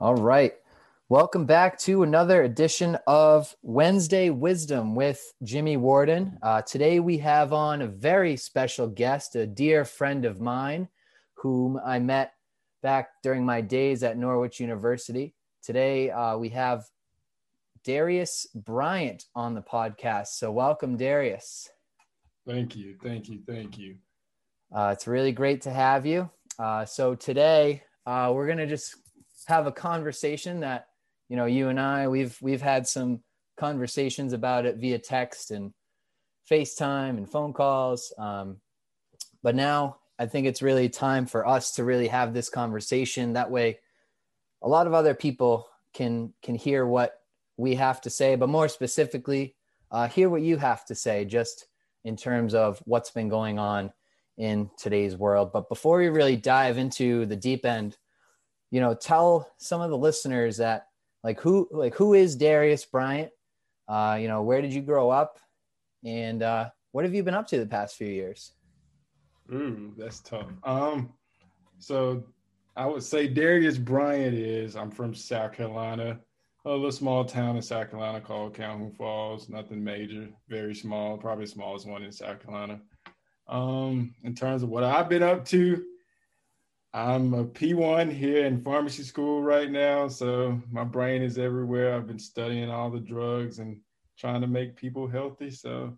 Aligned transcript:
All 0.00 0.14
right. 0.14 0.54
Welcome 1.10 1.44
back 1.44 1.78
to 1.80 2.04
another 2.04 2.44
edition 2.44 2.96
of 3.06 3.54
Wednesday 3.60 4.30
Wisdom 4.30 4.94
with 4.94 5.22
Jimmy 5.42 5.76
Warden. 5.76 6.38
Uh, 6.40 6.62
today 6.62 7.00
we 7.00 7.18
have 7.18 7.52
on 7.52 7.82
a 7.82 7.86
very 7.86 8.38
special 8.38 8.86
guest, 8.86 9.36
a 9.36 9.46
dear 9.46 9.84
friend 9.84 10.24
of 10.24 10.40
mine 10.40 10.88
whom 11.34 11.78
I 11.84 11.98
met 11.98 12.32
back 12.82 13.10
during 13.22 13.44
my 13.44 13.60
days 13.60 14.02
at 14.02 14.16
Norwich 14.16 14.58
University. 14.58 15.34
Today 15.62 16.10
uh, 16.10 16.38
we 16.38 16.48
have 16.48 16.86
Darius 17.84 18.46
Bryant 18.54 19.26
on 19.34 19.54
the 19.54 19.60
podcast. 19.60 20.28
So, 20.28 20.50
welcome, 20.50 20.96
Darius. 20.96 21.68
Thank 22.48 22.74
you. 22.74 22.96
Thank 23.04 23.28
you. 23.28 23.40
Thank 23.46 23.76
you. 23.76 23.96
Uh, 24.74 24.94
it's 24.94 25.06
really 25.06 25.32
great 25.32 25.60
to 25.62 25.70
have 25.70 26.06
you. 26.06 26.30
Uh, 26.58 26.86
so, 26.86 27.14
today 27.14 27.82
uh, 28.06 28.32
we're 28.34 28.46
going 28.46 28.56
to 28.56 28.66
just 28.66 28.96
have 29.46 29.66
a 29.66 29.72
conversation 29.72 30.60
that 30.60 30.88
you 31.28 31.36
know 31.36 31.46
you 31.46 31.68
and 31.68 31.80
I 31.80 32.08
we've 32.08 32.36
we've 32.40 32.62
had 32.62 32.86
some 32.86 33.20
conversations 33.56 34.32
about 34.32 34.66
it 34.66 34.76
via 34.76 34.98
text 34.98 35.50
and 35.50 35.72
FaceTime 36.50 37.10
and 37.10 37.30
phone 37.30 37.52
calls. 37.52 38.12
Um, 38.18 38.56
but 39.42 39.54
now 39.54 39.98
I 40.18 40.26
think 40.26 40.46
it's 40.46 40.62
really 40.62 40.88
time 40.88 41.26
for 41.26 41.46
us 41.46 41.72
to 41.72 41.84
really 41.84 42.08
have 42.08 42.34
this 42.34 42.48
conversation. 42.48 43.34
That 43.34 43.50
way, 43.50 43.78
a 44.62 44.68
lot 44.68 44.86
of 44.86 44.94
other 44.94 45.14
people 45.14 45.68
can 45.94 46.32
can 46.42 46.54
hear 46.54 46.86
what 46.86 47.20
we 47.56 47.74
have 47.74 48.00
to 48.02 48.10
say, 48.10 48.36
but 48.36 48.48
more 48.48 48.68
specifically, 48.68 49.54
uh, 49.90 50.08
hear 50.08 50.28
what 50.28 50.42
you 50.42 50.56
have 50.56 50.84
to 50.86 50.94
say, 50.94 51.24
just 51.24 51.66
in 52.04 52.16
terms 52.16 52.54
of 52.54 52.82
what's 52.86 53.10
been 53.10 53.28
going 53.28 53.58
on 53.58 53.92
in 54.38 54.70
today's 54.78 55.16
world. 55.16 55.52
But 55.52 55.68
before 55.68 55.98
we 55.98 56.08
really 56.08 56.36
dive 56.36 56.78
into 56.78 57.26
the 57.26 57.36
deep 57.36 57.66
end 57.66 57.98
you 58.70 58.80
know, 58.80 58.94
tell 58.94 59.50
some 59.58 59.80
of 59.80 59.90
the 59.90 59.98
listeners 59.98 60.58
that 60.58 60.86
like 61.22 61.40
who 61.40 61.68
like 61.70 61.94
who 61.94 62.14
is 62.14 62.36
Darius 62.36 62.84
Bryant? 62.84 63.30
Uh, 63.88 64.18
you 64.20 64.28
know, 64.28 64.42
where 64.42 64.62
did 64.62 64.72
you 64.72 64.82
grow 64.82 65.10
up, 65.10 65.38
and 66.04 66.42
uh, 66.42 66.70
what 66.92 67.04
have 67.04 67.14
you 67.14 67.22
been 67.22 67.34
up 67.34 67.48
to 67.48 67.58
the 67.58 67.66
past 67.66 67.96
few 67.96 68.08
years? 68.08 68.52
Ooh, 69.52 69.92
that's 69.98 70.20
tough. 70.20 70.46
Um, 70.62 71.12
so 71.78 72.24
I 72.76 72.86
would 72.86 73.02
say 73.02 73.26
Darius 73.26 73.78
Bryant 73.78 74.34
is. 74.34 74.76
I'm 74.76 74.90
from 74.90 75.14
South 75.14 75.52
Carolina, 75.52 76.20
a 76.64 76.70
little 76.70 76.92
small 76.92 77.24
town 77.24 77.56
in 77.56 77.62
South 77.62 77.90
Carolina 77.90 78.20
called 78.20 78.54
Calhoun 78.54 78.92
Falls. 78.92 79.48
Nothing 79.48 79.82
major, 79.82 80.28
very 80.48 80.74
small, 80.74 81.18
probably 81.18 81.46
the 81.46 81.50
smallest 81.50 81.86
one 81.86 82.04
in 82.04 82.12
South 82.12 82.40
Carolina. 82.40 82.80
Um, 83.48 84.14
in 84.22 84.34
terms 84.36 84.62
of 84.62 84.68
what 84.68 84.84
I've 84.84 85.08
been 85.08 85.24
up 85.24 85.44
to, 85.46 85.84
I'm 86.92 87.34
a 87.34 87.44
P1 87.44 88.12
here 88.12 88.46
in 88.46 88.62
pharmacy 88.62 89.04
school 89.04 89.42
right 89.42 89.70
now. 89.70 90.08
So 90.08 90.60
my 90.72 90.82
brain 90.82 91.22
is 91.22 91.38
everywhere. 91.38 91.94
I've 91.94 92.08
been 92.08 92.18
studying 92.18 92.68
all 92.68 92.90
the 92.90 92.98
drugs 92.98 93.60
and 93.60 93.80
trying 94.18 94.40
to 94.40 94.48
make 94.48 94.74
people 94.74 95.06
healthy. 95.06 95.50
So 95.52 95.96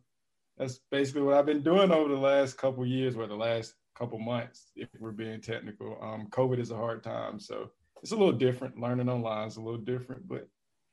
that's 0.58 0.80
basically 0.90 1.22
what 1.22 1.34
I've 1.34 1.46
been 1.46 1.62
doing 1.62 1.90
over 1.90 2.10
the 2.10 2.20
last 2.20 2.58
couple 2.58 2.84
years, 2.84 3.16
or 3.16 3.26
the 3.26 3.34
last 3.34 3.74
couple 3.96 4.18
months, 4.18 4.70
if 4.76 4.88
we're 5.00 5.12
being 5.12 5.40
technical. 5.40 5.98
Um, 6.02 6.26
COVID 6.30 6.58
is 6.58 6.70
a 6.70 6.76
hard 6.76 7.02
time. 7.02 7.40
So 7.40 7.70
it's 8.02 8.12
a 8.12 8.16
little 8.16 8.32
different. 8.32 8.78
Learning 8.78 9.08
online 9.08 9.48
is 9.48 9.56
a 9.56 9.62
little 9.62 9.80
different, 9.80 10.28
but 10.28 10.46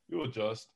you'll 0.07 0.25
adjust. 0.25 0.69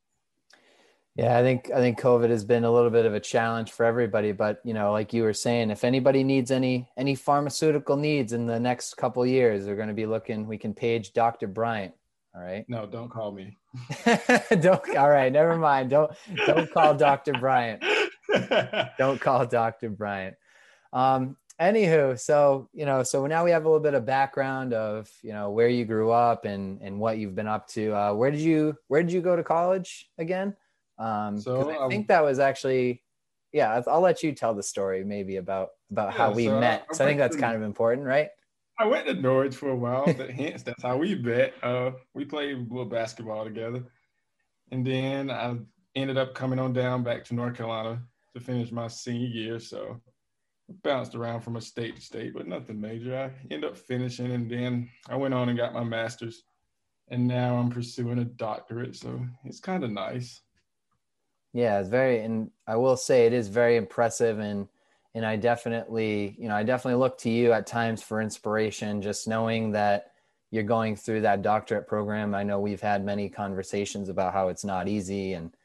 Yeah, 1.16 1.38
I 1.38 1.44
think 1.44 1.70
I 1.72 1.78
think 1.78 2.00
COVID 2.00 2.32
has 2.32 2.44
been 2.44 2.64
a 2.64 2.72
little 2.72 2.90
bit 2.90 3.06
of 3.06 3.14
a 3.14 3.20
challenge 3.20 3.72
for 3.72 3.86
everybody, 3.86 4.32
but 4.32 4.60
you 4.64 4.74
know, 4.74 4.92
like 4.92 5.14
you 5.14 5.22
were 5.22 5.34
saying, 5.34 5.70
if 5.70 5.84
anybody 5.84 6.24
needs 6.24 6.50
any 6.50 6.90
any 6.98 7.14
pharmaceutical 7.14 7.98
needs 7.98 8.34
in 8.34 8.48
the 8.48 8.60
next 8.60 8.96
couple 8.96 9.24
years, 9.24 9.66
they're 9.66 9.76
going 9.76 9.90
to 9.90 9.94
be 9.94 10.08
looking. 10.08 10.48
We 10.48 10.58
can 10.58 10.74
page 10.74 11.14
Dr. 11.14 11.48
Bryant. 11.48 11.94
All 12.36 12.42
right. 12.42 12.66
No, 12.68 12.88
don't 12.88 13.10
call 13.10 13.32
me. 13.32 13.58
don't. 14.60 14.98
All 14.98 15.10
right, 15.10 15.32
never 15.32 15.56
mind. 15.56 15.92
Don't 15.92 16.12
don't 16.48 16.72
call 16.72 16.96
Dr. 16.96 17.34
Bryant. 17.34 17.84
don't 18.98 19.22
call 19.22 19.46
Dr. 19.46 19.92
Bryant. 19.92 20.36
Um, 20.94 21.38
anywho, 21.62 22.20
so 22.20 22.70
you 22.74 22.88
know, 22.88 23.04
so 23.04 23.28
now 23.28 23.46
we 23.46 23.52
have 23.52 23.66
a 23.66 23.68
little 23.68 23.84
bit 23.84 23.94
of 23.94 24.08
background 24.08 24.74
of 24.74 25.12
you 25.22 25.32
know 25.32 25.52
where 25.52 25.68
you 25.68 25.86
grew 25.86 26.10
up 26.10 26.46
and 26.46 26.82
and 26.82 27.00
what 27.00 27.20
you've 27.20 27.36
been 27.36 27.48
up 27.48 27.68
to. 27.70 27.96
Uh, 27.96 28.14
where 28.16 28.32
did 28.32 28.42
you 28.42 28.76
where 28.88 29.04
did 29.04 29.12
you 29.12 29.22
go 29.22 29.36
to 29.36 29.44
college 29.44 30.10
again? 30.18 30.56
Um, 30.98 31.40
so 31.40 31.70
I 31.70 31.84
um, 31.86 31.90
think 31.90 32.08
that 32.08 32.24
was 32.24 32.40
actually, 32.40 33.04
yeah, 33.52 33.82
I'll 33.88 34.02
let 34.02 34.24
you 34.24 34.32
tell 34.34 34.54
the 34.54 34.64
story 34.64 35.04
maybe 35.04 35.38
about 35.38 35.70
about 35.92 36.14
yeah, 36.14 36.18
how 36.18 36.32
we 36.32 36.46
so 36.46 36.60
met. 36.60 36.86
I, 36.90 36.94
so 36.94 37.04
I 37.04 37.08
think 37.08 37.20
that's 37.20 37.36
to, 37.36 37.42
kind 37.42 37.56
of 37.56 37.62
important, 37.62 38.08
right? 38.08 38.30
I 38.80 38.86
went 38.86 39.06
to 39.08 39.14
Norwich 39.14 39.56
for 39.56 39.70
a 39.70 39.76
while, 39.76 40.06
but 40.06 40.30
hence 40.32 40.64
that's 40.64 40.82
how 40.82 40.98
we 40.98 41.16
met. 41.16 41.54
Uh, 41.62 41.92
we 42.14 42.26
played 42.26 42.56
a 42.56 42.60
little 42.60 42.86
basketball 42.86 43.44
together, 43.44 43.84
and 44.72 44.86
then 44.86 45.30
I 45.30 45.56
ended 45.96 46.18
up 46.18 46.34
coming 46.34 46.60
on 46.60 46.74
down 46.74 47.04
back 47.04 47.24
to 47.26 47.36
North 47.36 47.56
Carolina 47.56 48.02
to 48.36 48.42
finish 48.42 48.72
my 48.72 48.88
senior 48.88 49.28
year. 49.28 49.60
So 49.60 50.02
bounced 50.84 51.14
around 51.14 51.42
from 51.42 51.56
a 51.56 51.62
state 51.62 51.96
to 51.98 52.02
state, 52.02 52.34
but 52.34 52.48
nothing 52.48 52.80
major. 52.80 53.16
I 53.16 53.54
ended 53.54 53.70
up 53.70 53.78
finishing, 53.78 54.32
and 54.32 54.50
then 54.50 54.90
I 55.10 55.16
went 55.16 55.34
on 55.34 55.50
and 55.50 55.58
got 55.58 55.74
my 55.74 55.84
master's, 55.84 56.44
and 57.10 57.28
now 57.28 57.58
I'm 57.58 57.70
pursuing 57.70 58.20
a 58.20 58.26
doctorate. 58.26 58.96
So 58.96 59.24
it's 59.46 59.60
kind 59.60 59.84
of 59.84 59.92
nice. 59.92 60.42
Yeah, 61.54 61.80
it's 61.80 61.90
very, 61.90 62.20
and 62.22 62.50
I 62.68 62.76
will 62.78 62.98
say 62.98 63.26
it 63.28 63.34
is 63.34 63.48
very 63.48 63.78
impressive, 63.78 64.40
and 64.40 64.68
and 65.16 65.24
I 65.26 65.36
definitely, 65.36 66.36
you 66.40 66.48
know, 66.48 66.56
I 66.56 66.64
definitely 66.64 67.00
look 67.00 67.20
to 67.20 67.30
you 67.30 67.54
at 67.54 67.68
times 67.68 68.02
for 68.02 68.20
inspiration. 68.22 69.02
Just 69.04 69.28
knowing 69.28 69.72
that 69.74 70.12
you're 70.50 70.64
going 70.64 70.96
through 70.96 71.22
that 71.22 71.44
doctorate 71.44 71.88
program, 71.88 72.34
I 72.34 72.42
know 72.44 72.60
we've 72.60 72.82
had 72.82 73.06
many 73.06 73.30
conversations 73.30 74.10
about 74.10 74.34
how 74.34 74.48
it's 74.48 74.66
not 74.66 74.88
easy, 74.88 75.34
and 75.34 75.56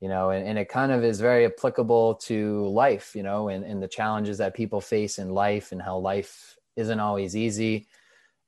you 0.00 0.08
know, 0.08 0.30
and, 0.30 0.46
and 0.46 0.58
it 0.58 0.70
kind 0.70 0.90
of 0.92 1.04
is 1.04 1.20
very 1.20 1.44
applicable 1.44 2.14
to 2.14 2.66
life, 2.68 3.14
you 3.14 3.22
know, 3.22 3.48
and, 3.50 3.64
and 3.64 3.82
the 3.82 3.88
challenges 3.88 4.38
that 4.38 4.54
people 4.54 4.80
face 4.80 5.18
in 5.18 5.30
life, 5.30 5.72
and 5.72 5.82
how 5.82 5.98
life 5.98 6.56
isn't 6.76 7.00
always 7.00 7.36
easy, 7.36 7.88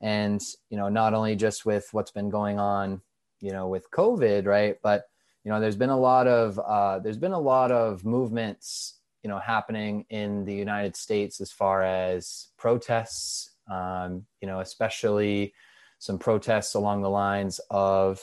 and 0.00 0.41
you 0.71 0.78
know, 0.78 0.88
not 0.88 1.12
only 1.12 1.37
just 1.37 1.66
with 1.66 1.88
what's 1.93 2.12
been 2.12 2.31
going 2.31 2.59
on, 2.59 3.03
you 3.41 3.53
know, 3.53 3.69
with 3.69 3.91
COVID, 3.91 4.47
right, 4.47 4.77
but 4.82 5.05
you 5.44 5.50
know 5.50 5.60
there's 5.60 5.76
been 5.76 5.91
a 5.91 5.98
lot 5.98 6.26
of 6.26 6.58
uh, 6.58 6.98
there's 6.98 7.19
been 7.19 7.32
a 7.32 7.38
lot 7.38 7.72
of 7.72 8.04
movements 8.04 8.94
you 9.22 9.28
know 9.28 9.38
happening 9.38 10.04
in 10.10 10.44
the 10.44 10.54
united 10.54 10.97
states 10.97 11.41
as 11.41 11.53
far 11.53 11.82
as 11.82 12.48
protests 12.56 13.50
um, 13.70 14.25
you 14.41 14.48
know 14.48 14.60
especially 14.60 15.54
some 15.98 16.19
protests 16.19 16.75
along 16.75 17.02
the 17.02 17.10
lines 17.10 17.60
of 17.70 18.20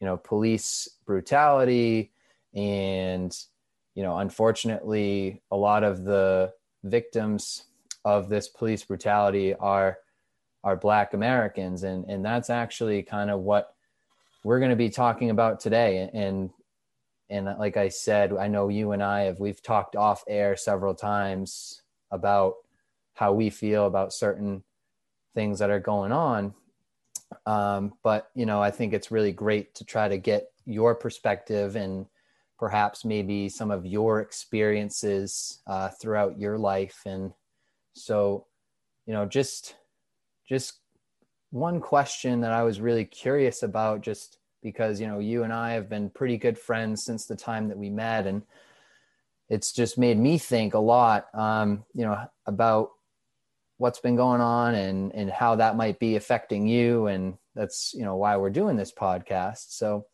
you 0.00 0.06
know 0.06 0.16
police 0.16 0.88
brutality 1.04 2.12
and 2.54 3.36
you 3.94 4.02
know 4.02 4.18
unfortunately 4.18 5.42
a 5.50 5.56
lot 5.56 5.84
of 5.84 6.04
the 6.04 6.52
victims 6.84 7.64
of 8.04 8.28
this 8.28 8.48
police 8.48 8.84
brutality 8.84 9.54
are 9.54 9.98
are 10.64 10.76
black 10.76 11.14
americans. 11.14 11.82
And 11.82 12.04
and 12.06 12.24
that's 12.24 12.50
actually 12.50 13.02
kind 13.02 13.30
of 13.30 13.40
what 13.40 13.74
we're 14.44 14.58
going 14.58 14.70
to 14.70 14.76
be 14.76 14.90
talking 14.90 15.30
about 15.30 15.60
today. 15.60 16.08
And 16.12 16.50
and 17.30 17.46
like 17.58 17.76
i 17.76 17.88
said 17.88 18.32
i 18.36 18.48
know 18.48 18.68
you 18.68 18.92
and 18.92 19.02
i 19.02 19.22
have 19.22 19.38
we've 19.38 19.62
talked 19.62 19.96
off 19.96 20.24
air 20.28 20.56
several 20.56 20.94
times 20.94 21.82
about 22.10 22.54
how 23.14 23.32
we 23.32 23.48
feel 23.48 23.86
about 23.86 24.12
certain 24.12 24.62
things 25.34 25.60
that 25.60 25.70
are 25.70 25.80
going 25.80 26.10
on. 26.10 26.54
Um, 27.46 27.92
but 28.02 28.30
you 28.34 28.44
know 28.44 28.60
i 28.60 28.70
think 28.70 28.92
it's 28.92 29.12
really 29.12 29.32
great 29.32 29.74
to 29.76 29.84
try 29.84 30.08
to 30.08 30.18
get 30.18 30.48
your 30.66 30.94
perspective 30.94 31.76
and 31.76 32.06
perhaps 32.58 33.04
maybe 33.04 33.48
some 33.48 33.70
of 33.70 33.86
your 33.86 34.20
experiences 34.20 35.60
uh, 35.66 35.88
throughout 35.88 36.38
your 36.38 36.58
life. 36.58 37.00
And 37.06 37.32
so 37.92 38.46
you 39.06 39.14
know 39.14 39.24
just 39.24 39.76
just 40.48 40.80
one 41.50 41.80
question 41.80 42.40
that 42.40 42.52
I 42.52 42.64
was 42.64 42.80
really 42.80 43.04
curious 43.04 43.62
about 43.62 44.02
just 44.02 44.39
because 44.62 45.00
you 45.00 45.06
know 45.06 45.18
you 45.18 45.42
and 45.42 45.52
I 45.52 45.72
have 45.72 45.88
been 45.88 46.10
pretty 46.10 46.36
good 46.36 46.58
friends 46.58 47.04
since 47.04 47.26
the 47.26 47.36
time 47.36 47.68
that 47.68 47.78
we 47.78 47.90
met 47.90 48.26
and 48.26 48.42
it's 49.48 49.72
just 49.72 49.98
made 49.98 50.18
me 50.18 50.38
think 50.38 50.74
a 50.74 50.78
lot 50.78 51.26
um, 51.34 51.84
you 51.94 52.04
know 52.04 52.18
about 52.46 52.90
what's 53.78 54.00
been 54.00 54.16
going 54.16 54.40
on 54.40 54.74
and 54.74 55.14
and 55.14 55.30
how 55.30 55.56
that 55.56 55.76
might 55.76 55.98
be 55.98 56.16
affecting 56.16 56.66
you 56.66 57.06
and 57.06 57.36
that's 57.54 57.92
you 57.94 58.04
know 58.04 58.16
why 58.16 58.36
we're 58.36 58.50
doing 58.50 58.76
this 58.76 58.92
podcast 58.92 59.70
so 59.70 60.06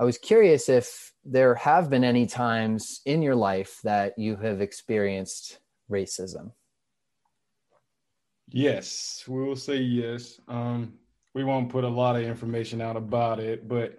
I 0.00 0.04
was 0.04 0.18
curious 0.18 0.68
if 0.68 1.12
there 1.24 1.54
have 1.54 1.90
been 1.90 2.02
any 2.02 2.26
times 2.26 3.00
in 3.04 3.22
your 3.22 3.36
life 3.36 3.78
that 3.84 4.18
you 4.18 4.36
have 4.36 4.60
experienced 4.60 5.58
racism 5.90 6.52
Yes, 8.54 9.24
we 9.26 9.42
will 9.42 9.56
say 9.56 9.76
yes. 9.78 10.38
Um, 10.46 10.98
we 11.34 11.44
won't 11.44 11.70
put 11.70 11.84
a 11.84 11.88
lot 11.88 12.16
of 12.16 12.22
information 12.22 12.80
out 12.80 12.96
about 12.96 13.40
it, 13.40 13.68
but 13.68 13.98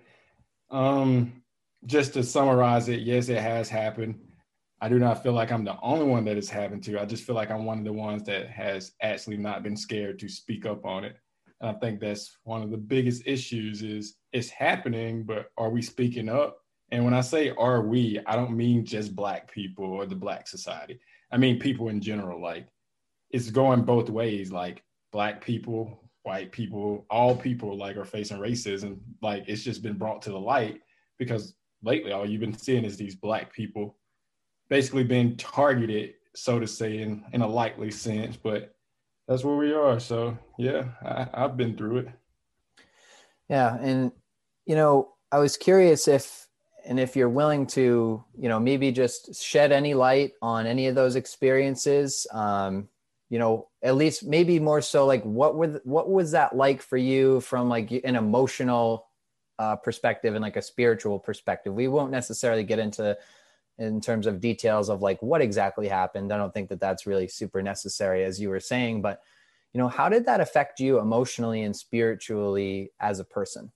um, 0.70 1.44
just 1.86 2.14
to 2.14 2.24
summarize 2.24 2.90
it, 2.90 3.02
yes, 3.02 3.30
it 3.30 3.42
has 3.42 3.70
happened. 3.70 4.20
I 4.82 4.90
do 4.90 5.00
not 5.00 5.24
feel 5.24 5.34
like 5.34 5.52
I'm 5.52 5.64
the 5.64 5.80
only 5.82 6.06
one 6.06 6.26
that 6.26 6.38
it's 6.38 6.50
happened 6.50 6.84
to. 6.84 7.00
I 7.00 7.06
just 7.06 7.24
feel 7.24 7.36
like 7.36 7.50
I'm 7.50 7.66
one 7.66 7.80
of 7.80 7.86
the 7.86 7.94
ones 7.94 8.24
that 8.24 8.50
has 8.50 8.92
actually 9.02 9.38
not 9.38 9.64
been 9.64 9.78
scared 9.78 10.20
to 10.20 10.30
speak 10.30 10.66
up 10.66 10.86
on 10.86 11.06
it. 11.06 11.16
And 11.62 11.70
I 11.70 11.80
think 11.80 12.02
that's 12.02 12.38
one 12.44 12.62
of 12.62 12.70
the 12.70 12.78
biggest 12.78 13.24
issues 13.26 13.82
is 13.82 14.16
it's 14.34 14.50
happening, 14.50 15.24
but 15.24 15.52
are 15.58 15.70
we 15.70 15.82
speaking 15.82 16.28
up? 16.28 16.58
And 16.92 17.06
when 17.06 17.14
I 17.14 17.22
say 17.22 17.52
are 17.52 17.82
we, 17.82 18.20
I 18.28 18.36
don't 18.36 18.58
mean 18.58 18.86
just 18.86 19.16
black 19.16 19.50
people 19.52 19.86
or 19.86 20.06
the 20.06 20.16
black 20.16 20.48
society. 20.48 21.00
I 21.32 21.38
mean 21.38 21.60
people 21.60 21.88
in 21.88 22.02
general. 22.02 22.42
Like 22.42 22.68
it's 23.32 23.50
going 23.50 23.84
both 23.84 24.10
ways. 24.10 24.52
Like 24.52 24.84
black 25.14 25.44
people, 25.44 26.03
white 26.24 26.52
people, 26.52 27.06
all 27.10 27.36
people 27.36 27.78
like 27.78 27.98
are 27.98 28.06
facing 28.06 28.40
racism. 28.40 28.98
Like 29.22 29.44
it's 29.48 29.64
just 29.64 29.84
been 29.84 29.98
brought 29.98 30.22
to 30.24 30.32
the 30.32 30.40
light 30.40 30.82
because 31.20 31.56
lately 31.84 32.12
all 32.12 32.28
you've 32.28 32.42
been 32.42 32.58
seeing 32.58 32.86
is 32.86 32.98
these 32.98 33.16
black 33.16 33.54
people 33.54 33.98
basically 34.70 35.04
being 35.04 35.36
targeted, 35.38 36.14
so 36.36 36.60
to 36.60 36.68
say, 36.68 37.00
in, 37.00 37.24
in 37.34 37.42
a 37.42 37.48
likely 37.48 37.92
sense. 37.92 38.38
But 38.38 38.74
that's 39.28 39.44
where 39.44 39.58
we 39.58 39.74
are. 39.74 40.00
So 40.00 40.38
yeah, 40.58 40.86
I, 41.04 41.28
I've 41.34 41.58
been 41.58 41.78
through 41.78 41.98
it. 41.98 42.08
Yeah. 43.50 43.78
And 43.80 44.12
you 44.66 44.76
know, 44.76 45.14
I 45.32 45.40
was 45.40 45.58
curious 45.58 46.08
if 46.08 46.48
and 46.86 47.00
if 47.00 47.16
you're 47.16 47.30
willing 47.30 47.66
to 47.66 48.24
you 48.38 48.50
know 48.50 48.60
maybe 48.60 48.92
just 48.92 49.42
shed 49.42 49.72
any 49.72 49.94
light 49.94 50.34
on 50.42 50.66
any 50.66 50.88
of 50.88 50.96
those 50.96 51.16
experiences 51.16 52.28
um 52.34 52.88
you 53.34 53.40
know 53.40 53.68
at 53.82 53.96
least 53.96 54.24
maybe 54.24 54.60
more 54.60 54.80
so 54.80 55.08
like 55.08 55.24
what 55.24 55.56
were 55.56 55.82
what 55.86 56.08
was 56.08 56.30
that 56.32 56.56
like 56.56 56.84
for 56.84 56.98
you 56.98 57.42
from 57.42 57.68
like 57.68 57.90
an 58.04 58.16
emotional 58.16 59.08
uh, 59.58 59.76
perspective 59.76 60.36
and 60.36 60.44
like 60.44 60.56
a 60.56 60.62
spiritual 60.62 61.18
perspective 61.18 61.74
we 61.74 61.88
won't 61.88 62.12
necessarily 62.12 62.64
get 62.64 62.78
into 62.78 63.18
in 63.80 64.00
terms 64.00 64.28
of 64.28 64.40
details 64.40 64.88
of 64.88 65.02
like 65.02 65.20
what 65.24 65.42
exactly 65.42 65.88
happened 65.88 66.32
i 66.32 66.38
don't 66.38 66.54
think 66.54 66.70
that 66.70 66.80
that's 66.80 67.08
really 67.08 67.28
super 67.28 67.64
necessary 67.64 68.24
as 68.24 68.40
you 68.40 68.50
were 68.50 68.60
saying 68.60 69.02
but 69.02 69.20
you 69.74 69.80
know 69.82 69.88
how 69.88 70.08
did 70.10 70.28
that 70.28 70.40
affect 70.40 70.80
you 70.80 71.00
emotionally 71.00 71.64
and 71.64 71.76
spiritually 71.76 72.92
as 73.00 73.20
a 73.20 73.26
person 73.26 73.72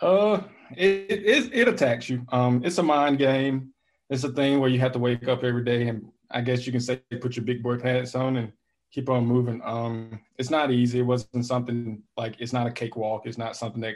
uh, 0.00 0.40
it, 0.76 1.10
it 1.10 1.52
it 1.52 1.66
attacks 1.66 2.08
you. 2.08 2.24
Um, 2.28 2.62
it's 2.64 2.78
a 2.78 2.84
mind 2.84 3.18
game. 3.18 3.74
It's 4.10 4.22
a 4.22 4.28
thing 4.28 4.60
where 4.60 4.70
you 4.70 4.78
have 4.78 4.92
to 4.92 5.00
wake 5.00 5.26
up 5.26 5.42
every 5.42 5.64
day, 5.64 5.88
and 5.88 6.06
I 6.30 6.40
guess 6.40 6.66
you 6.66 6.72
can 6.72 6.80
say 6.80 7.02
put 7.20 7.34
your 7.34 7.44
big 7.44 7.64
boy 7.64 7.78
pants 7.78 8.14
on 8.14 8.36
and 8.36 8.52
keep 8.90 9.08
on 9.08 9.26
moving. 9.26 9.60
Um, 9.64 10.20
it's 10.38 10.50
not 10.50 10.70
easy. 10.70 11.00
It 11.00 11.02
wasn't 11.02 11.46
something 11.46 12.02
like 12.16 12.36
it's 12.38 12.52
not 12.52 12.66
a 12.66 12.70
cakewalk. 12.70 13.26
It's 13.26 13.38
not 13.38 13.56
something 13.56 13.80
that 13.82 13.94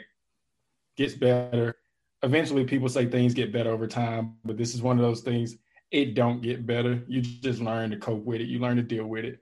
gets 0.95 1.13
better. 1.13 1.75
Eventually, 2.21 2.63
people 2.63 2.89
say 2.89 3.05
things 3.05 3.33
get 3.33 3.51
better 3.51 3.71
over 3.71 3.87
time, 3.87 4.35
but 4.45 4.57
this 4.57 4.73
is 4.73 4.81
one 4.81 4.97
of 4.97 5.03
those 5.03 5.21
things. 5.21 5.57
It 5.91 6.13
don't 6.13 6.41
get 6.41 6.65
better. 6.65 7.03
You 7.07 7.21
just 7.21 7.61
learn 7.61 7.91
to 7.91 7.97
cope 7.97 8.23
with 8.23 8.41
it. 8.41 8.47
You 8.47 8.59
learn 8.59 8.77
to 8.77 8.83
deal 8.83 9.05
with 9.05 9.25
it. 9.25 9.39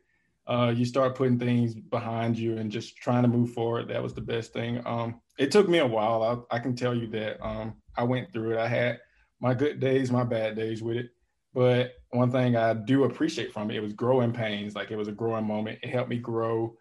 Uh, 0.47 0.73
you 0.75 0.83
start 0.85 1.15
putting 1.15 1.39
things 1.39 1.75
behind 1.75 2.37
you 2.37 2.57
and 2.57 2.71
just 2.71 2.97
trying 2.97 3.21
to 3.21 3.29
move 3.29 3.53
forward. 3.53 3.87
That 3.87 4.03
was 4.03 4.13
the 4.13 4.21
best 4.21 4.51
thing. 4.51 4.81
Um, 4.85 5.21
it 5.37 5.51
took 5.51 5.69
me 5.69 5.77
a 5.77 5.87
while. 5.87 6.45
I, 6.51 6.55
I 6.55 6.59
can 6.59 6.75
tell 6.75 6.95
you 6.95 7.07
that 7.07 7.41
um, 7.45 7.75
I 7.95 8.03
went 8.03 8.33
through 8.33 8.53
it. 8.53 8.57
I 8.57 8.67
had 8.67 8.99
my 9.39 9.53
good 9.53 9.79
days, 9.79 10.11
my 10.11 10.23
bad 10.23 10.55
days 10.55 10.81
with 10.81 10.97
it. 10.97 11.09
But 11.53 11.93
one 12.11 12.31
thing 12.31 12.55
I 12.55 12.73
do 12.73 13.05
appreciate 13.05 13.53
from 13.53 13.71
it, 13.71 13.77
it 13.77 13.81
was 13.81 13.93
growing 13.93 14.33
pains. 14.33 14.75
Like 14.75 14.91
it 14.91 14.97
was 14.97 15.07
a 15.07 15.13
growing 15.13 15.45
moment. 15.45 15.79
It 15.81 15.89
helped 15.89 16.09
me 16.09 16.17
grow 16.17 16.75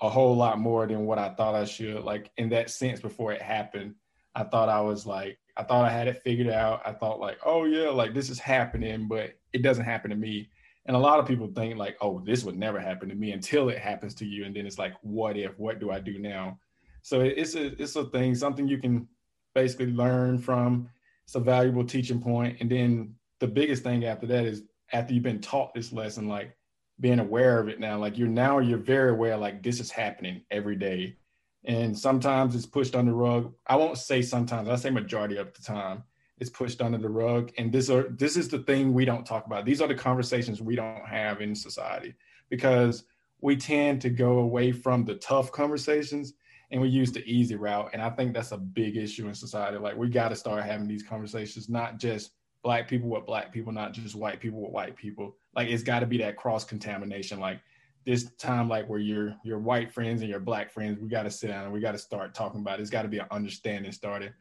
a 0.00 0.08
whole 0.08 0.36
lot 0.36 0.58
more 0.58 0.86
than 0.86 1.06
what 1.06 1.18
I 1.18 1.30
thought 1.30 1.54
I 1.54 1.64
should. 1.64 2.02
Like 2.02 2.30
in 2.36 2.48
that 2.50 2.70
sense, 2.70 3.00
before 3.00 3.32
it 3.32 3.40
happened, 3.40 3.94
I 4.34 4.44
thought 4.44 4.68
I 4.68 4.80
was 4.80 5.06
like, 5.06 5.38
I 5.56 5.62
thought 5.62 5.84
I 5.84 5.90
had 5.90 6.08
it 6.08 6.22
figured 6.22 6.48
out. 6.48 6.82
I 6.84 6.92
thought 6.92 7.20
like, 7.20 7.38
oh 7.44 7.64
yeah, 7.64 7.90
like 7.90 8.14
this 8.14 8.30
is 8.30 8.38
happening, 8.38 9.06
but 9.06 9.34
it 9.52 9.62
doesn't 9.62 9.84
happen 9.84 10.10
to 10.10 10.16
me. 10.16 10.48
And 10.86 10.96
a 10.96 11.00
lot 11.00 11.20
of 11.20 11.26
people 11.26 11.46
think 11.46 11.76
like, 11.76 11.96
oh, 12.00 12.20
this 12.24 12.42
would 12.42 12.56
never 12.56 12.80
happen 12.80 13.08
to 13.08 13.14
me 13.14 13.32
until 13.32 13.68
it 13.68 13.78
happens 13.78 14.14
to 14.16 14.26
you. 14.26 14.44
And 14.44 14.56
then 14.56 14.66
it's 14.66 14.78
like, 14.78 14.94
what 15.02 15.36
if? 15.36 15.56
What 15.58 15.78
do 15.78 15.92
I 15.92 16.00
do 16.00 16.18
now? 16.18 16.58
So 17.02 17.20
it's 17.20 17.54
a 17.54 17.80
it's 17.80 17.94
a 17.94 18.04
thing, 18.06 18.34
something 18.34 18.66
you 18.66 18.78
can 18.78 19.06
basically 19.54 19.92
learn 19.92 20.38
from. 20.38 20.88
It's 21.24 21.36
a 21.36 21.40
valuable 21.40 21.84
teaching 21.84 22.20
point. 22.20 22.56
And 22.60 22.70
then 22.70 23.14
the 23.38 23.46
biggest 23.46 23.82
thing 23.82 24.04
after 24.04 24.26
that 24.26 24.44
is 24.44 24.64
after 24.92 25.14
you've 25.14 25.22
been 25.22 25.40
taught 25.40 25.74
this 25.74 25.92
lesson, 25.92 26.28
like 26.28 26.56
being 27.00 27.18
aware 27.18 27.58
of 27.58 27.68
it 27.68 27.80
now. 27.80 27.98
Like 27.98 28.18
you're 28.18 28.28
now 28.28 28.58
you're 28.58 28.78
very 28.78 29.10
aware, 29.10 29.36
like 29.36 29.62
this 29.62 29.80
is 29.80 29.90
happening 29.90 30.42
every 30.50 30.76
day. 30.76 31.16
And 31.64 31.96
sometimes 31.96 32.54
it's 32.54 32.66
pushed 32.66 32.94
under 32.94 33.12
the 33.12 33.16
rug. 33.16 33.52
I 33.66 33.76
won't 33.76 33.98
say 33.98 34.20
sometimes, 34.22 34.68
I 34.68 34.76
say 34.76 34.90
majority 34.90 35.36
of 35.36 35.52
the 35.54 35.62
time 35.62 36.04
it's 36.42 36.50
pushed 36.50 36.82
under 36.82 36.98
the 36.98 37.08
rug. 37.08 37.52
And 37.56 37.70
this 37.70 37.88
are 37.88 38.08
this 38.18 38.36
is 38.36 38.48
the 38.48 38.58
thing 38.60 38.92
we 38.92 39.04
don't 39.04 39.24
talk 39.24 39.46
about. 39.46 39.64
These 39.64 39.80
are 39.80 39.86
the 39.86 39.94
conversations 39.94 40.60
we 40.60 40.74
don't 40.74 41.06
have 41.06 41.40
in 41.40 41.54
society 41.54 42.14
because 42.50 43.04
we 43.40 43.56
tend 43.56 44.00
to 44.02 44.10
go 44.10 44.38
away 44.38 44.72
from 44.72 45.04
the 45.04 45.14
tough 45.14 45.52
conversations 45.52 46.34
and 46.72 46.80
we 46.80 46.88
use 46.88 47.12
the 47.12 47.24
easy 47.24 47.54
route. 47.54 47.90
And 47.92 48.02
I 48.02 48.10
think 48.10 48.34
that's 48.34 48.50
a 48.50 48.58
big 48.58 48.96
issue 48.96 49.28
in 49.28 49.34
society. 49.34 49.78
Like 49.78 49.96
we 49.96 50.08
got 50.08 50.30
to 50.30 50.36
start 50.36 50.64
having 50.64 50.88
these 50.88 51.04
conversations, 51.04 51.68
not 51.68 51.98
just 51.98 52.32
black 52.62 52.88
people 52.88 53.08
with 53.08 53.26
black 53.26 53.52
people, 53.52 53.72
not 53.72 53.92
just 53.92 54.14
white 54.14 54.40
people 54.40 54.60
with 54.60 54.72
white 54.72 54.96
people. 54.96 55.36
Like 55.54 55.68
it's 55.68 55.82
got 55.82 56.00
to 56.00 56.06
be 56.06 56.18
that 56.18 56.36
cross 56.36 56.64
contamination. 56.64 57.40
Like 57.40 57.60
this 58.04 58.30
time, 58.38 58.68
like 58.68 58.88
where 58.88 58.98
your 58.98 59.34
your 59.44 59.58
white 59.58 59.92
friends 59.92 60.20
and 60.20 60.30
your 60.30 60.40
black 60.40 60.70
friends, 60.72 60.98
we 60.98 61.08
got 61.08 61.24
to 61.24 61.30
sit 61.30 61.48
down 61.48 61.64
and 61.64 61.72
we 61.72 61.80
got 61.80 61.92
to 61.92 61.98
start 61.98 62.34
talking 62.34 62.60
about 62.60 62.78
it. 62.78 62.82
It's 62.82 62.90
got 62.90 63.02
to 63.02 63.08
be 63.08 63.18
an 63.18 63.26
understanding 63.30 63.92
started, 63.92 64.32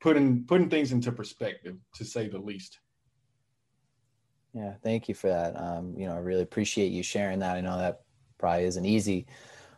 putting 0.00 0.44
putting 0.44 0.70
things 0.70 0.92
into 0.92 1.12
perspective, 1.12 1.76
to 1.94 2.04
say 2.04 2.28
the 2.28 2.38
least. 2.38 2.78
Yeah, 4.54 4.74
thank 4.82 5.08
you 5.08 5.14
for 5.14 5.28
that. 5.28 5.54
Um, 5.60 5.94
you 5.98 6.06
know, 6.06 6.14
I 6.14 6.18
really 6.18 6.42
appreciate 6.42 6.90
you 6.90 7.02
sharing 7.02 7.40
that. 7.40 7.56
I 7.56 7.60
know 7.60 7.76
that 7.76 8.02
probably 8.38 8.64
isn't 8.64 8.86
easy 8.86 9.26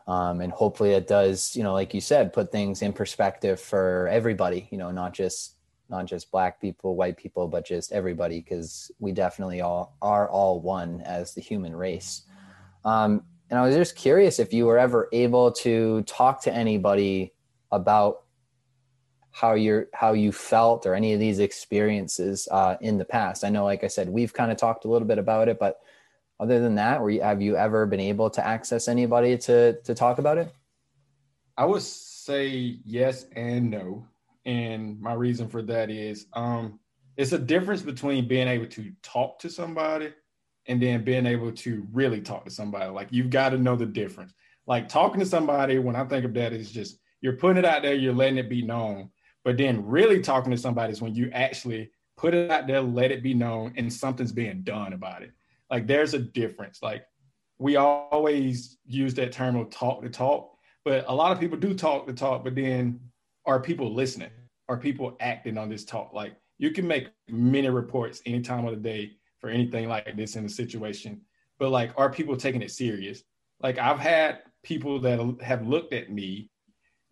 um, 0.08 0.40
and 0.40 0.52
hopefully 0.52 0.92
it 0.92 1.06
does 1.06 1.54
you 1.54 1.62
know 1.62 1.72
like 1.72 1.94
you 1.94 2.00
said 2.00 2.32
put 2.32 2.50
things 2.50 2.82
in 2.82 2.92
perspective 2.92 3.60
for 3.60 4.08
everybody 4.10 4.66
you 4.72 4.78
know 4.78 4.90
not 4.90 5.12
just 5.12 5.57
not 5.88 6.06
just 6.06 6.30
black 6.30 6.60
people 6.60 6.96
white 6.96 7.16
people 7.16 7.48
but 7.48 7.66
just 7.66 7.92
everybody 7.92 8.40
because 8.40 8.90
we 8.98 9.12
definitely 9.12 9.60
all 9.60 9.96
are 10.02 10.28
all 10.28 10.60
one 10.60 11.00
as 11.02 11.34
the 11.34 11.40
human 11.40 11.74
race. 11.74 12.22
Um, 12.84 13.22
and 13.50 13.58
i 13.58 13.64
was 13.64 13.74
just 13.74 13.96
curious 13.96 14.38
if 14.38 14.52
you 14.52 14.66
were 14.66 14.78
ever 14.78 15.08
able 15.12 15.50
to 15.50 16.02
talk 16.02 16.42
to 16.42 16.52
anybody 16.52 17.32
about 17.72 18.24
how 19.30 19.54
you're 19.54 19.86
how 19.94 20.12
you 20.12 20.32
felt 20.32 20.84
or 20.84 20.94
any 20.94 21.12
of 21.12 21.20
these 21.20 21.38
experiences 21.38 22.48
uh, 22.50 22.76
in 22.80 22.98
the 22.98 23.04
past. 23.04 23.44
I 23.44 23.50
know 23.50 23.64
like 23.64 23.84
i 23.84 23.88
said 23.88 24.08
we've 24.08 24.32
kind 24.32 24.50
of 24.50 24.58
talked 24.58 24.84
a 24.84 24.88
little 24.88 25.08
bit 25.08 25.18
about 25.18 25.48
it 25.48 25.58
but 25.58 25.80
other 26.40 26.60
than 26.60 26.76
that, 26.76 27.00
were 27.00 27.10
you, 27.10 27.20
have 27.20 27.42
you 27.42 27.56
ever 27.56 27.86
been 27.86 28.00
able 28.00 28.30
to 28.30 28.46
access 28.46 28.88
anybody 28.88 29.36
to 29.38 29.74
to 29.82 29.94
talk 29.94 30.18
about 30.18 30.38
it? 30.38 30.52
I 31.56 31.64
would 31.64 31.82
say 31.82 32.78
yes 32.84 33.26
and 33.34 33.70
no, 33.70 34.06
and 34.48 34.98
my 34.98 35.12
reason 35.12 35.46
for 35.46 35.60
that 35.60 35.90
is 35.90 36.26
um, 36.32 36.80
it's 37.18 37.32
a 37.32 37.38
difference 37.38 37.82
between 37.82 38.26
being 38.26 38.48
able 38.48 38.66
to 38.68 38.90
talk 39.02 39.38
to 39.40 39.50
somebody 39.50 40.10
and 40.66 40.80
then 40.80 41.04
being 41.04 41.26
able 41.26 41.52
to 41.52 41.86
really 41.92 42.22
talk 42.22 42.46
to 42.46 42.50
somebody. 42.50 42.90
Like 42.90 43.08
you've 43.10 43.28
got 43.28 43.50
to 43.50 43.58
know 43.58 43.76
the 43.76 43.84
difference. 43.84 44.32
Like 44.66 44.88
talking 44.88 45.20
to 45.20 45.26
somebody, 45.26 45.78
when 45.78 45.96
I 45.96 46.04
think 46.04 46.24
of 46.24 46.32
that, 46.32 46.54
is 46.54 46.70
just 46.70 46.98
you're 47.20 47.34
putting 47.34 47.58
it 47.58 47.66
out 47.66 47.82
there, 47.82 47.92
you're 47.92 48.14
letting 48.14 48.38
it 48.38 48.48
be 48.48 48.62
known. 48.62 49.10
But 49.44 49.58
then 49.58 49.86
really 49.86 50.20
talking 50.20 50.50
to 50.50 50.56
somebody 50.56 50.94
is 50.94 51.02
when 51.02 51.14
you 51.14 51.30
actually 51.34 51.90
put 52.16 52.32
it 52.32 52.50
out 52.50 52.66
there, 52.66 52.80
let 52.80 53.10
it 53.10 53.22
be 53.22 53.34
known, 53.34 53.74
and 53.76 53.92
something's 53.92 54.32
being 54.32 54.62
done 54.62 54.94
about 54.94 55.22
it. 55.22 55.32
Like 55.70 55.86
there's 55.86 56.14
a 56.14 56.18
difference. 56.18 56.82
Like 56.82 57.04
we 57.58 57.76
always 57.76 58.78
use 58.86 59.12
that 59.14 59.32
term 59.32 59.56
of 59.56 59.68
talk 59.68 60.00
to 60.00 60.08
talk, 60.08 60.56
but 60.86 61.04
a 61.06 61.14
lot 61.14 61.32
of 61.32 61.40
people 61.40 61.58
do 61.58 61.74
talk 61.74 62.06
to 62.06 62.14
talk, 62.14 62.44
but 62.44 62.54
then 62.54 63.00
are 63.44 63.60
people 63.60 63.92
listening? 63.94 64.30
Are 64.68 64.76
people 64.76 65.16
acting 65.20 65.58
on 65.58 65.68
this 65.68 65.84
talk? 65.84 66.12
Like 66.12 66.34
you 66.58 66.70
can 66.70 66.86
make 66.86 67.08
many 67.28 67.68
reports 67.68 68.22
any 68.26 68.40
time 68.40 68.66
of 68.66 68.72
the 68.72 68.80
day 68.80 69.12
for 69.40 69.50
anything 69.50 69.88
like 69.88 70.16
this 70.16 70.36
in 70.36 70.44
a 70.44 70.48
situation, 70.48 71.20
but 71.58 71.70
like 71.70 71.92
are 71.96 72.10
people 72.10 72.36
taking 72.36 72.62
it 72.62 72.70
serious? 72.70 73.22
Like 73.60 73.78
I've 73.78 73.98
had 73.98 74.40
people 74.62 75.00
that 75.00 75.38
have 75.42 75.66
looked 75.66 75.92
at 75.92 76.10
me 76.10 76.50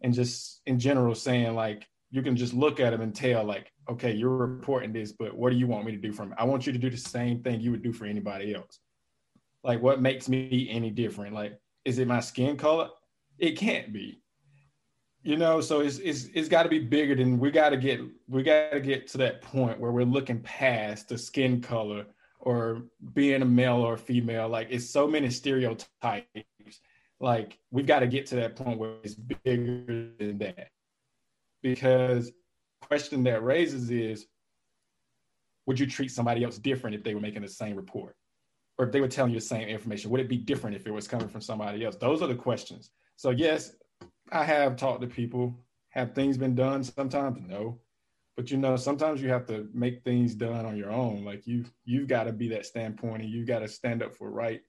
and 0.02 0.12
just 0.12 0.60
in 0.66 0.78
general 0.78 1.14
saying 1.14 1.54
like 1.54 1.86
you 2.10 2.22
can 2.22 2.36
just 2.36 2.54
look 2.54 2.80
at 2.80 2.90
them 2.90 3.00
and 3.00 3.14
tell 3.14 3.44
like 3.44 3.72
okay, 3.88 4.12
you're 4.12 4.30
reporting 4.30 4.92
this, 4.92 5.12
but 5.12 5.36
what 5.36 5.50
do 5.50 5.56
you 5.56 5.66
want 5.66 5.86
me 5.86 5.92
to 5.92 5.98
do 5.98 6.12
from 6.12 6.32
it? 6.32 6.38
I 6.38 6.44
want 6.44 6.66
you 6.66 6.72
to 6.72 6.78
do 6.78 6.90
the 6.90 6.96
same 6.96 7.42
thing 7.42 7.60
you 7.60 7.70
would 7.70 7.82
do 7.82 7.92
for 7.92 8.04
anybody 8.04 8.54
else. 8.54 8.80
Like, 9.62 9.82
what 9.82 10.00
makes 10.00 10.28
me 10.28 10.68
any 10.70 10.90
different? 10.90 11.34
Like, 11.34 11.58
is 11.84 11.98
it 11.98 12.08
my 12.08 12.20
skin 12.20 12.56
color? 12.56 12.88
It 13.38 13.56
can't 13.56 13.92
be. 13.92 14.22
You 15.26 15.36
know, 15.36 15.60
so 15.60 15.80
it's 15.80 15.98
it's 15.98 16.28
it's 16.34 16.48
got 16.48 16.62
to 16.62 16.68
be 16.68 16.78
bigger 16.78 17.16
than 17.16 17.40
we 17.40 17.50
got 17.50 17.70
to 17.70 17.76
get 17.76 18.00
we 18.28 18.44
got 18.44 18.70
to 18.70 18.80
get 18.80 19.08
to 19.08 19.18
that 19.18 19.42
point 19.42 19.80
where 19.80 19.90
we're 19.90 20.04
looking 20.04 20.38
past 20.42 21.08
the 21.08 21.18
skin 21.18 21.60
color 21.60 22.06
or 22.38 22.82
being 23.12 23.42
a 23.42 23.44
male 23.44 23.78
or 23.78 23.94
a 23.94 23.98
female. 23.98 24.48
Like, 24.48 24.68
it's 24.70 24.88
so 24.88 25.08
many 25.08 25.28
stereotypes. 25.30 26.28
Like, 27.18 27.58
we've 27.72 27.86
got 27.88 28.00
to 28.00 28.06
get 28.06 28.26
to 28.26 28.36
that 28.36 28.54
point 28.54 28.78
where 28.78 28.92
it's 29.02 29.14
bigger 29.14 30.12
than 30.16 30.38
that 30.38 30.68
because 31.60 32.30
question 32.80 33.24
that 33.24 33.42
raises 33.42 33.90
is 33.90 34.26
would 35.66 35.80
you 35.80 35.88
treat 35.88 36.12
somebody 36.12 36.44
else 36.44 36.56
different 36.56 36.94
if 36.94 37.02
they 37.02 37.16
were 37.16 37.20
making 37.20 37.42
the 37.42 37.48
same 37.48 37.74
report 37.74 38.14
or 38.78 38.86
if 38.86 38.92
they 38.92 39.00
were 39.00 39.08
telling 39.08 39.32
you 39.32 39.40
the 39.40 39.44
same 39.44 39.66
information 39.66 40.08
would 40.08 40.20
it 40.20 40.28
be 40.28 40.36
different 40.36 40.76
if 40.76 40.86
it 40.86 40.92
was 40.92 41.08
coming 41.08 41.26
from 41.26 41.40
somebody 41.40 41.84
else 41.84 41.96
those 41.96 42.22
are 42.22 42.28
the 42.28 42.34
questions 42.34 42.90
so 43.16 43.30
yes 43.30 43.72
I 44.32 44.44
have 44.44 44.76
talked 44.76 45.02
to 45.02 45.06
people. 45.06 45.54
Have 45.90 46.14
things 46.14 46.36
been 46.36 46.54
done 46.54 46.84
sometimes? 46.84 47.38
No. 47.46 47.80
But 48.36 48.50
you 48.50 48.58
know, 48.58 48.76
sometimes 48.76 49.22
you 49.22 49.30
have 49.30 49.46
to 49.46 49.68
make 49.72 50.02
things 50.04 50.34
done 50.34 50.66
on 50.66 50.76
your 50.76 50.90
own. 50.90 51.24
Like 51.24 51.46
you 51.46 51.64
you've 51.84 52.08
got 52.08 52.24
to 52.24 52.32
be 52.32 52.48
that 52.48 52.66
standpoint 52.66 53.22
and 53.22 53.30
you've 53.30 53.46
got 53.46 53.60
to 53.60 53.68
stand 53.68 54.02
up 54.02 54.14
for 54.14 54.30
right, 54.30 54.60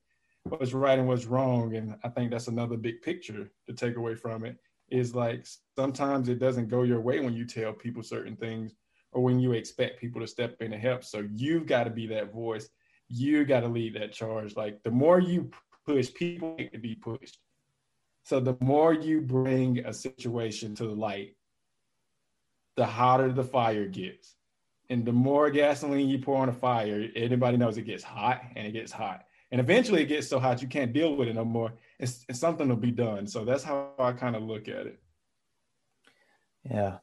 what's 0.44 0.74
right 0.74 0.98
and 0.98 1.08
what's 1.08 1.26
wrong. 1.26 1.76
And 1.76 1.96
I 2.04 2.10
think 2.10 2.32
that's 2.32 2.48
another 2.48 2.78
big 2.78 3.02
picture 3.02 3.52
to 3.68 3.74
take 3.74 3.98
away 3.98 4.16
from 4.16 4.46
it 4.46 4.58
is 4.90 5.14
like 5.14 5.46
sometimes 5.76 6.30
it 6.30 6.40
doesn't 6.40 6.70
go 6.70 6.84
your 6.84 7.02
way 7.02 7.20
when 7.20 7.34
you 7.34 7.46
tell 7.46 7.74
people 7.74 8.04
certain 8.04 8.38
things 8.38 8.74
or 9.12 9.22
when 9.22 9.40
you 9.40 9.52
expect 9.52 10.00
people 10.00 10.22
to 10.22 10.28
step 10.28 10.56
in 10.62 10.72
and 10.72 10.82
help. 10.82 11.04
So 11.04 11.28
you've 11.36 11.66
got 11.66 11.84
to 11.86 11.90
be 11.90 12.08
that 12.08 12.32
voice. 12.32 12.70
You 13.10 13.44
got 13.44 13.62
to 13.62 13.68
lead 13.68 13.96
that 13.96 14.14
charge. 14.14 14.56
Like 14.56 14.82
the 14.84 14.92
more 14.92 15.20
you 15.20 15.50
push, 15.86 16.14
people 16.14 16.58
to 16.72 16.78
be 16.78 16.96
pushed. 16.96 17.40
So 18.27 18.41
the 18.41 18.57
more 18.60 18.91
you 18.91 19.22
bring 19.22 19.79
a 19.86 19.93
situation 19.93 20.75
to 20.75 20.84
the 20.84 20.93
light, 20.93 21.38
the 22.75 22.86
hotter 22.86 23.31
the 23.31 23.46
fire 23.46 23.88
gets. 23.88 24.36
And 24.89 25.05
the 25.05 25.13
more 25.13 25.50
gasoline 25.50 26.10
you 26.10 26.19
pour 26.19 26.41
on 26.41 26.50
a 26.50 26.53
fire, 26.53 27.07
anybody 27.15 27.55
knows 27.55 27.77
it 27.77 27.84
gets 27.84 28.03
hot 28.03 28.41
and 28.53 28.67
it 28.67 28.74
gets 28.74 28.91
hot. 28.91 29.24
And 29.50 29.62
eventually 29.62 30.01
it 30.01 30.07
gets 30.07 30.27
so 30.27 30.41
hot 30.41 30.62
you 30.62 30.67
can't 30.67 30.91
deal 30.91 31.15
with 31.15 31.29
it 31.29 31.36
no 31.36 31.46
more. 31.46 31.72
It's, 32.00 32.25
something 32.34 32.67
will 32.67 32.75
be 32.75 32.91
done. 32.91 33.27
So 33.27 33.46
that's 33.46 33.63
how 33.63 33.91
I 33.98 34.12
kind 34.12 34.36
of 34.36 34.43
look 34.43 34.67
at 34.67 34.88
it. 34.88 35.00
Yeah. 36.69 36.98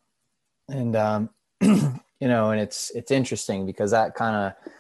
And 0.69 0.95
um, 0.95 1.31
you 1.63 2.03
know, 2.21 2.51
and 2.51 2.61
it's 2.61 2.91
it's 2.91 3.11
interesting 3.11 3.65
because 3.65 3.93
that 3.93 4.15
kind 4.15 4.37
of 4.37 4.73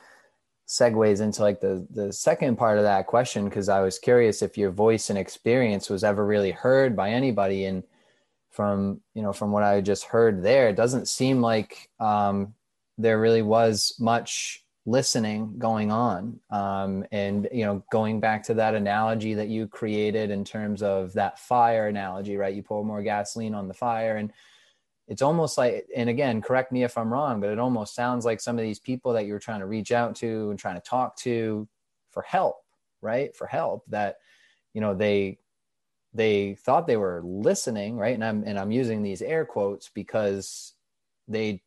segues 0.67 1.21
into 1.21 1.43
like 1.43 1.61
the 1.61 1.87
the 1.91 2.13
second 2.13 2.57
part 2.57 2.79
of 2.79 2.85
that 2.85 3.07
question 3.07 3.45
because 3.45 3.69
I 3.69 3.81
was 3.81 3.99
curious 3.99 4.43
if 4.43 4.57
your 4.57 4.71
voice 4.71 5.11
and 5.11 5.19
experience 5.19 5.91
was 5.91 6.05
ever 6.05 6.25
really 6.25 6.53
heard 6.53 6.97
by 6.97 7.11
anybody. 7.11 7.65
And 7.67 7.83
from 8.51 9.01
you 9.15 9.23
know 9.23 9.33
from 9.33 9.51
what 9.51 9.65
I 9.65 9.81
just 9.81 10.05
heard 10.05 10.43
there 10.43 10.69
it 10.69 10.77
doesn't 10.77 11.09
seem 11.09 11.41
like 11.41 11.91
um, 11.99 12.55
there 12.97 13.21
really 13.21 13.43
was 13.43 13.95
much 13.99 14.65
listening 14.87 15.59
going 15.59 15.91
on. 15.91 16.39
Um, 16.51 17.05
and 17.11 17.49
you 17.53 17.65
know 17.65 17.85
going 17.91 18.21
back 18.21 18.43
to 18.45 18.55
that 18.55 18.75
analogy 18.75 19.35
that 19.35 19.49
you 19.49 19.67
created 19.67 20.31
in 20.31 20.45
terms 20.45 20.83
of 20.83 21.13
that 21.15 21.39
fire 21.39 21.89
analogy 21.89 22.37
right? 22.37 22.55
You 22.55 22.63
pour 22.63 22.85
more 22.85 23.03
gasoline 23.03 23.55
on 23.55 23.69
the 23.69 23.75
fire 23.75 24.17
and 24.17 24.33
it's 25.07 25.23
almost 25.23 25.59
like 25.59 25.87
and 25.95 26.09
again 26.09 26.41
correct 26.41 26.73
me 26.73 26.83
if 26.83 26.97
i'm 26.97 27.13
wrong 27.13 27.41
but 27.41 27.51
it 27.51 27.59
almost 27.59 27.95
sounds 27.95 28.25
like 28.25 28.41
some 28.41 28.59
of 28.59 28.63
these 28.65 28.79
people 28.79 29.13
that 29.13 29.27
you're 29.27 29.39
trying 29.39 29.61
to 29.61 29.67
reach 29.67 29.93
out 29.93 30.17
to 30.17 30.51
and 30.51 30.59
trying 30.59 30.77
to 30.77 30.81
talk 30.81 31.17
to 31.17 31.69
for 32.11 32.23
help 32.23 32.65
right? 33.05 33.37
For 33.37 33.47
help 33.47 33.85
that 33.89 34.17
you 34.73 34.81
know 34.81 34.95
they 34.95 35.39
they 36.15 36.55
thought 36.55 36.87
they 36.87 36.97
were 36.97 37.21
listening 37.25 37.97
right? 37.97 38.15
And 38.15 38.25
i'm 38.25 38.43
and 38.45 38.59
i'm 38.59 38.73
using 38.73 39.03
these 39.03 39.23
air 39.23 39.45
quotes 39.45 39.91
because 39.91 40.73
they 41.29 41.63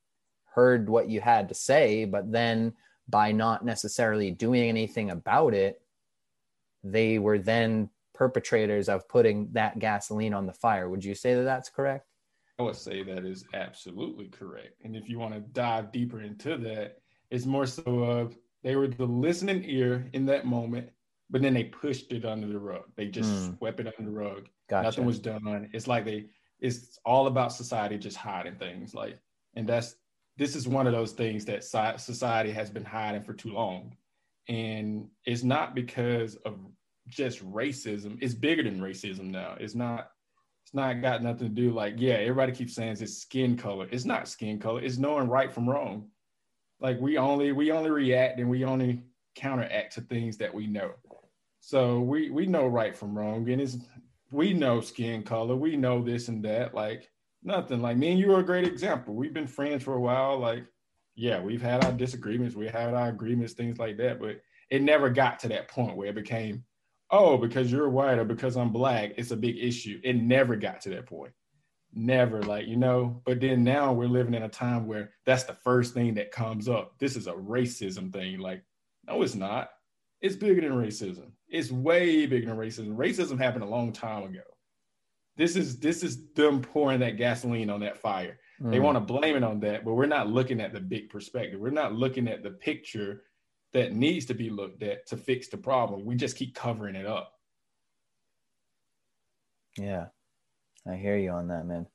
heard 0.55 0.89
what 0.89 1.07
you 1.07 1.21
had 1.21 1.49
to 1.49 1.55
say 1.55 2.05
but 2.05 2.31
then 2.31 2.73
by 3.07 3.31
not 3.31 3.63
necessarily 3.63 4.31
doing 4.31 4.67
anything 4.67 5.11
about 5.11 5.53
it 5.53 5.81
they 6.83 7.19
were 7.19 7.37
then 7.37 7.89
perpetrators 8.13 8.89
of 8.89 9.07
putting 9.07 9.49
that 9.51 9.77
gasoline 9.77 10.33
on 10.33 10.47
the 10.47 10.53
fire. 10.53 10.89
Would 10.89 11.05
you 11.05 11.13
say 11.13 11.35
that 11.35 11.43
that's 11.43 11.69
correct 11.69 12.07
would 12.63 12.75
say 12.75 13.03
that 13.03 13.25
is 13.25 13.45
absolutely 13.53 14.27
correct. 14.27 14.81
And 14.83 14.95
if 14.95 15.07
you 15.07 15.19
want 15.19 15.33
to 15.33 15.39
dive 15.39 15.91
deeper 15.91 16.21
into 16.21 16.57
that, 16.57 16.97
it's 17.29 17.45
more 17.45 17.65
so 17.65 17.83
of 18.03 18.37
they 18.63 18.75
were 18.75 18.87
the 18.87 19.05
listening 19.05 19.63
ear 19.65 20.09
in 20.13 20.25
that 20.25 20.45
moment, 20.45 20.89
but 21.29 21.41
then 21.41 21.53
they 21.53 21.65
pushed 21.65 22.11
it 22.11 22.25
under 22.25 22.47
the 22.47 22.59
rug. 22.59 22.83
They 22.95 23.07
just 23.07 23.29
mm. 23.29 23.57
swept 23.57 23.79
it 23.79 23.93
under 23.97 24.09
the 24.09 24.17
rug. 24.17 24.47
Gotcha. 24.69 24.83
Nothing 24.83 25.05
was 25.05 25.19
done. 25.19 25.69
It's 25.73 25.87
like 25.87 26.05
they 26.05 26.25
it's 26.59 26.99
all 27.05 27.27
about 27.27 27.53
society 27.53 27.97
just 27.97 28.17
hiding 28.17 28.55
things. 28.55 28.95
Like, 28.95 29.19
and 29.55 29.67
that's 29.67 29.95
this 30.37 30.55
is 30.55 30.67
one 30.67 30.87
of 30.87 30.93
those 30.93 31.13
things 31.13 31.45
that 31.45 31.63
society 31.63 32.51
has 32.51 32.69
been 32.69 32.85
hiding 32.85 33.23
for 33.23 33.33
too 33.33 33.53
long. 33.53 33.95
And 34.47 35.09
it's 35.25 35.43
not 35.43 35.75
because 35.75 36.35
of 36.37 36.59
just 37.07 37.45
racism. 37.51 38.17
It's 38.21 38.33
bigger 38.33 38.63
than 38.63 38.79
racism 38.79 39.25
now. 39.25 39.55
It's 39.59 39.75
not 39.75 40.11
it's 40.67 40.73
not 40.73 41.01
got 41.01 41.23
nothing 41.23 41.47
to 41.47 41.53
do 41.53 41.71
like, 41.71 41.93
yeah, 41.95 42.15
everybody 42.15 42.51
keeps 42.51 42.75
saying 42.75 42.97
it's 42.99 43.19
skin 43.19 43.55
color. 43.55 43.87
It's 43.89 44.03
not 44.03 44.27
skin 44.27 44.59
color. 44.59 44.81
It's 44.81 44.97
knowing 44.97 45.29
right 45.29 45.49
from 45.49 45.69
wrong. 45.69 46.09
Like 46.81 46.99
we 46.99 47.17
only 47.17 47.53
we 47.53 47.71
only 47.71 47.89
react 47.89 48.37
and 48.37 48.49
we 48.49 48.65
only 48.65 49.01
counteract 49.33 49.93
to 49.93 50.01
things 50.01 50.35
that 50.39 50.53
we 50.53 50.67
know. 50.67 50.91
So 51.61 52.01
we 52.01 52.31
we 52.31 52.47
know 52.47 52.67
right 52.67 52.93
from 52.93 53.17
wrong, 53.17 53.49
and 53.49 53.61
it's 53.61 53.77
we 54.29 54.51
know 54.51 54.81
skin 54.81 55.23
color. 55.23 55.55
We 55.55 55.77
know 55.77 56.03
this 56.03 56.27
and 56.27 56.43
that. 56.43 56.73
Like 56.73 57.09
nothing. 57.41 57.81
Like 57.81 57.95
me 57.95 58.11
and 58.11 58.19
you 58.19 58.35
are 58.35 58.41
a 58.41 58.45
great 58.45 58.67
example. 58.67 59.13
We've 59.13 59.33
been 59.33 59.47
friends 59.47 59.85
for 59.85 59.93
a 59.93 60.01
while. 60.01 60.37
Like 60.37 60.65
yeah, 61.15 61.39
we've 61.39 61.61
had 61.61 61.85
our 61.85 61.93
disagreements. 61.93 62.57
We 62.57 62.67
had 62.67 62.93
our 62.93 63.07
agreements, 63.07 63.53
things 63.53 63.79
like 63.79 63.95
that. 63.99 64.19
But 64.19 64.41
it 64.69 64.81
never 64.81 65.09
got 65.09 65.39
to 65.39 65.47
that 65.47 65.69
point 65.69 65.95
where 65.95 66.09
it 66.09 66.15
became 66.15 66.65
oh, 67.09 67.37
because 67.37 67.71
you're 67.71 67.89
white 67.89 68.19
or 68.19 68.25
because 68.25 68.57
I'm 68.57 68.71
black, 68.71 69.13
it's 69.17 69.31
a 69.31 69.37
big 69.37 69.57
issue. 69.57 69.99
It 70.03 70.15
never 70.15 70.55
got 70.55 70.81
to 70.81 70.89
that 70.91 71.05
point. 71.05 71.33
Never, 71.93 72.43
like, 72.43 72.67
you 72.67 72.75
know, 72.75 73.21
but 73.25 73.39
then 73.39 73.63
now 73.63 73.93
we're 73.93 74.07
living 74.07 74.33
in 74.33 74.43
a 74.43 74.49
time 74.49 74.87
where 74.87 75.11
that's 75.25 75.43
the 75.43 75.53
first 75.53 75.93
thing 75.93 76.15
that 76.15 76.31
comes 76.31 76.67
up. 76.67 76.99
This 76.99 77.15
is 77.15 77.27
a 77.27 77.33
racism 77.33 78.11
thing. 78.11 78.39
Like, 78.39 78.63
no, 79.07 79.21
it's 79.21 79.35
not. 79.35 79.69
It's 80.21 80.35
bigger 80.35 80.61
than 80.61 80.73
racism. 80.73 81.31
It's 81.47 81.71
way 81.71 82.25
bigger 82.25 82.47
than 82.47 82.57
racism. 82.57 82.97
Racism 82.97 83.37
happened 83.37 83.63
a 83.63 83.67
long 83.67 83.93
time 83.93 84.23
ago. 84.23 84.41
This 85.37 85.55
is 85.55 85.79
this 85.79 86.03
is 86.03 86.31
them 86.33 86.61
pouring 86.61 86.99
that 86.99 87.17
gasoline 87.17 87.69
on 87.69 87.79
that 87.81 87.97
fire. 87.97 88.39
Mm. 88.61 88.71
They 88.71 88.79
want 88.79 88.95
to 88.95 89.01
blame 89.01 89.35
it 89.35 89.43
on 89.43 89.59
that, 89.61 89.85
but 89.85 89.93
we're 89.93 90.07
not 90.07 90.27
looking 90.27 90.59
at 90.59 90.73
the 90.73 90.79
big 90.79 91.09
perspective. 91.09 91.59
We're 91.59 91.69
not 91.69 91.93
looking 91.93 92.27
at 92.27 92.43
the 92.43 92.51
picture 92.51 93.21
that 93.77 93.93
needs 93.93 94.25
to 94.25 94.33
be 94.33 94.49
looked 94.49 94.81
at 94.81 95.05
to 95.05 95.15
fix 95.15 95.49
the 95.49 95.57
problem. 95.57 96.03
We 96.03 96.15
just 96.15 96.35
keep 96.35 96.55
covering 96.55 96.95
it 96.95 97.05
up. 97.05 97.33
Yeah, 99.77 100.07
I 100.89 100.95
hear 100.95 101.15
you 101.15 101.29
on 101.29 101.49
that, 101.49 101.67
man. 101.67 101.85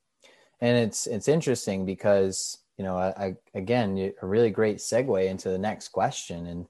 And 0.61 0.77
it's 0.77 1.07
it's 1.07 1.27
interesting 1.27 1.85
because 1.85 2.59
you 2.77 2.85
know, 2.85 2.97
I, 2.97 3.09
I 3.17 3.35
again 3.53 4.13
a 4.21 4.25
really 4.25 4.49
great 4.49 4.77
segue 4.77 5.27
into 5.29 5.49
the 5.49 5.57
next 5.57 5.89
question. 5.89 6.47
And 6.47 6.67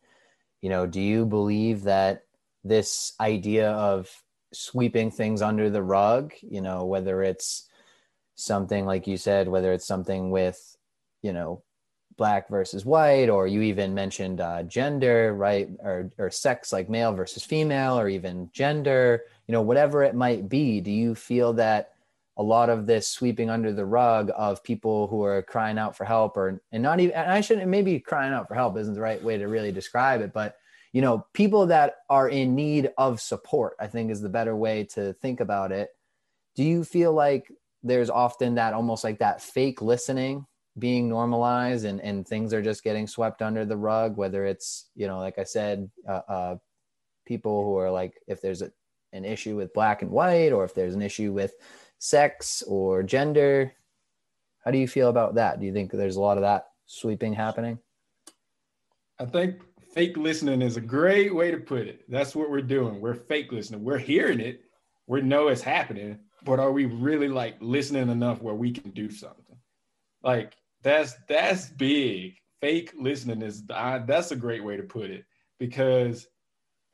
you 0.62 0.70
know, 0.70 0.88
do 0.88 1.00
you 1.00 1.27
believe 1.27 1.84
that 1.84 2.24
this 2.63 3.13
idea 3.20 3.70
of 3.70 4.10
sweeping 4.51 5.12
things 5.12 5.43
under 5.43 5.70
the 5.70 5.84
rug, 5.84 6.34
you 6.41 6.62
know, 6.62 6.86
whether 6.86 7.22
it's 7.22 7.70
something 8.34 8.84
like 8.84 9.05
you 9.05 9.17
said, 9.17 9.48
whether 9.48 9.74
it's 9.74 9.86
something 9.86 10.32
with, 10.32 10.75
you 11.22 11.34
know, 11.34 11.62
black 12.17 12.50
versus 12.50 12.86
white, 12.86 13.29
or 13.29 13.48
you 13.48 13.62
even 13.62 13.93
mentioned 13.93 14.41
uh, 14.41 14.63
gender, 14.63 15.34
right, 15.34 15.70
or 15.79 16.12
or 16.17 16.29
sex, 16.29 16.72
like 16.72 16.89
male 16.89 17.13
versus 17.13 17.43
female, 17.43 18.00
or 18.00 18.10
even 18.10 18.50
gender, 18.53 19.24
you 19.48 19.51
know, 19.51 19.62
whatever 19.62 20.03
it 20.03 20.15
might 20.15 20.50
be. 20.50 20.82
Do 20.82 20.91
you 20.91 21.15
feel 21.15 21.53
that 21.53 21.91
a 22.38 22.43
lot 22.43 22.70
of 22.70 22.88
this 22.88 23.08
sweeping 23.08 23.50
under 23.50 23.72
the 23.72 23.86
rug 23.86 24.32
of 24.36 24.63
people 24.63 25.08
who 25.08 25.24
are 25.24 25.43
crying 25.43 25.77
out 25.77 25.96
for 25.96 26.05
help, 26.05 26.38
or 26.38 26.62
and 26.72 26.84
not 26.84 27.00
even, 27.00 27.15
and 27.15 27.32
I 27.32 27.41
shouldn't 27.41 27.67
maybe 27.67 28.00
crying 28.00 28.34
out 28.34 28.48
for 28.48 28.55
help 28.55 28.77
isn't 28.77 28.93
the 28.93 29.01
right 29.01 29.24
way 29.24 29.38
to 29.38 29.48
really 29.48 29.72
describe 29.72 30.22
it, 30.22 30.34
but 30.34 30.58
you 30.93 31.01
know, 31.01 31.25
people 31.34 31.67
that 31.67 31.96
are 32.10 32.29
in 32.29 32.55
need 32.55 32.91
of 32.98 33.20
support, 33.20 33.75
I 33.79 33.88
think 33.88 34.12
is 34.12 34.22
the 34.22 34.29
better 34.29 34.55
way 34.55 34.84
to 34.93 35.13
think 35.13 35.39
about 35.39 35.72
it. 35.72 35.89
Do 36.55 36.63
you 36.63 36.84
feel 36.84 37.12
like 37.13 37.51
there's 37.82 38.12
often 38.12 38.55
that 38.55 38.74
almost 38.74 39.03
like 39.03 39.20
that 39.20 39.41
fake 39.41 39.82
listening 39.82 40.46
being 40.80 41.08
normalized 41.08 41.86
and, 41.86 42.01
and 42.01 42.27
things 42.27 42.53
are 42.53 42.62
just 42.62 42.84
getting 42.84 43.08
swept 43.08 43.42
under 43.42 43.65
the 43.65 43.77
rug, 43.77 44.18
whether 44.18 44.46
it's, 44.46 44.89
you 44.96 45.08
know, 45.08 45.20
like 45.20 45.38
I 45.38 45.44
said, 45.44 45.89
uh, 46.08 46.22
uh, 46.27 46.56
people 47.25 47.63
who 47.63 47.77
are 47.77 47.92
like, 47.92 48.20
if 48.27 48.42
there's 48.42 48.62
a, 48.62 48.72
an 49.12 49.25
issue 49.25 49.56
with 49.56 49.74
black 49.74 50.01
and 50.01 50.10
white, 50.10 50.51
or 50.51 50.63
if 50.63 50.74
there's 50.74 50.96
an 50.96 51.01
issue 51.01 51.32
with 51.32 51.53
sex 52.00 52.63
or 52.63 53.03
gender, 53.03 53.72
how 54.65 54.72
do 54.72 54.77
you 54.77 54.88
feel 54.88 55.10
about 55.10 55.36
that? 55.36 55.60
Do 55.60 55.65
you 55.65 55.74
think 55.74 55.92
there's 55.92 56.15
a 56.15 56.22
lot 56.22 56.38
of 56.38 56.44
that 56.44 56.70
sweeping 56.86 57.34
happening? 57.34 57.77
I 59.20 59.25
think 59.25 59.62
fake 59.94 60.18
listening 60.18 60.63
is 60.63 60.77
a 60.77 60.82
great 60.82 61.36
way 61.36 61.51
to 61.51 61.58
put 61.58 61.88
it. 61.88 62.10
That's 62.10 62.36
what 62.36 62.50
we're 62.50 62.62
doing. 62.62 63.00
We're 63.00 63.13
fake 63.13 63.51
listening. 63.51 63.84
We're 63.84 64.00
hearing 64.00 64.39
it. 64.39 64.62
We 65.06 65.22
know 65.22 65.50
it's 65.50 65.62
happening, 65.62 66.18
but 66.44 66.60
are 66.60 66.72
we 66.72 66.86
really 66.86 67.27
like 67.27 67.58
listening 67.60 68.10
enough 68.10 68.42
where 68.42 68.56
we 68.56 68.72
can 68.72 68.89
do 68.92 69.12
something? 69.12 69.58
Like 70.24 70.56
that's 70.84 71.16
that's 71.28 71.70
big. 71.70 72.36
Fake 72.62 72.94
listening 72.98 73.42
is 73.42 73.63
I, 73.74 74.00
that's 74.00 74.32
a 74.32 74.36
great 74.36 74.63
way 74.63 74.78
to 74.78 74.84
put 74.84 75.10
it 75.10 75.25
because 75.60 76.28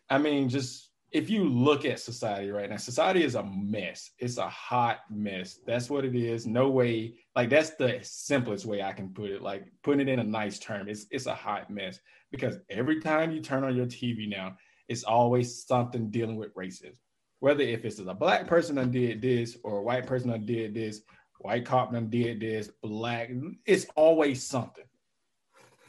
I 0.09 0.17
mean, 0.17 0.49
just 0.49 0.89
if 1.11 1.29
you 1.29 1.43
look 1.43 1.85
at 1.85 1.99
society 1.99 2.51
right 2.51 2.69
now, 2.69 2.77
society 2.77 3.23
is 3.23 3.35
a 3.35 3.43
mess. 3.43 4.11
It's 4.19 4.37
a 4.37 4.47
hot 4.47 4.99
mess. 5.09 5.59
That's 5.65 5.89
what 5.89 6.05
it 6.05 6.15
is. 6.15 6.45
No 6.45 6.69
way, 6.69 7.15
like 7.35 7.49
that's 7.49 7.71
the 7.71 7.99
simplest 8.03 8.65
way 8.65 8.81
I 8.83 8.93
can 8.93 9.09
put 9.09 9.31
it. 9.31 9.41
Like 9.41 9.65
putting 9.83 10.07
it 10.07 10.11
in 10.11 10.19
a 10.19 10.23
nice 10.23 10.59
term. 10.59 10.87
It's 10.87 11.07
it's 11.11 11.25
a 11.25 11.33
hot 11.35 11.69
mess 11.69 11.99
because 12.31 12.57
every 12.69 12.99
time 12.99 13.31
you 13.31 13.41
turn 13.41 13.63
on 13.63 13.75
your 13.75 13.87
TV 13.87 14.29
now, 14.29 14.55
it's 14.87 15.03
always 15.03 15.65
something 15.65 16.09
dealing 16.09 16.35
with 16.35 16.53
racism. 16.55 16.97
whether 17.39 17.63
if 17.63 17.85
it's 17.85 17.99
a 17.99 18.13
black 18.13 18.47
person 18.47 18.75
that 18.75 18.91
did 18.91 19.21
this 19.21 19.57
or 19.63 19.77
a 19.77 19.83
white 19.83 20.05
person 20.05 20.29
that 20.29 20.45
did 20.45 20.73
this, 20.73 21.01
white 21.39 21.65
cop 21.65 21.91
that 21.91 22.09
did 22.09 22.39
this, 22.39 22.69
black, 22.81 23.31
it's 23.65 23.87
always 23.95 24.43
something. 24.43 24.83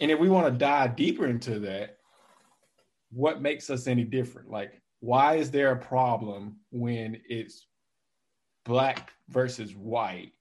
And 0.00 0.10
if 0.10 0.18
we 0.18 0.30
want 0.30 0.46
to 0.46 0.58
dive 0.58 0.96
deeper 0.96 1.26
into 1.26 1.58
that, 1.60 1.98
what 3.12 3.42
makes 3.42 3.68
us 3.68 3.86
any 3.86 4.04
different? 4.04 4.50
Like, 4.50 4.80
why 5.00 5.34
is 5.34 5.50
there 5.50 5.72
a 5.72 5.76
problem 5.76 6.56
when 6.70 7.20
it's 7.28 7.66
black 8.64 9.12
versus 9.28 9.74
white? 9.74 10.32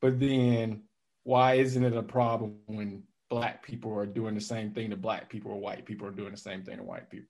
But 0.00 0.20
then 0.20 0.82
why 1.24 1.54
isn't 1.54 1.84
it 1.84 1.96
a 1.96 2.02
problem 2.02 2.56
when 2.66 3.02
black 3.28 3.62
people 3.62 3.92
are 3.96 4.06
doing 4.06 4.34
the 4.34 4.40
same 4.40 4.72
thing 4.72 4.90
to 4.90 4.96
black 4.96 5.28
people 5.28 5.52
or 5.52 5.60
white 5.60 5.86
people 5.86 6.06
are 6.06 6.12
doing 6.12 6.32
the 6.32 6.36
same 6.36 6.62
thing 6.62 6.76
to 6.76 6.82
white 6.82 7.10
people? 7.10 7.28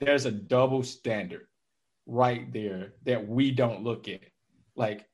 There's 0.00 0.26
a 0.26 0.32
double 0.32 0.82
standard 0.82 1.46
right 2.06 2.52
there 2.52 2.94
that 3.04 3.26
we 3.26 3.50
don't 3.50 3.84
look 3.84 4.08
at. 4.08 4.20
Like 4.76 5.06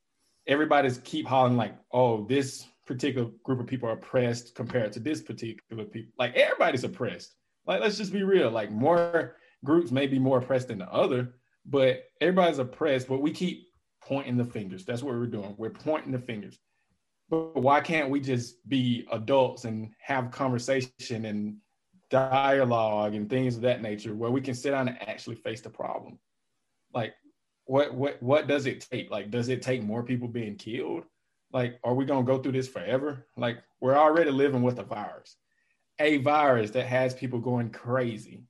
everybody's 0.51 0.99
keep 0.99 1.27
hollering 1.27 1.57
like, 1.57 1.75
oh, 1.93 2.27
this 2.27 2.67
particular 2.87 3.31
group 3.45 3.61
of 3.61 3.67
people 3.67 3.89
are 3.89 3.93
oppressed 3.93 4.55
compared 4.55 4.93
to 4.93 5.01
this 5.01 5.23
particular 5.23 5.85
people. 5.85 6.13
Like 6.19 6.35
everybody's 6.35 6.85
oppressed. 6.85 7.35
Like 7.67 7.81
let's 7.81 7.97
just 7.97 8.13
be 8.13 8.25
real. 8.25 8.51
Like 8.51 8.71
more 8.71 9.37
groups 9.65 9.91
may 9.91 10.07
be 10.07 10.19
more 10.19 10.39
oppressed 10.39 10.69
than 10.69 10.79
the 10.79 10.93
other, 10.93 11.35
but 11.65 12.03
everybody's 12.21 12.59
oppressed. 12.59 13.09
But 13.09 13.23
we 13.23 13.31
keep 13.31 13.69
pointing 14.03 14.37
the 14.37 14.45
fingers. 14.45 14.85
That's 14.85 15.03
what 15.03 15.15
we're 15.15 15.27
doing. 15.27 15.55
We're 15.57 15.71
pointing 15.71 16.13
the 16.13 16.19
fingers. 16.19 16.59
But 17.29 17.57
why 17.57 17.81
can't 17.81 18.11
we 18.11 18.21
just 18.21 18.57
be 18.69 19.07
adults 19.13 19.65
and 19.65 19.93
have 20.03 20.33
conversation 20.33 21.27
and 21.27 21.59
dialogue 22.11 23.15
and 23.15 23.31
things 23.31 23.55
of 23.55 23.63
that 23.63 23.83
nature 23.83 24.17
where 24.17 24.33
we 24.33 24.41
can 24.41 24.55
sit 24.55 24.73
down 24.73 24.89
and 24.89 25.09
actually 25.09 25.37
face 25.37 25.61
the 25.61 25.71
problem? 25.71 26.19
like 26.93 27.15
what 27.71 27.95
what 27.95 28.21
what 28.21 28.49
does 28.49 28.67
it 28.67 28.85
take? 28.91 29.13
Like, 29.13 29.31
does 29.31 29.49
it 29.49 29.63
take 29.63 29.85
more 29.85 30.03
people 30.03 30.27
being 30.27 30.57
killed? 30.57 31.05
Like, 31.53 31.79
are 31.85 31.95
we 31.95 32.05
gonna 32.05 32.27
go 32.27 32.39
through 32.39 32.53
this 32.53 32.67
forever? 32.67 33.29
Like, 33.37 33.59
we're 33.81 33.97
already 33.97 34.33
living 34.33 34.63
with 34.63 34.81
a 34.81 34.83
virus, 34.83 35.37
a 36.01 36.17
virus 36.17 36.73
that 36.73 36.87
has 36.87 37.15
people 37.15 37.39
going 37.39 37.71
crazy. 37.71 38.43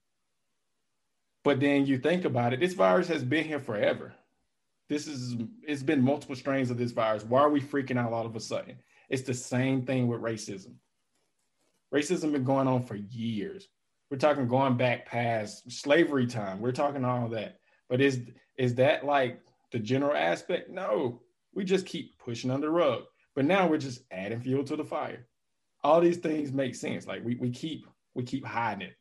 But 1.44 1.60
then 1.60 1.84
you 1.84 1.98
think 1.98 2.24
about 2.24 2.54
it, 2.54 2.60
this 2.60 2.72
virus 2.72 3.08
has 3.08 3.22
been 3.22 3.44
here 3.44 3.60
forever. 3.60 4.14
This 4.88 5.06
is 5.06 5.36
it's 5.64 5.82
been 5.82 6.00
multiple 6.00 6.34
strains 6.34 6.70
of 6.70 6.78
this 6.78 6.92
virus. 6.92 7.22
Why 7.22 7.42
are 7.42 7.50
we 7.50 7.60
freaking 7.60 7.98
out 7.98 8.14
all 8.14 8.24
of 8.24 8.36
a 8.36 8.40
sudden? 8.40 8.78
It's 9.10 9.22
the 9.22 9.34
same 9.34 9.84
thing 9.84 10.08
with 10.08 10.22
racism. 10.22 10.76
Racism 11.94 12.32
been 12.32 12.44
going 12.44 12.68
on 12.68 12.84
for 12.84 12.96
years. 12.96 13.68
We're 14.10 14.16
talking 14.16 14.48
going 14.48 14.78
back 14.78 15.04
past 15.04 15.70
slavery 15.70 16.26
time. 16.26 16.60
We're 16.60 16.72
talking 16.72 17.04
all 17.04 17.28
that. 17.28 17.59
But 17.90 18.00
is 18.00 18.20
is 18.56 18.76
that 18.76 19.04
like 19.04 19.42
the 19.72 19.80
general 19.80 20.16
aspect? 20.16 20.70
No, 20.70 21.20
we 21.52 21.64
just 21.64 21.84
keep 21.84 22.16
pushing 22.18 22.50
under 22.50 22.68
the 22.68 22.72
rug. 22.72 23.02
But 23.34 23.44
now 23.44 23.66
we're 23.66 23.78
just 23.78 24.02
adding 24.10 24.40
fuel 24.40 24.64
to 24.64 24.76
the 24.76 24.84
fire. 24.84 25.26
All 25.82 26.00
these 26.00 26.18
things 26.18 26.52
make 26.52 26.74
sense. 26.74 27.06
Like 27.06 27.24
we, 27.24 27.34
we 27.34 27.50
keep 27.50 27.86
we 28.14 28.22
keep 28.22 28.46
hiding 28.46 28.88
it 28.88 28.94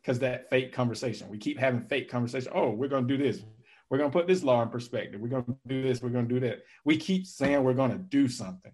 because 0.00 0.18
that 0.20 0.48
fake 0.50 0.72
conversation. 0.72 1.28
We 1.28 1.38
keep 1.38 1.58
having 1.58 1.82
fake 1.82 2.10
conversation. 2.10 2.52
Oh, 2.54 2.70
we're 2.70 2.88
gonna 2.88 3.06
do 3.06 3.18
this. 3.18 3.42
We're 3.90 3.98
gonna 3.98 4.10
put 4.10 4.26
this 4.26 4.42
law 4.42 4.62
in 4.62 4.70
perspective. 4.70 5.20
We're 5.20 5.28
gonna 5.28 5.44
do 5.66 5.82
this. 5.82 6.02
We're 6.02 6.08
gonna 6.08 6.26
do 6.26 6.40
that. 6.40 6.62
We 6.84 6.96
keep 6.96 7.26
saying 7.26 7.62
we're 7.62 7.74
gonna 7.74 7.98
do 7.98 8.28
something. 8.28 8.72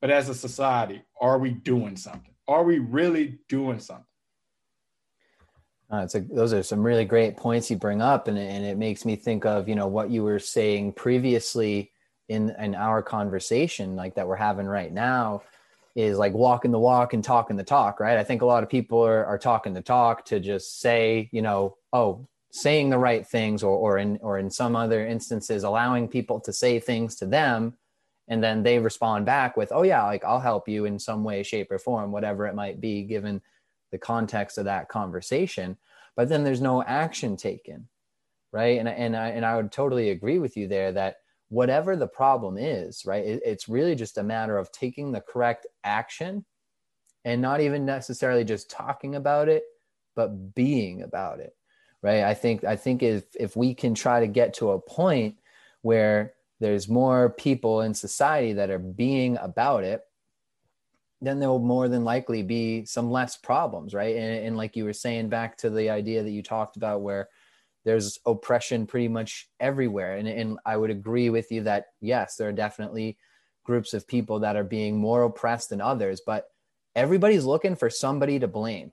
But 0.00 0.10
as 0.10 0.30
a 0.30 0.34
society, 0.34 1.02
are 1.20 1.38
we 1.38 1.50
doing 1.50 1.96
something? 1.96 2.34
Are 2.48 2.64
we 2.64 2.78
really 2.78 3.40
doing 3.50 3.78
something? 3.78 4.06
Uh, 5.92 6.02
it's 6.04 6.14
a, 6.14 6.20
those 6.20 6.52
are 6.52 6.62
some 6.62 6.82
really 6.82 7.04
great 7.04 7.36
points 7.36 7.70
you 7.70 7.76
bring 7.76 8.00
up, 8.00 8.28
and, 8.28 8.38
and 8.38 8.64
it 8.64 8.78
makes 8.78 9.04
me 9.04 9.16
think 9.16 9.44
of 9.44 9.68
you 9.68 9.74
know 9.74 9.88
what 9.88 10.10
you 10.10 10.22
were 10.22 10.38
saying 10.38 10.92
previously 10.92 11.90
in 12.28 12.54
in 12.60 12.74
our 12.74 13.02
conversation, 13.02 13.96
like 13.96 14.14
that 14.14 14.26
we're 14.26 14.36
having 14.36 14.66
right 14.66 14.92
now, 14.92 15.42
is 15.96 16.16
like 16.16 16.32
walking 16.32 16.70
the 16.70 16.78
walk 16.78 17.12
and 17.12 17.24
talking 17.24 17.56
the 17.56 17.64
talk, 17.64 17.98
right? 17.98 18.18
I 18.18 18.24
think 18.24 18.42
a 18.42 18.46
lot 18.46 18.62
of 18.62 18.68
people 18.68 19.04
are, 19.04 19.24
are 19.24 19.38
talking 19.38 19.74
the 19.74 19.82
talk 19.82 20.24
to 20.26 20.38
just 20.38 20.80
say, 20.80 21.28
you 21.32 21.42
know, 21.42 21.76
oh, 21.92 22.26
saying 22.52 22.90
the 22.90 22.98
right 22.98 23.26
things, 23.26 23.64
or 23.64 23.76
or 23.76 23.98
in 23.98 24.18
or 24.22 24.38
in 24.38 24.48
some 24.50 24.76
other 24.76 25.04
instances, 25.04 25.64
allowing 25.64 26.06
people 26.06 26.38
to 26.40 26.52
say 26.52 26.78
things 26.78 27.16
to 27.16 27.26
them, 27.26 27.76
and 28.28 28.42
then 28.42 28.62
they 28.62 28.78
respond 28.78 29.26
back 29.26 29.56
with, 29.56 29.72
oh 29.72 29.82
yeah, 29.82 30.04
like 30.04 30.24
I'll 30.24 30.38
help 30.40 30.68
you 30.68 30.84
in 30.84 31.00
some 31.00 31.24
way, 31.24 31.42
shape, 31.42 31.72
or 31.72 31.80
form, 31.80 32.12
whatever 32.12 32.46
it 32.46 32.54
might 32.54 32.80
be, 32.80 33.02
given 33.02 33.42
the 33.90 33.98
context 33.98 34.58
of 34.58 34.64
that 34.64 34.88
conversation 34.88 35.76
but 36.16 36.28
then 36.28 36.44
there's 36.44 36.60
no 36.60 36.82
action 36.82 37.36
taken 37.36 37.88
right? 38.52 38.78
And, 38.78 38.88
and 38.88 39.16
I, 39.16 39.28
and 39.28 39.44
I 39.44 39.56
would 39.56 39.70
totally 39.70 40.10
agree 40.10 40.38
with 40.38 40.56
you 40.56 40.66
there 40.66 40.92
that 40.92 41.16
whatever 41.48 41.96
the 41.96 42.06
problem 42.06 42.56
is 42.56 43.04
right 43.04 43.24
it, 43.24 43.42
it's 43.44 43.68
really 43.68 43.94
just 43.94 44.18
a 44.18 44.22
matter 44.22 44.56
of 44.56 44.70
taking 44.70 45.10
the 45.10 45.20
correct 45.20 45.66
action 45.82 46.44
and 47.24 47.42
not 47.42 47.60
even 47.60 47.84
necessarily 47.84 48.44
just 48.44 48.70
talking 48.70 49.16
about 49.16 49.48
it 49.48 49.64
but 50.14 50.54
being 50.54 51.02
about 51.02 51.40
it 51.40 51.54
right? 52.02 52.22
I 52.22 52.34
think 52.34 52.62
i 52.64 52.76
think 52.76 53.02
if 53.02 53.24
if 53.38 53.56
we 53.56 53.74
can 53.74 53.94
try 53.94 54.20
to 54.20 54.28
get 54.28 54.54
to 54.54 54.70
a 54.70 54.80
point 54.80 55.36
where 55.82 56.34
there's 56.60 56.88
more 56.88 57.30
people 57.30 57.80
in 57.80 57.94
society 57.94 58.52
that 58.52 58.70
are 58.70 58.78
being 58.78 59.36
about 59.38 59.82
it 59.82 60.02
then 61.20 61.38
there 61.38 61.48
will 61.48 61.58
more 61.58 61.88
than 61.88 62.04
likely 62.04 62.42
be 62.42 62.84
some 62.84 63.10
less 63.10 63.36
problems, 63.36 63.92
right? 63.92 64.16
And, 64.16 64.46
and, 64.46 64.56
like 64.56 64.76
you 64.76 64.84
were 64.84 64.92
saying, 64.92 65.28
back 65.28 65.58
to 65.58 65.70
the 65.70 65.90
idea 65.90 66.22
that 66.22 66.30
you 66.30 66.42
talked 66.42 66.76
about, 66.76 67.02
where 67.02 67.28
there's 67.84 68.18
oppression 68.26 68.86
pretty 68.86 69.08
much 69.08 69.48
everywhere. 69.58 70.16
And, 70.16 70.28
and 70.28 70.58
I 70.64 70.76
would 70.76 70.90
agree 70.90 71.30
with 71.30 71.52
you 71.52 71.62
that, 71.64 71.86
yes, 72.00 72.36
there 72.36 72.48
are 72.48 72.52
definitely 72.52 73.18
groups 73.64 73.94
of 73.94 74.08
people 74.08 74.40
that 74.40 74.56
are 74.56 74.64
being 74.64 74.98
more 74.98 75.22
oppressed 75.22 75.70
than 75.70 75.80
others, 75.80 76.22
but 76.24 76.50
everybody's 76.96 77.44
looking 77.44 77.76
for 77.76 77.90
somebody 77.90 78.38
to 78.38 78.48
blame, 78.48 78.92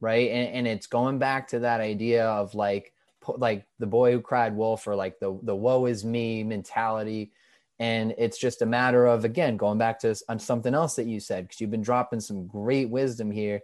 right? 0.00 0.30
And, 0.30 0.54
and 0.54 0.66
it's 0.66 0.86
going 0.86 1.18
back 1.18 1.48
to 1.48 1.60
that 1.60 1.80
idea 1.80 2.26
of 2.26 2.54
like, 2.54 2.92
like 3.26 3.66
the 3.78 3.86
boy 3.86 4.12
who 4.12 4.20
cried 4.20 4.56
wolf 4.56 4.86
or 4.86 4.94
like 4.94 5.18
the, 5.18 5.38
the 5.42 5.56
woe 5.56 5.86
is 5.86 6.04
me 6.04 6.44
mentality 6.44 7.32
and 7.78 8.14
it's 8.18 8.38
just 8.38 8.62
a 8.62 8.66
matter 8.66 9.06
of 9.06 9.24
again 9.24 9.56
going 9.56 9.78
back 9.78 9.98
to 9.98 10.14
on 10.28 10.38
something 10.38 10.74
else 10.74 10.96
that 10.96 11.06
you 11.06 11.20
said 11.20 11.44
because 11.44 11.60
you've 11.60 11.70
been 11.70 11.82
dropping 11.82 12.20
some 12.20 12.46
great 12.46 12.88
wisdom 12.88 13.30
here 13.30 13.60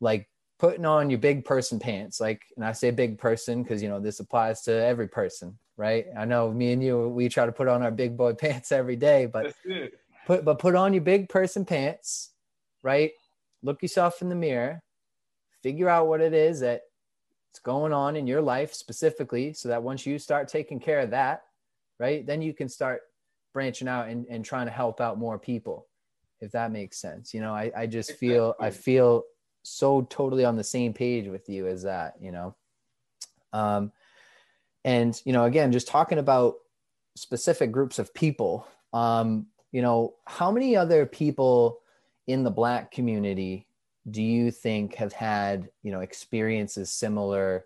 like 0.00 0.28
putting 0.58 0.84
on 0.84 1.10
your 1.10 1.18
big 1.18 1.44
person 1.44 1.78
pants 1.78 2.20
like 2.20 2.42
and 2.56 2.64
i 2.64 2.72
say 2.72 2.90
big 2.90 3.18
person 3.18 3.62
because 3.62 3.82
you 3.82 3.88
know 3.88 4.00
this 4.00 4.20
applies 4.20 4.62
to 4.62 4.72
every 4.72 5.08
person 5.08 5.58
right? 5.76 6.06
I 6.16 6.24
know 6.24 6.52
me 6.52 6.72
and 6.72 6.82
you 6.82 7.08
we 7.08 7.28
try 7.28 7.46
to 7.46 7.52
put 7.52 7.68
on 7.68 7.82
our 7.82 7.90
big 7.90 8.16
boy 8.16 8.32
pants 8.34 8.72
every 8.72 8.96
day 8.96 9.26
but 9.26 9.54
put 10.26 10.44
but 10.44 10.58
put 10.58 10.74
on 10.74 10.92
your 10.92 11.02
big 11.02 11.28
person 11.28 11.64
pants 11.64 12.30
right? 12.82 13.12
Look 13.62 13.80
yourself 13.80 14.20
in 14.20 14.28
the 14.28 14.34
mirror. 14.34 14.82
Figure 15.62 15.88
out 15.88 16.06
what 16.06 16.20
it 16.20 16.34
is 16.34 16.60
that's 16.60 16.82
going 17.62 17.94
on 17.94 18.14
in 18.14 18.26
your 18.26 18.42
life 18.42 18.74
specifically 18.74 19.54
so 19.54 19.68
that 19.68 19.82
once 19.82 20.04
you 20.04 20.18
start 20.18 20.48
taking 20.48 20.78
care 20.78 21.00
of 21.00 21.10
that 21.10 21.42
right 21.98 22.26
then 22.26 22.42
you 22.42 22.52
can 22.52 22.68
start 22.68 23.02
branching 23.54 23.88
out 23.88 24.08
and, 24.08 24.26
and 24.28 24.44
trying 24.44 24.66
to 24.66 24.72
help 24.72 25.00
out 25.00 25.18
more 25.18 25.38
people 25.38 25.86
if 26.40 26.52
that 26.52 26.70
makes 26.70 26.98
sense. 26.98 27.32
You 27.32 27.40
know 27.40 27.54
i, 27.54 27.72
I 27.74 27.86
just 27.86 28.12
feel 28.12 28.54
i 28.60 28.70
feel 28.70 29.22
so 29.62 30.02
totally 30.02 30.44
on 30.44 30.56
the 30.56 30.64
same 30.64 30.92
page 30.92 31.26
with 31.26 31.48
you 31.48 31.66
as 31.66 31.84
that 31.84 32.16
you 32.20 32.32
know? 32.32 32.54
Um 33.54 33.92
and 34.84 35.18
you 35.24 35.32
know 35.32 35.44
again 35.44 35.72
just 35.72 35.88
talking 35.88 36.18
about 36.18 36.56
specific 37.16 37.72
groups 37.72 37.98
of 37.98 38.12
people 38.12 38.66
um 38.92 39.46
you 39.72 39.80
know 39.80 40.14
how 40.26 40.50
many 40.50 40.76
other 40.76 41.06
people 41.06 41.80
in 42.26 42.42
the 42.42 42.50
black 42.50 42.90
community 42.90 43.66
do 44.10 44.22
you 44.22 44.50
think 44.50 44.96
have 44.96 45.12
had 45.12 45.70
you 45.82 45.92
know 45.92 46.00
experiences 46.00 46.90
similar 46.90 47.64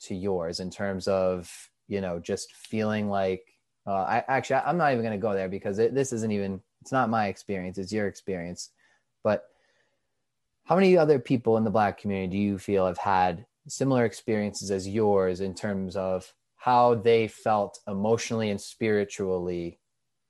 to 0.00 0.14
yours 0.14 0.60
in 0.60 0.70
terms 0.70 1.08
of 1.08 1.70
you 1.88 2.00
know 2.00 2.18
just 2.18 2.54
feeling 2.54 3.08
like 3.08 3.55
uh, 3.86 3.92
I 3.92 4.24
actually 4.28 4.56
I'm 4.56 4.76
not 4.76 4.92
even 4.92 5.04
going 5.04 5.18
to 5.18 5.22
go 5.22 5.34
there 5.34 5.48
because 5.48 5.78
it, 5.78 5.94
this 5.94 6.12
isn't 6.12 6.32
even 6.32 6.60
it's 6.82 6.92
not 6.92 7.10
my 7.10 7.28
experience 7.28 7.78
it's 7.78 7.92
your 7.92 8.06
experience. 8.06 8.70
But 9.22 9.44
how 10.64 10.74
many 10.74 10.96
other 10.96 11.18
people 11.18 11.56
in 11.56 11.64
the 11.64 11.70
black 11.70 11.98
community 11.98 12.36
do 12.36 12.38
you 12.38 12.58
feel 12.58 12.86
have 12.86 12.98
had 12.98 13.46
similar 13.68 14.04
experiences 14.04 14.70
as 14.70 14.88
yours 14.88 15.40
in 15.40 15.54
terms 15.54 15.96
of 15.96 16.32
how 16.56 16.94
they 16.94 17.28
felt 17.28 17.78
emotionally 17.86 18.50
and 18.50 18.60
spiritually 18.60 19.78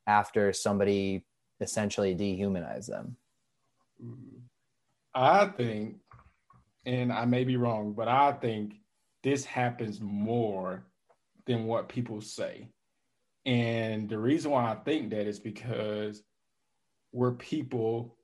after 0.07 0.53
somebody 0.53 1.25
essentially 1.61 2.15
dehumanized 2.15 2.91
them? 2.91 3.17
I 5.15 5.47
think 5.47 5.97
and 6.87 7.13
i 7.13 7.25
may 7.25 7.45
be 7.45 7.57
wrong 7.57 7.93
but 7.93 8.09
i 8.09 8.33
think 8.33 8.77
this 9.23 9.45
happens 9.45 10.01
more 10.01 10.87
than 11.47 11.67
what 11.67 11.89
people 11.89 12.21
say 12.21 12.69
and 13.47 14.09
the 14.09 14.19
reason 14.19 14.51
why 14.51 14.73
I 14.73 14.75
think 14.75 15.11
that 15.11 15.29
is 15.29 15.39
because 15.39 16.23
we're 17.13 17.33
people, 17.33 18.19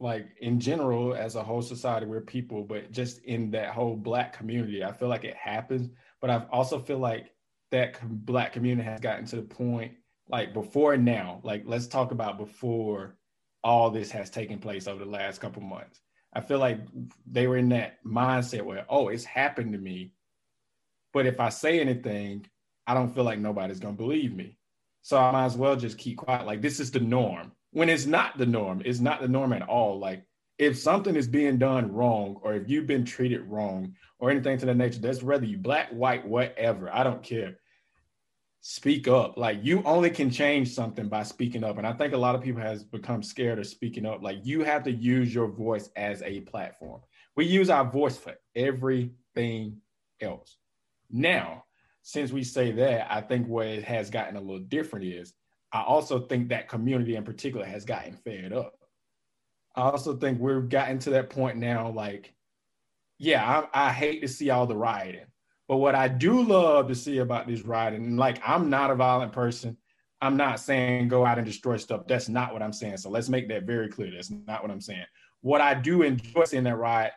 like 0.00 0.26
in 0.40 0.58
general, 0.58 1.14
as 1.14 1.36
a 1.36 1.42
whole 1.42 1.62
society, 1.62 2.04
we're 2.04 2.20
people, 2.20 2.64
but 2.64 2.90
just 2.90 3.22
in 3.22 3.52
that 3.52 3.70
whole 3.70 3.96
black 3.96 4.36
community, 4.36 4.82
I 4.82 4.92
feel 4.92 5.08
like 5.08 5.24
it 5.24 5.36
happens. 5.36 5.88
But 6.20 6.30
I 6.30 6.44
also 6.50 6.80
feel 6.80 6.98
like 6.98 7.32
that 7.70 7.96
black 8.26 8.52
community 8.52 8.88
has 8.88 9.00
gotten 9.00 9.24
to 9.26 9.36
the 9.36 9.42
point 9.42 9.92
like 10.28 10.52
before 10.52 10.96
now. 10.96 11.40
Like 11.44 11.62
let's 11.64 11.86
talk 11.86 12.10
about 12.10 12.36
before 12.36 13.16
all 13.62 13.90
this 13.90 14.10
has 14.10 14.30
taken 14.30 14.58
place 14.58 14.88
over 14.88 15.04
the 15.04 15.10
last 15.10 15.40
couple 15.40 15.62
months. 15.62 16.00
I 16.32 16.40
feel 16.40 16.58
like 16.58 16.80
they 17.24 17.46
were 17.46 17.56
in 17.56 17.68
that 17.68 18.04
mindset 18.04 18.62
where 18.62 18.84
oh 18.88 19.08
it's 19.08 19.24
happened 19.24 19.72
to 19.74 19.78
me. 19.78 20.12
But 21.12 21.26
if 21.26 21.40
i 21.40 21.48
say 21.48 21.80
anything 21.80 22.46
i 22.86 22.94
don't 22.94 23.14
feel 23.14 23.24
like 23.24 23.38
nobody's 23.38 23.80
going 23.80 23.96
to 23.96 24.02
believe 24.02 24.34
me. 24.34 24.56
So 25.02 25.18
i 25.18 25.30
might 25.30 25.46
as 25.46 25.56
well 25.56 25.76
just 25.76 25.98
keep 25.98 26.18
quiet. 26.18 26.46
Like 26.46 26.62
this 26.62 26.80
is 26.80 26.90
the 26.90 27.00
norm. 27.00 27.52
When 27.72 27.88
it's 27.88 28.06
not 28.06 28.38
the 28.38 28.46
norm 28.46 28.82
it's 28.84 29.00
not 29.00 29.20
the 29.20 29.28
norm 29.28 29.52
at 29.52 29.62
all. 29.62 29.98
Like 29.98 30.24
if 30.58 30.78
something 30.78 31.16
is 31.16 31.28
being 31.28 31.58
done 31.58 31.92
wrong 31.92 32.40
or 32.42 32.54
if 32.54 32.68
you've 32.68 32.86
been 32.86 33.04
treated 33.04 33.42
wrong 33.42 33.94
or 34.18 34.30
anything 34.30 34.56
to 34.58 34.66
that 34.66 34.76
nature 34.76 35.00
that's 35.00 35.22
whether 35.22 35.44
you 35.44 35.58
black 35.58 35.90
white 35.90 36.26
whatever 36.26 36.92
i 36.92 37.04
don't 37.04 37.22
care. 37.22 37.58
Speak 38.62 39.06
up. 39.06 39.36
Like 39.36 39.60
you 39.62 39.80
only 39.84 40.10
can 40.10 40.28
change 40.28 40.74
something 40.74 41.08
by 41.08 41.22
speaking 41.22 41.62
up. 41.62 41.78
And 41.78 41.86
i 41.86 41.92
think 41.92 42.14
a 42.14 42.18
lot 42.18 42.34
of 42.34 42.42
people 42.42 42.62
has 42.62 42.82
become 42.82 43.22
scared 43.22 43.58
of 43.58 43.66
speaking 43.66 44.06
up. 44.06 44.22
Like 44.22 44.38
you 44.44 44.64
have 44.64 44.84
to 44.84 44.92
use 44.92 45.32
your 45.32 45.48
voice 45.48 45.88
as 45.94 46.22
a 46.22 46.40
platform. 46.40 47.00
We 47.36 47.44
use 47.44 47.68
our 47.70 47.84
voice 47.84 48.16
for 48.16 48.34
everything 48.56 49.76
else. 50.20 50.56
Now 51.10 51.65
since 52.06 52.30
we 52.30 52.44
say 52.44 52.70
that 52.70 53.12
i 53.12 53.20
think 53.20 53.46
what 53.48 53.66
it 53.66 53.84
has 53.84 54.10
gotten 54.10 54.36
a 54.36 54.40
little 54.40 54.60
different 54.60 55.04
is 55.04 55.34
i 55.72 55.82
also 55.82 56.20
think 56.20 56.48
that 56.48 56.68
community 56.68 57.16
in 57.16 57.24
particular 57.24 57.66
has 57.66 57.84
gotten 57.84 58.16
fed 58.16 58.52
up 58.52 58.74
i 59.74 59.82
also 59.82 60.16
think 60.16 60.40
we've 60.40 60.68
gotten 60.68 60.98
to 60.98 61.10
that 61.10 61.30
point 61.30 61.56
now 61.56 61.90
like 61.90 62.32
yeah 63.18 63.64
I, 63.72 63.88
I 63.88 63.92
hate 63.92 64.20
to 64.22 64.28
see 64.28 64.50
all 64.50 64.66
the 64.66 64.76
rioting 64.76 65.26
but 65.68 65.78
what 65.78 65.94
I 65.94 66.08
do 66.08 66.42
love 66.42 66.88
to 66.88 66.94
see 66.94 67.18
about 67.18 67.46
this 67.46 67.62
rioting, 67.62 68.16
like 68.16 68.40
I'm 68.46 68.70
not 68.70 68.90
a 68.90 68.94
violent 68.94 69.32
person. 69.32 69.76
I'm 70.20 70.36
not 70.36 70.60
saying 70.60 71.08
go 71.08 71.26
out 71.26 71.38
and 71.38 71.46
destroy 71.46 71.76
stuff. 71.76 72.06
That's 72.06 72.28
not 72.28 72.52
what 72.52 72.62
I'm 72.62 72.72
saying. 72.72 72.98
So 72.98 73.10
let's 73.10 73.28
make 73.28 73.48
that 73.48 73.64
very 73.64 73.88
clear. 73.88 74.12
That's 74.12 74.30
not 74.30 74.62
what 74.62 74.70
I'm 74.70 74.80
saying. 74.80 75.04
What 75.40 75.60
I 75.60 75.74
do 75.74 76.02
enjoy 76.02 76.44
seeing 76.44 76.64
that 76.64 76.76
riot 76.76 77.12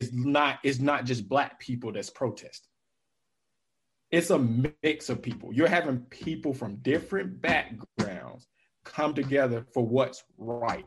is 0.00 0.12
not 0.12 0.58
is 0.62 0.80
not 0.80 1.04
just 1.04 1.28
black 1.28 1.58
people 1.58 1.92
that's 1.92 2.10
protesting. 2.10 2.70
It's 4.14 4.30
a 4.30 4.38
mix 4.38 5.08
of 5.08 5.20
people. 5.20 5.52
You're 5.52 5.66
having 5.66 5.98
people 6.02 6.54
from 6.54 6.76
different 6.76 7.42
backgrounds 7.42 8.46
come 8.84 9.12
together 9.12 9.66
for 9.74 9.84
what's 9.84 10.22
right. 10.38 10.86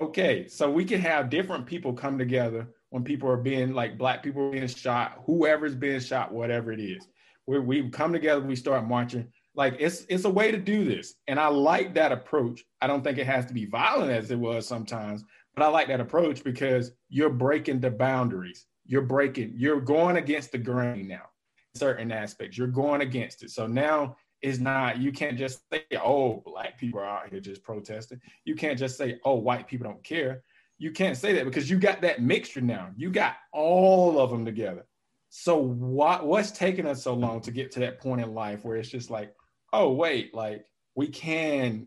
Okay, 0.00 0.48
so 0.48 0.70
we 0.70 0.86
can 0.86 1.02
have 1.02 1.28
different 1.28 1.66
people 1.66 1.92
come 1.92 2.16
together 2.16 2.66
when 2.88 3.04
people 3.04 3.28
are 3.28 3.36
being 3.36 3.74
like 3.74 3.98
black 3.98 4.22
people 4.22 4.50
being 4.50 4.66
shot, 4.68 5.20
whoever's 5.26 5.74
being 5.74 6.00
shot, 6.00 6.32
whatever 6.32 6.72
it 6.72 6.80
is. 6.80 7.06
We 7.46 7.58
we 7.58 7.90
come 7.90 8.14
together, 8.14 8.40
we 8.40 8.56
start 8.56 8.88
marching. 8.88 9.28
Like 9.54 9.76
it's 9.78 10.06
it's 10.08 10.24
a 10.24 10.30
way 10.30 10.50
to 10.50 10.56
do 10.56 10.86
this, 10.86 11.16
and 11.28 11.38
I 11.38 11.48
like 11.48 11.92
that 11.96 12.10
approach. 12.10 12.64
I 12.80 12.86
don't 12.86 13.04
think 13.04 13.18
it 13.18 13.26
has 13.26 13.44
to 13.46 13.52
be 13.52 13.66
violent 13.66 14.12
as 14.12 14.30
it 14.30 14.38
was 14.38 14.66
sometimes, 14.66 15.24
but 15.54 15.62
I 15.62 15.68
like 15.68 15.88
that 15.88 16.00
approach 16.00 16.42
because 16.42 16.92
you're 17.10 17.28
breaking 17.28 17.80
the 17.80 17.90
boundaries. 17.90 18.64
You're 18.86 19.02
breaking. 19.02 19.52
You're 19.56 19.82
going 19.82 20.16
against 20.16 20.52
the 20.52 20.58
grain 20.58 21.06
now. 21.06 21.26
Certain 21.74 22.12
aspects, 22.12 22.58
you're 22.58 22.66
going 22.66 23.00
against 23.00 23.42
it. 23.42 23.50
So 23.50 23.66
now 23.66 24.16
it's 24.40 24.58
not. 24.58 24.98
You 24.98 25.12
can't 25.12 25.38
just 25.38 25.62
say, 25.72 25.84
"Oh, 26.02 26.42
black 26.44 26.78
people 26.78 27.00
are 27.00 27.06
out 27.06 27.30
here 27.30 27.40
just 27.40 27.62
protesting." 27.62 28.20
You 28.44 28.54
can't 28.54 28.78
just 28.78 28.98
say, 28.98 29.18
"Oh, 29.24 29.34
white 29.34 29.66
people 29.66 29.88
don't 29.88 30.04
care." 30.04 30.42
you 30.82 30.90
can't 30.90 31.16
say 31.16 31.32
that 31.34 31.44
because 31.44 31.70
you 31.70 31.78
got 31.78 32.00
that 32.00 32.20
mixture 32.20 32.60
now. 32.60 32.90
You 32.96 33.08
got 33.08 33.36
all 33.52 34.18
of 34.18 34.30
them 34.30 34.44
together. 34.44 34.84
So 35.28 35.56
what 35.56 36.26
what's 36.26 36.50
taking 36.50 36.86
us 36.86 37.04
so 37.04 37.14
long 37.14 37.40
to 37.42 37.52
get 37.52 37.70
to 37.72 37.80
that 37.80 38.00
point 38.00 38.20
in 38.20 38.34
life 38.34 38.64
where 38.64 38.76
it's 38.76 38.88
just 38.88 39.08
like, 39.08 39.32
oh 39.72 39.92
wait, 39.92 40.34
like 40.34 40.66
we 40.96 41.06
can 41.06 41.86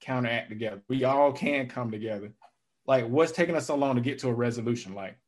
counteract 0.00 0.48
together. 0.48 0.80
We 0.88 1.02
all 1.02 1.32
can 1.32 1.68
come 1.68 1.90
together. 1.90 2.32
Like 2.86 3.08
what's 3.08 3.32
taking 3.32 3.56
us 3.56 3.66
so 3.66 3.74
long 3.74 3.96
to 3.96 4.00
get 4.00 4.20
to 4.20 4.28
a 4.28 4.32
resolution? 4.32 4.94
Like 4.94 5.18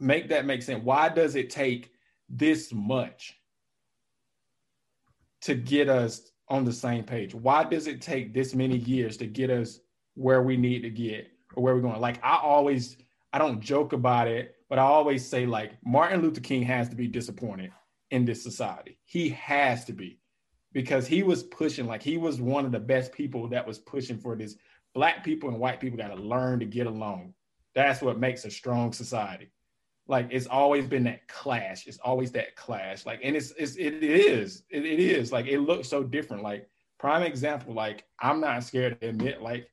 make 0.00 0.30
that 0.30 0.46
make 0.46 0.62
sense. 0.62 0.82
Why 0.82 1.10
does 1.10 1.36
it 1.36 1.48
take 1.48 1.92
this 2.30 2.72
much 2.72 3.36
to 5.42 5.54
get 5.54 5.88
us 5.88 6.30
on 6.48 6.64
the 6.64 6.72
same 6.72 7.04
page? 7.04 7.34
Why 7.34 7.64
does 7.64 7.86
it 7.86 8.00
take 8.00 8.32
this 8.32 8.54
many 8.54 8.76
years 8.76 9.16
to 9.18 9.26
get 9.26 9.50
us 9.50 9.80
where 10.14 10.42
we 10.42 10.56
need 10.56 10.82
to 10.82 10.90
get 10.90 11.30
or 11.54 11.62
where 11.62 11.74
we're 11.74 11.80
going. 11.80 12.00
Like 12.00 12.22
I 12.22 12.38
always, 12.42 12.96
I 13.32 13.38
don't 13.38 13.60
joke 13.60 13.92
about 13.92 14.28
it, 14.28 14.56
but 14.68 14.78
I 14.78 14.82
always 14.82 15.26
say 15.26 15.46
like 15.46 15.72
Martin 15.84 16.22
Luther 16.22 16.40
King 16.40 16.62
has 16.64 16.88
to 16.88 16.96
be 16.96 17.08
disappointed 17.08 17.72
in 18.10 18.24
this 18.24 18.42
society. 18.42 18.98
He 19.04 19.30
has 19.30 19.84
to 19.86 19.92
be 19.92 20.20
because 20.72 21.06
he 21.06 21.22
was 21.22 21.42
pushing, 21.42 21.86
like 21.86 22.02
he 22.02 22.16
was 22.16 22.40
one 22.40 22.64
of 22.64 22.72
the 22.72 22.80
best 22.80 23.12
people 23.12 23.48
that 23.48 23.66
was 23.66 23.78
pushing 23.78 24.18
for 24.18 24.36
this. 24.36 24.56
Black 24.94 25.24
people 25.24 25.48
and 25.48 25.58
white 25.58 25.80
people 25.80 25.98
got 25.98 26.14
to 26.14 26.22
learn 26.22 26.60
to 26.60 26.66
get 26.66 26.86
along. 26.86 27.34
That's 27.74 28.02
what 28.02 28.18
makes 28.18 28.44
a 28.44 28.50
strong 28.50 28.92
society. 28.92 29.50
Like 30.10 30.28
it's 30.30 30.48
always 30.48 30.86
been 30.86 31.04
that 31.04 31.28
clash. 31.28 31.86
It's 31.86 31.98
always 31.98 32.32
that 32.32 32.56
clash. 32.56 33.06
Like, 33.06 33.20
and 33.22 33.36
it's, 33.36 33.52
it's 33.52 33.76
it 33.76 34.02
is, 34.02 34.64
it, 34.68 34.84
it 34.84 34.98
is 34.98 35.30
like 35.30 35.46
it 35.46 35.60
looks 35.60 35.88
so 35.88 36.02
different. 36.02 36.42
Like 36.42 36.68
prime 36.98 37.22
example, 37.22 37.74
like 37.74 38.04
I'm 38.18 38.40
not 38.40 38.64
scared 38.64 39.00
to 39.00 39.08
admit, 39.08 39.40
like 39.40 39.70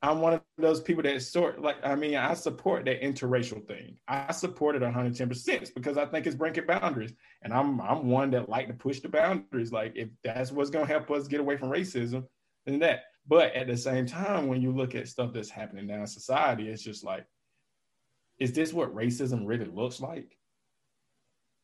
I'm 0.00 0.20
one 0.20 0.34
of 0.34 0.42
those 0.58 0.80
people 0.80 1.02
that 1.02 1.20
sort 1.22 1.60
like 1.60 1.76
I 1.82 1.96
mean 1.96 2.14
I 2.14 2.34
support 2.34 2.84
that 2.84 3.02
interracial 3.02 3.66
thing. 3.66 3.96
I 4.06 4.30
support 4.30 4.76
it 4.76 4.82
110 4.82 5.28
percent 5.28 5.72
because 5.74 5.98
I 5.98 6.06
think 6.06 6.28
it's 6.28 6.36
breaking 6.36 6.66
boundaries, 6.66 7.12
and 7.42 7.52
I'm 7.52 7.80
I'm 7.80 8.08
one 8.08 8.30
that 8.30 8.48
like 8.48 8.68
to 8.68 8.74
push 8.74 9.00
the 9.00 9.08
boundaries. 9.08 9.72
Like 9.72 9.94
if 9.96 10.08
that's 10.22 10.52
what's 10.52 10.70
gonna 10.70 10.86
help 10.86 11.10
us 11.10 11.26
get 11.26 11.40
away 11.40 11.56
from 11.56 11.70
racism, 11.70 12.24
then 12.64 12.78
that. 12.78 13.00
But 13.26 13.54
at 13.54 13.66
the 13.66 13.76
same 13.76 14.06
time, 14.06 14.46
when 14.46 14.62
you 14.62 14.70
look 14.70 14.94
at 14.94 15.08
stuff 15.08 15.32
that's 15.32 15.50
happening 15.50 15.88
now 15.88 16.00
in 16.00 16.06
society, 16.06 16.68
it's 16.68 16.82
just 16.82 17.02
like, 17.02 17.26
is 18.38 18.52
this 18.52 18.72
what 18.72 18.94
racism 18.94 19.46
really 19.46 19.66
looks 19.66 20.00
like? 20.00 20.36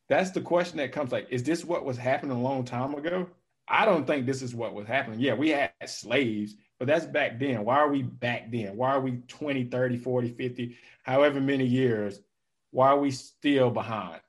That's 0.09 0.31
the 0.31 0.41
question 0.41 0.77
that 0.77 0.91
comes 0.91 1.11
like, 1.11 1.27
is 1.29 1.43
this 1.43 1.63
what 1.63 1.85
was 1.85 1.97
happening 1.97 2.35
a 2.35 2.41
long 2.41 2.65
time 2.65 2.95
ago? 2.95 3.27
I 3.67 3.85
don't 3.85 4.05
think 4.05 4.25
this 4.25 4.41
is 4.41 4.53
what 4.53 4.73
was 4.73 4.87
happening. 4.87 5.19
Yeah, 5.19 5.33
we 5.33 5.49
had 5.49 5.71
slaves 5.85 6.55
but 6.81 6.87
that's 6.87 7.05
back 7.05 7.39
then. 7.39 7.63
Why 7.63 7.75
are 7.75 7.91
we 7.91 8.01
back 8.01 8.51
then? 8.51 8.75
Why 8.75 8.89
are 8.89 8.99
we 8.99 9.17
20, 9.27 9.65
30, 9.65 9.97
40, 9.97 10.29
50, 10.29 10.75
however 11.03 11.39
many 11.39 11.63
years? 11.63 12.21
Why 12.71 12.87
are 12.87 12.97
we 12.97 13.11
still 13.11 13.69
behind? 13.69 14.19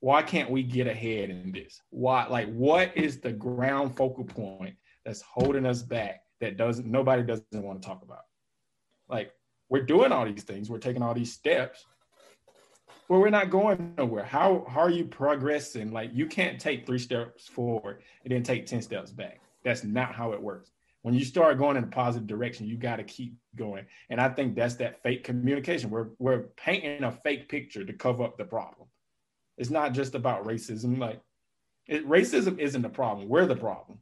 Why 0.00 0.22
can't 0.22 0.50
we 0.50 0.62
get 0.62 0.86
ahead 0.86 1.28
in 1.28 1.52
this? 1.52 1.82
Why, 1.90 2.26
like, 2.26 2.50
what 2.54 2.96
is 2.96 3.20
the 3.20 3.32
ground 3.32 3.94
focal 3.94 4.24
point 4.24 4.74
that's 5.04 5.20
holding 5.20 5.66
us 5.66 5.82
back 5.82 6.22
that 6.40 6.56
doesn't 6.56 6.90
nobody 6.90 7.22
doesn't 7.22 7.44
want 7.52 7.82
to 7.82 7.86
talk 7.86 8.02
about? 8.02 8.24
Like, 9.06 9.32
we're 9.68 9.82
doing 9.82 10.12
all 10.12 10.24
these 10.24 10.44
things, 10.44 10.70
we're 10.70 10.78
taking 10.78 11.02
all 11.02 11.14
these 11.14 11.32
steps, 11.32 11.84
but 13.08 13.18
we're 13.18 13.30
not 13.30 13.50
going 13.50 13.94
nowhere. 13.96 14.24
How, 14.24 14.66
how 14.68 14.80
are 14.80 14.90
you 14.90 15.04
progressing? 15.04 15.92
Like, 15.92 16.10
you 16.12 16.26
can't 16.26 16.60
take 16.60 16.86
three 16.86 16.98
steps 16.98 17.46
forward 17.46 18.02
and 18.24 18.32
then 18.32 18.42
take 18.42 18.66
10 18.66 18.82
steps 18.82 19.10
back. 19.10 19.40
That's 19.64 19.84
not 19.84 20.14
how 20.14 20.32
it 20.32 20.42
works 20.42 20.70
when 21.02 21.14
you 21.14 21.24
start 21.24 21.58
going 21.58 21.76
in 21.76 21.84
a 21.84 21.88
positive 21.88 22.26
direction, 22.26 22.66
you 22.66 22.76
got 22.76 22.96
to 22.96 23.04
keep 23.04 23.34
going. 23.56 23.86
And 24.10 24.20
I 24.20 24.28
think 24.28 24.54
that's 24.54 24.74
that 24.76 25.02
fake 25.02 25.24
communication. 25.24 25.90
We're 25.90 26.08
we're 26.18 26.48
painting 26.56 27.04
a 27.04 27.12
fake 27.12 27.48
picture 27.48 27.84
to 27.84 27.92
cover 27.92 28.24
up 28.24 28.36
the 28.36 28.44
problem. 28.44 28.88
It's 29.56 29.70
not 29.70 29.92
just 29.92 30.14
about 30.14 30.44
racism. 30.44 30.98
Like 30.98 31.20
it, 31.86 32.06
racism 32.08 32.58
isn't 32.58 32.82
the 32.82 32.88
problem. 32.88 33.28
We're 33.28 33.46
the 33.46 33.56
problem. 33.56 34.00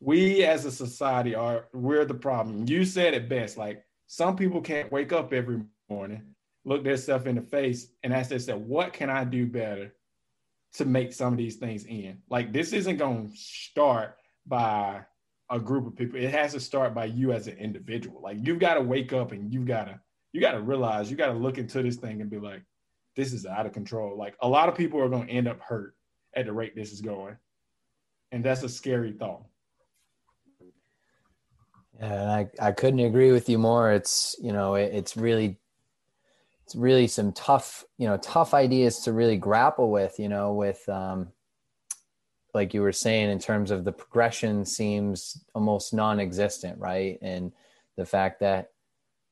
We 0.00 0.44
as 0.44 0.64
a 0.64 0.72
society 0.72 1.34
are 1.34 1.66
we're 1.72 2.04
the 2.04 2.14
problem. 2.14 2.66
You 2.66 2.84
said 2.84 3.14
it 3.14 3.28
best. 3.28 3.58
Like 3.58 3.84
some 4.12 4.36
people 4.36 4.60
can't 4.60 4.92
wake 4.92 5.10
up 5.10 5.32
every 5.32 5.62
morning, 5.88 6.34
look 6.66 6.84
themselves 6.84 7.24
in 7.24 7.34
the 7.34 7.40
face, 7.40 7.86
and 8.02 8.12
ask 8.12 8.28
themselves, 8.28 8.62
"What 8.66 8.92
can 8.92 9.08
I 9.08 9.24
do 9.24 9.46
better 9.46 9.94
to 10.74 10.84
make 10.84 11.14
some 11.14 11.32
of 11.32 11.38
these 11.38 11.56
things 11.56 11.86
end?" 11.88 12.20
Like 12.28 12.52
this 12.52 12.74
isn't 12.74 12.98
going 12.98 13.30
to 13.30 13.34
start 13.34 14.18
by 14.46 15.00
a 15.48 15.58
group 15.58 15.86
of 15.86 15.96
people. 15.96 16.20
It 16.20 16.30
has 16.30 16.52
to 16.52 16.60
start 16.60 16.92
by 16.92 17.06
you 17.06 17.32
as 17.32 17.46
an 17.46 17.56
individual. 17.56 18.20
Like 18.20 18.36
you've 18.42 18.58
got 18.58 18.74
to 18.74 18.82
wake 18.82 19.14
up 19.14 19.32
and 19.32 19.50
you've 19.50 19.64
got 19.64 19.84
to 19.84 19.98
you 20.34 20.42
got 20.42 20.52
to 20.52 20.60
realize 20.60 21.10
you 21.10 21.16
got 21.16 21.32
to 21.32 21.38
look 21.38 21.56
into 21.56 21.82
this 21.82 21.96
thing 21.96 22.20
and 22.20 22.28
be 22.28 22.38
like, 22.38 22.62
this 23.16 23.32
is 23.32 23.46
out 23.46 23.64
of 23.64 23.72
control. 23.72 24.18
Like 24.18 24.36
a 24.40 24.48
lot 24.48 24.68
of 24.68 24.74
people 24.74 25.00
are 25.00 25.08
going 25.08 25.26
to 25.26 25.32
end 25.32 25.48
up 25.48 25.60
hurt 25.62 25.96
at 26.34 26.44
the 26.44 26.52
rate 26.52 26.76
this 26.76 26.92
is 26.92 27.00
going, 27.00 27.38
and 28.30 28.44
that's 28.44 28.62
a 28.62 28.68
scary 28.68 29.12
thought. 29.12 29.46
Yeah, 32.00 32.30
I 32.30 32.68
I 32.68 32.72
couldn't 32.72 33.00
agree 33.00 33.32
with 33.32 33.48
you 33.48 33.58
more. 33.58 33.92
It's 33.92 34.36
you 34.40 34.52
know 34.52 34.74
it, 34.74 34.92
it's 34.94 35.16
really 35.16 35.58
it's 36.64 36.74
really 36.74 37.06
some 37.06 37.32
tough 37.32 37.84
you 37.98 38.06
know 38.06 38.16
tough 38.18 38.54
ideas 38.54 39.00
to 39.00 39.12
really 39.12 39.36
grapple 39.36 39.90
with. 39.90 40.18
You 40.18 40.28
know 40.28 40.54
with 40.54 40.88
um, 40.88 41.28
like 42.54 42.74
you 42.74 42.82
were 42.82 42.92
saying 42.92 43.30
in 43.30 43.38
terms 43.38 43.70
of 43.70 43.84
the 43.84 43.92
progression 43.92 44.64
seems 44.64 45.44
almost 45.54 45.94
non-existent 45.94 46.78
right 46.78 47.18
and 47.22 47.52
the 47.96 48.04
fact 48.04 48.40
that 48.40 48.72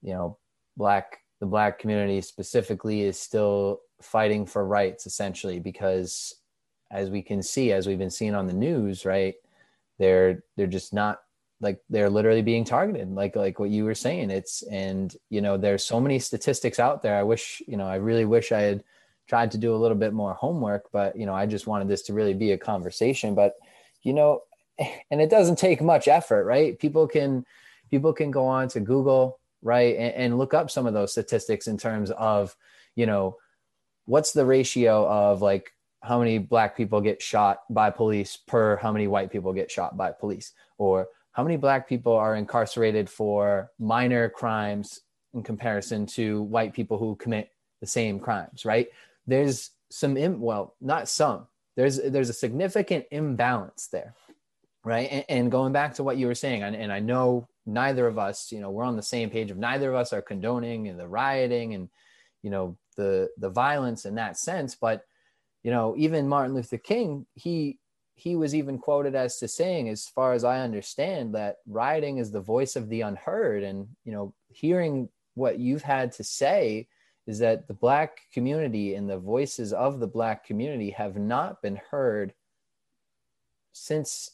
you 0.03 0.13
know 0.13 0.39
black 0.77 1.19
the 1.41 1.47
black 1.47 1.79
community 1.79 2.21
specifically 2.21 3.03
is 3.03 3.19
still 3.19 3.81
fighting 4.01 4.47
for 4.47 4.67
rights 4.67 5.07
essentially 5.07 5.59
because 5.59 6.35
as 6.91 7.11
we 7.11 7.23
can 7.23 7.43
see, 7.43 7.73
as 7.73 7.87
we've 7.87 7.99
been 7.99 8.11
seeing 8.11 8.35
on 8.35 8.47
the 8.47 8.53
news, 8.53 9.05
right? 9.05 9.35
They're 9.99 10.43
they're 10.57 10.67
just 10.67 10.93
not 10.93 11.21
like 11.61 11.81
they're 11.91 12.11
literally 12.11 12.43
being 12.43 12.65
targeted, 12.65 13.11
like 13.11 13.37
like 13.37 13.59
what 13.59 13.71
you 13.71 13.85
were 13.85 13.95
saying. 13.95 14.31
It's 14.31 14.63
and 14.63 15.15
you 15.29 15.41
know 15.41 15.57
there's 15.57 15.85
so 15.85 16.01
many 16.01 16.19
statistics 16.19 16.79
out 16.79 17.03
there. 17.03 17.17
I 17.17 17.23
wish 17.23 17.63
you 17.67 17.77
know 17.77 17.87
I 17.87 17.97
really 17.97 18.25
wish 18.25 18.53
I 18.53 18.61
had 18.61 18.85
tried 19.29 19.51
to 19.53 19.59
do 19.59 19.75
a 19.75 19.79
little 19.79 19.97
bit 19.97 20.13
more 20.13 20.35
homework, 20.35 20.91
but 20.93 21.17
you 21.17 21.27
know 21.27 21.35
I 21.35 21.47
just 21.47 21.67
wanted 21.67 21.89
this 21.89 22.03
to 22.03 22.15
really 22.15 22.35
be 22.35 22.53
a 22.53 22.59
conversation. 22.59 23.35
But 23.35 23.55
you 24.03 24.15
know, 24.15 24.43
and 25.11 25.21
it 25.21 25.31
doesn't 25.31 25.59
take 25.59 25.83
much 25.83 26.09
effort, 26.09 26.45
right? 26.45 26.79
People 26.79 27.07
can 27.07 27.45
people 27.91 28.13
can 28.13 28.31
go 28.31 28.47
on 28.47 28.69
to 28.69 28.81
Google, 28.81 29.39
right, 29.63 29.97
and, 29.97 30.15
and 30.15 30.39
look 30.39 30.55
up 30.55 30.71
some 30.71 30.87
of 30.87 30.95
those 30.95 31.13
statistics 31.13 31.67
in 31.67 31.77
terms 31.77 32.11
of 32.11 32.57
you 32.97 33.07
know 33.07 33.37
what's 34.07 34.33
the 34.33 34.47
ratio 34.47 35.07
of 35.07 35.43
like 35.43 35.73
how 36.03 36.19
many 36.19 36.39
black 36.39 36.77
people 36.77 37.03
get 37.03 37.21
shot 37.21 37.61
by 37.69 37.91
police 37.91 38.37
per 38.37 38.77
how 38.77 38.91
many 38.91 39.07
white 39.07 39.31
people 39.31 39.53
get 39.53 39.71
shot 39.71 39.97
by 39.97 40.11
police 40.11 40.53
or 40.79 41.09
how 41.41 41.45
many 41.45 41.57
black 41.57 41.89
people 41.89 42.13
are 42.13 42.37
incarcerated 42.37 43.09
for 43.09 43.71
minor 43.79 44.29
crimes 44.29 45.01
in 45.33 45.43
comparison 45.43 46.05
to 46.05 46.43
white 46.43 46.75
people 46.75 46.99
who 46.99 47.17
commit 47.17 47.51
the 47.81 47.87
same 47.87 48.21
crimes 48.21 48.67
right? 48.67 48.89
There's 49.27 49.71
some 49.89 50.19
Im- 50.19 50.43
well 50.43 50.75
not 50.83 51.09
some. 51.09 51.47
There's 51.77 51.97
there's 51.97 52.29
a 52.29 52.35
significant 52.35 53.07
imbalance 53.11 53.89
there 53.91 54.15
right? 54.85 55.09
And, 55.11 55.25
and 55.31 55.51
going 55.51 55.73
back 55.73 55.95
to 55.95 56.05
what 56.05 56.19
you 56.19 56.27
were 56.27 56.35
saying 56.35 56.63
and, 56.63 56.77
and 56.77 56.93
i 56.93 57.01
know 57.01 57.49
neither 57.65 58.07
of 58.07 58.19
us 58.19 58.53
you 58.53 58.61
know 58.61 58.71
we're 58.71 58.85
on 58.85 58.97
the 58.97 59.03
same 59.03 59.31
page 59.31 59.51
of 59.51 59.57
neither 59.57 59.89
of 59.89 59.95
us 59.95 60.13
are 60.13 60.21
condoning 60.21 60.89
and 60.89 61.01
the 61.01 61.09
rioting 61.09 61.73
and 61.73 61.89
you 62.43 62.51
know 62.51 62.77
the 62.99 63.31
the 63.39 63.49
violence 63.49 64.05
in 64.05 64.17
that 64.17 64.37
sense. 64.37 64.75
But 64.75 65.07
you 65.63 65.71
know 65.71 65.95
even 65.97 66.29
martin 66.29 66.55
luther 66.55 66.77
king 66.77 67.25
he 67.35 67.79
he 68.21 68.37
was 68.37 68.55
even 68.55 68.79
quoted 68.79 69.15
as 69.15 69.39
to 69.39 69.49
saying 69.49 69.89
as 69.89 70.07
far 70.07 70.33
as 70.35 70.45
i 70.45 70.61
understand 70.61 71.35
that 71.35 71.57
rioting 71.67 72.19
is 72.19 72.31
the 72.31 72.41
voice 72.41 72.77
of 72.77 72.89
the 72.89 73.01
unheard. 73.01 73.63
And 73.63 73.89
you 74.05 74.13
know 74.13 74.35
hearing 74.49 75.09
what 75.35 75.59
you've 75.59 75.83
had 75.83 76.13
to 76.13 76.25
say 76.25 76.89
is 77.27 77.39
that 77.39 77.67
the 77.67 77.75
black 77.75 78.21
community 78.33 78.95
and 78.95 79.09
the 79.09 79.19
voices 79.19 79.73
of 79.73 80.01
the 80.01 80.07
black 80.07 80.45
community 80.45 80.91
have 80.91 81.17
not 81.17 81.63
been 81.63 81.81
heard 81.91 82.35
since 83.73 84.31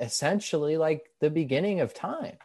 essentially 0.00 0.76
like 0.76 1.10
the 1.20 1.30
beginning 1.30 1.80
of 1.80 1.94
time 1.94 2.36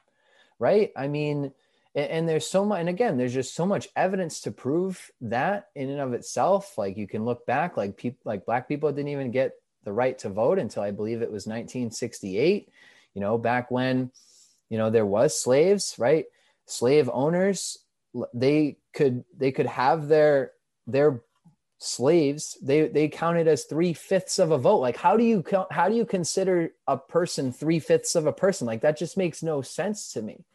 right? 0.59 0.91
I 0.95 1.07
mean 1.09 1.51
and, 1.93 2.09
and 2.09 2.29
there's 2.29 2.47
so 2.47 2.63
much 2.63 2.79
and 2.79 2.89
again 2.89 3.17
there's 3.17 3.33
just 3.33 3.53
so 3.53 3.65
much 3.65 3.89
evidence 3.95 4.41
to 4.41 4.51
prove 4.51 5.11
that 5.21 5.67
in 5.75 5.89
and 5.89 5.99
of 5.99 6.13
itself. 6.13 6.77
Like 6.77 6.95
you 6.95 7.07
can 7.07 7.25
look 7.25 7.45
back 7.45 7.75
like 7.75 7.97
people 7.97 8.21
like 8.23 8.45
black 8.45 8.67
people 8.67 8.91
didn't 8.91 9.09
even 9.09 9.31
get 9.31 9.53
the 9.85 9.93
right 9.93 10.19
to 10.19 10.29
vote 10.29 10.59
until 10.59 10.83
i 10.83 10.91
believe 10.91 11.21
it 11.21 11.31
was 11.31 11.47
1968 11.47 12.69
you 13.13 13.21
know 13.21 13.37
back 13.37 13.71
when 13.71 14.11
you 14.69 14.77
know 14.77 14.89
there 14.89 15.05
was 15.05 15.39
slaves 15.39 15.95
right? 15.97 16.25
Slave 16.65 17.09
owners 17.11 17.79
they 18.33 18.77
could 18.93 19.23
they 19.37 19.51
could 19.51 19.65
have 19.65 20.07
their 20.07 20.51
their 20.87 21.21
slaves 21.77 22.57
they 22.61 22.87
they 22.87 23.07
counted 23.07 23.47
as 23.47 23.65
three 23.65 23.93
fifths 23.93 24.39
of 24.39 24.51
a 24.51 24.57
vote. 24.57 24.79
Like 24.79 24.97
how 24.97 25.17
do 25.17 25.23
you 25.23 25.43
how 25.71 25.89
do 25.89 25.95
you 25.95 26.05
consider 26.05 26.71
a 26.87 26.97
person 26.97 27.51
three 27.51 27.79
fifths 27.79 28.15
of 28.15 28.25
a 28.25 28.33
person? 28.33 28.67
Like 28.67 28.81
that 28.81 28.97
just 28.97 29.17
makes 29.17 29.43
no 29.43 29.61
sense 29.61 30.13
to 30.13 30.21
me 30.21 30.45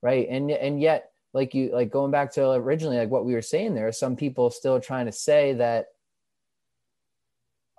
right? 0.00 0.26
And 0.28 0.50
and 0.50 0.80
yet 0.80 1.10
like 1.32 1.54
you 1.54 1.70
like 1.72 1.90
going 1.90 2.10
back 2.10 2.32
to 2.32 2.50
originally 2.52 2.96
like 2.96 3.10
what 3.10 3.24
we 3.24 3.34
were 3.34 3.42
saying 3.42 3.74
there 3.74 3.88
are 3.88 3.92
some 3.92 4.16
people 4.16 4.50
still 4.50 4.80
trying 4.80 5.06
to 5.06 5.12
say 5.12 5.54
that 5.54 5.86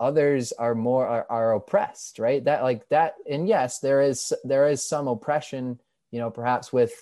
others 0.03 0.51
are 0.53 0.75
more 0.75 1.07
are, 1.07 1.25
are 1.29 1.53
oppressed 1.53 2.19
right? 2.19 2.43
That 2.43 2.63
like 2.63 2.87
that 2.89 3.15
and 3.29 3.47
yes 3.47 3.79
there 3.79 4.01
is 4.01 4.33
there 4.43 4.67
is 4.67 4.83
some 4.83 5.07
oppression 5.07 5.79
you 6.11 6.19
know 6.19 6.29
perhaps 6.29 6.73
with 6.73 6.93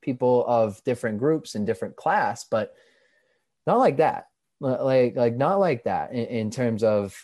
people 0.00 0.44
of 0.46 0.82
different 0.84 1.18
groups 1.18 1.54
and 1.54 1.66
different 1.66 1.96
class 1.96 2.44
but 2.44 2.74
not 3.66 3.78
like 3.78 3.98
that. 3.98 4.26
Like 4.60 5.16
like 5.16 5.36
not 5.36 5.60
like 5.60 5.84
that 5.84 6.12
in, 6.12 6.26
in 6.26 6.50
terms 6.50 6.82
of 6.82 7.16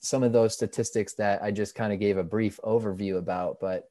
some 0.00 0.22
of 0.22 0.32
those 0.32 0.54
statistics 0.54 1.14
that 1.14 1.42
i 1.42 1.50
just 1.50 1.74
kind 1.74 1.92
of 1.92 1.98
gave 1.98 2.18
a 2.18 2.22
brief 2.22 2.60
overview 2.62 3.16
about 3.16 3.58
but 3.60 3.88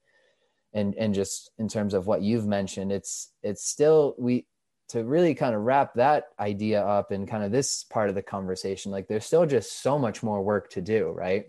and 0.73 0.95
and 0.95 1.13
just 1.13 1.51
in 1.58 1.67
terms 1.67 1.93
of 1.93 2.08
what 2.08 2.21
you've 2.21 2.45
mentioned 2.45 2.91
it's 2.91 3.32
it's 3.43 3.65
still 3.67 4.15
we 4.17 4.45
to 4.89 5.04
really 5.04 5.34
kind 5.34 5.56
of 5.56 5.62
wrap 5.62 5.95
that 5.95 6.26
idea 6.39 6.86
up 6.86 7.12
in 7.12 7.26
kind 7.26 7.43
of 7.43 7.52
this 7.52 7.84
part 7.86 8.10
of 8.10 8.15
the 8.15 8.21
conversation 8.21 8.91
like 8.91 9.08
there's 9.08 9.26
still 9.26 9.45
just 9.45 9.82
so 9.82 9.98
much 9.98 10.21
more 10.24 10.41
work 10.41 10.69
to 10.69 10.82
do 10.82 11.10
right? 11.10 11.45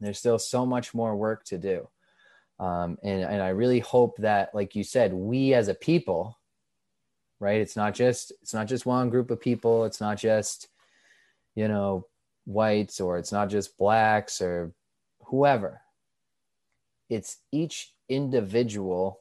There's 0.00 0.18
still 0.18 0.38
so 0.38 0.64
much 0.64 0.94
more 0.94 1.16
work 1.16 1.44
to 1.46 1.58
do. 1.58 1.88
Um, 2.60 2.98
and 3.04 3.22
and 3.22 3.40
i 3.40 3.50
really 3.50 3.78
hope 3.78 4.16
that 4.16 4.52
like 4.52 4.74
you 4.74 4.82
said 4.82 5.14
we 5.14 5.54
as 5.54 5.68
a 5.68 5.74
people 5.74 6.38
right? 7.40 7.60
It's 7.60 7.76
not 7.76 7.94
just 7.94 8.32
it's 8.42 8.54
not 8.54 8.66
just 8.66 8.86
one 8.86 9.10
group 9.10 9.30
of 9.30 9.40
people. 9.40 9.84
It's 9.84 10.00
not 10.00 10.18
just 10.18 10.68
you 11.54 11.68
know 11.68 12.06
whites 12.46 13.00
or 13.00 13.18
it's 13.18 13.32
not 13.32 13.48
just 13.48 13.76
blacks 13.78 14.40
or 14.40 14.72
whoever. 15.26 15.80
It's 17.08 17.38
each 17.52 17.92
individual 18.08 19.20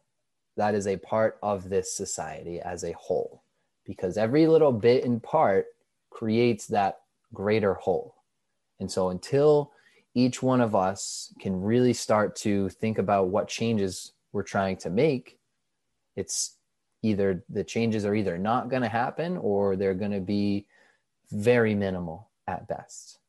that 0.57 0.75
is 0.75 0.87
a 0.87 0.97
part 0.97 1.37
of 1.41 1.69
this 1.69 1.93
society 1.93 2.59
as 2.59 2.83
a 2.83 2.93
whole 2.93 3.43
because 3.85 4.17
every 4.17 4.47
little 4.47 4.71
bit 4.71 5.05
and 5.05 5.23
part 5.23 5.67
creates 6.09 6.67
that 6.67 6.99
greater 7.33 7.73
whole 7.75 8.15
and 8.79 8.91
so 8.91 9.09
until 9.09 9.71
each 10.13 10.41
one 10.41 10.61
of 10.61 10.75
us 10.75 11.33
can 11.39 11.61
really 11.61 11.93
start 11.93 12.35
to 12.35 12.69
think 12.69 12.97
about 12.97 13.27
what 13.27 13.47
changes 13.47 14.13
we're 14.31 14.43
trying 14.43 14.75
to 14.77 14.89
make 14.89 15.37
it's 16.15 16.55
either 17.03 17.43
the 17.49 17.63
changes 17.63 18.05
are 18.05 18.15
either 18.15 18.37
not 18.37 18.69
going 18.69 18.81
to 18.81 18.89
happen 18.89 19.37
or 19.37 19.75
they're 19.75 19.93
going 19.93 20.11
to 20.11 20.19
be 20.19 20.65
very 21.31 21.75
minimal 21.75 22.29
at 22.47 22.67
best 22.67 23.19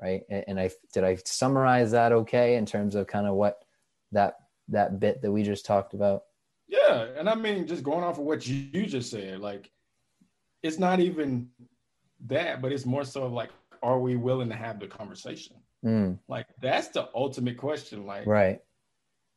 right 0.00 0.22
and, 0.30 0.44
and 0.48 0.60
i 0.60 0.70
did 0.92 1.04
i 1.04 1.16
summarize 1.24 1.90
that 1.90 2.12
okay 2.12 2.56
in 2.56 2.64
terms 2.64 2.94
of 2.94 3.06
kind 3.06 3.26
of 3.26 3.34
what 3.34 3.64
that 4.12 4.36
that 4.68 4.98
bit 4.98 5.20
that 5.22 5.30
we 5.30 5.42
just 5.42 5.66
talked 5.66 5.94
about. 5.94 6.24
Yeah, 6.74 7.06
and 7.16 7.28
I 7.28 7.34
mean, 7.34 7.66
just 7.66 7.82
going 7.82 8.04
off 8.04 8.18
of 8.18 8.24
what 8.24 8.46
you 8.46 8.86
just 8.86 9.10
said, 9.10 9.40
like 9.40 9.70
it's 10.62 10.78
not 10.78 11.00
even 11.00 11.48
that, 12.26 12.62
but 12.62 12.72
it's 12.72 12.86
more 12.86 13.04
so 13.04 13.26
like, 13.26 13.50
are 13.82 14.00
we 14.00 14.16
willing 14.16 14.48
to 14.48 14.56
have 14.56 14.80
the 14.80 14.86
conversation? 14.86 15.56
Mm. 15.84 16.18
Like 16.26 16.46
that's 16.60 16.88
the 16.88 17.08
ultimate 17.14 17.58
question. 17.58 18.06
Like, 18.06 18.26
right. 18.26 18.60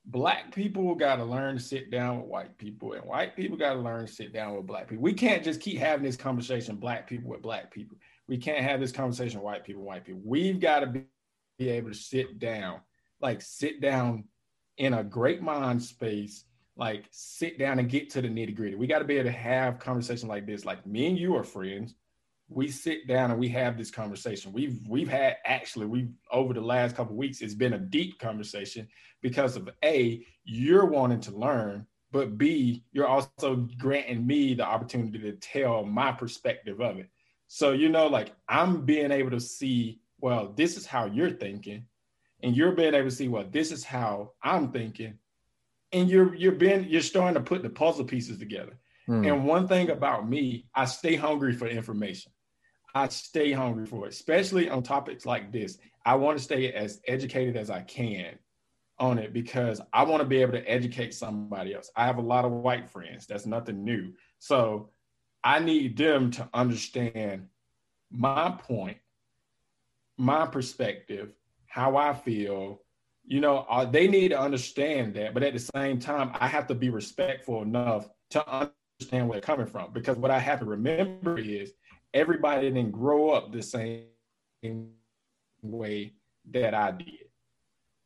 Black 0.06 0.56
people 0.56 0.95
got 0.95 1.17
to 1.17 1.26
learn 1.26 1.58
to 1.58 1.62
sit 1.62 1.91
down 1.91 2.21
with 2.21 2.28
white 2.28 2.58
people, 2.58 2.93
and 2.93 3.04
white 3.04 3.36
people 3.36 3.58
got 3.58 3.73
to 3.73 3.80
learn 3.80 4.06
to 4.06 4.12
sit 4.12 4.32
down 4.32 4.56
with 4.56 4.65
black 4.65 4.88
people. 4.88 5.04
We 5.04 5.13
can't 5.13 5.43
just 5.43 5.60
keep 5.60 5.80
having 5.80 6.06
this 6.06 6.15
conversation, 6.15 6.78
black 6.78 7.10
people 7.10 7.30
with 7.30 7.41
black 7.41 7.71
people. 7.71 7.97
We 8.26 8.38
can't 8.38 8.63
have 8.63 8.80
this 8.80 8.93
conversation, 8.93 9.41
white 9.41 9.65
people, 9.65 9.84
white 9.84 10.06
people. 10.06 10.21
We've 10.23 10.62
got 10.62 10.80
to 10.80 10.88
be, 10.88 11.04
be 11.60 11.69
able 11.69 11.89
to 11.89 11.95
sit 11.95 12.39
down, 12.39 12.80
like 13.19 13.41
sit 13.41 13.82
down 13.82 14.23
in 14.78 14.93
a 14.93 15.04
great 15.04 15.41
mind 15.41 15.84
space, 15.84 16.45
like 16.77 17.05
sit 17.11 17.57
down 17.57 17.79
and 17.79 17.89
get 17.89 18.09
to 18.11 18.21
the 18.21 18.27
nitty 18.27 18.55
gritty. 18.55 18.75
We 18.75 18.87
got 18.87 18.99
to 18.99 19.05
be 19.05 19.15
able 19.17 19.29
to 19.29 19.37
have 19.37 19.79
conversation 19.79 20.29
like 20.29 20.45
this. 20.45 20.63
Like 20.63 20.85
me 20.85 21.07
and 21.07 21.17
you 21.17 21.35
are 21.35 21.43
friends. 21.43 21.95
We 22.49 22.69
sit 22.69 23.07
down 23.07 23.31
and 23.31 23.39
we 23.39 23.49
have 23.49 23.77
this 23.77 23.91
conversation. 23.91 24.53
We've 24.53 24.79
we've 24.87 25.09
had 25.09 25.37
actually 25.45 25.87
we've 25.87 26.11
over 26.31 26.53
the 26.53 26.61
last 26.61 26.95
couple 26.95 27.15
weeks. 27.15 27.41
It's 27.41 27.53
been 27.53 27.73
a 27.73 27.79
deep 27.79 28.19
conversation 28.19 28.87
because 29.21 29.57
of 29.57 29.69
a 29.83 30.25
you're 30.45 30.85
wanting 30.85 31.19
to 31.21 31.31
learn, 31.31 31.87
but 32.11 32.37
b 32.37 32.83
you're 32.93 33.07
also 33.07 33.67
granting 33.77 34.25
me 34.25 34.53
the 34.53 34.63
opportunity 34.63 35.19
to 35.19 35.33
tell 35.33 35.83
my 35.83 36.11
perspective 36.11 36.79
of 36.79 36.99
it. 36.99 37.09
So 37.47 37.71
you 37.71 37.89
know, 37.89 38.07
like 38.07 38.33
I'm 38.47 38.85
being 38.85 39.11
able 39.11 39.31
to 39.31 39.41
see. 39.41 39.99
Well, 40.19 40.53
this 40.55 40.77
is 40.77 40.85
how 40.87 41.05
you're 41.05 41.29
thinking 41.29 41.85
and 42.43 42.55
you're 42.55 42.71
being 42.71 42.93
able 42.93 43.09
to 43.09 43.15
see, 43.15 43.27
well, 43.27 43.45
this 43.49 43.71
is 43.71 43.83
how 43.83 44.33
I'm 44.43 44.71
thinking, 44.71 45.17
and 45.91 46.10
you're 46.10 46.36
you're 46.36 46.52
being 46.52 46.86
you're 46.89 47.02
starting 47.02 47.36
to 47.36 47.41
put 47.41 47.63
the 47.63 47.69
puzzle 47.69 48.06
pieces 48.06 48.38
together. 48.38 48.78
Mm. 49.08 49.28
And 49.28 49.45
one 49.45 49.67
thing 49.67 49.89
about 49.89 50.28
me, 50.28 50.67
I 50.76 50.86
stay 50.86 51.15
hungry 51.15 51.54
for 51.54 51.67
information. 51.67 52.32
I 52.93 53.08
stay 53.10 53.52
hungry 53.52 53.86
for 53.86 54.06
it, 54.06 54.13
especially 54.13 54.69
on 54.69 54.84
topics 54.84 55.26
like 55.26 55.52
this. 55.52 55.78
I 56.06 56.15
want 56.15 56.38
to 56.38 56.43
stay 56.43 56.73
as 56.73 57.02
educated 57.08 57.56
as 57.56 57.69
I 57.69 57.82
can 57.82 58.38
on 59.00 59.19
it 59.19 59.34
because 59.34 59.80
I 59.93 60.04
want 60.04 60.21
to 60.21 60.28
be 60.28 60.41
able 60.41 60.54
to 60.54 60.69
educate 60.69 61.13
somebody 61.13 61.73
else. 61.73 61.91
I 61.95 62.06
have 62.06 62.17
a 62.17 62.21
lot 62.21 62.45
of 62.45 62.52
white 62.52 62.89
friends. 62.89 63.28
That's 63.28 63.45
nothing 63.45 63.84
new. 63.84 64.13
So 64.39 64.89
I 65.43 65.60
need 65.60 65.97
them 65.97 66.32
to 66.32 66.50
understand 66.54 67.47
my 68.10 68.52
point, 68.52 68.97
my 70.17 70.47
perspective, 70.47 71.34
how 71.67 71.97
I 71.97 72.13
feel, 72.13 72.82
you 73.27 73.41
know, 73.41 73.65
uh, 73.69 73.83
they 73.83 74.07
need 74.07 74.29
to 74.29 74.39
understand 74.39 75.13
that. 75.15 75.33
But 75.33 75.43
at 75.43 75.53
the 75.53 75.59
same 75.59 75.99
time, 75.99 76.31
I 76.39 76.47
have 76.47 76.65
to 76.67 76.75
be 76.75 76.89
respectful 76.89 77.61
enough 77.61 78.07
to 78.29 78.49
understand 78.49 79.27
where 79.27 79.39
they're 79.39 79.41
coming 79.41 79.67
from. 79.67 79.91
Because 79.91 80.17
what 80.17 80.31
I 80.31 80.39
have 80.39 80.59
to 80.59 80.65
remember 80.65 81.37
is 81.37 81.73
everybody 82.13 82.69
didn't 82.69 82.91
grow 82.91 83.31
up 83.31 83.51
the 83.51 83.61
same 83.61 84.05
way 85.61 86.13
that 86.51 86.73
I 86.73 86.91
did. 86.91 87.27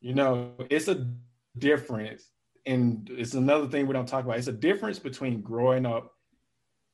You 0.00 0.14
know, 0.14 0.54
it's 0.68 0.88
a 0.88 1.06
difference. 1.56 2.28
And 2.66 3.08
it's 3.12 3.34
another 3.34 3.68
thing 3.68 3.86
we 3.86 3.92
don't 3.92 4.06
talk 4.06 4.24
about. 4.24 4.38
It's 4.38 4.48
a 4.48 4.52
difference 4.52 4.98
between 4.98 5.40
growing 5.40 5.86
up 5.86 6.12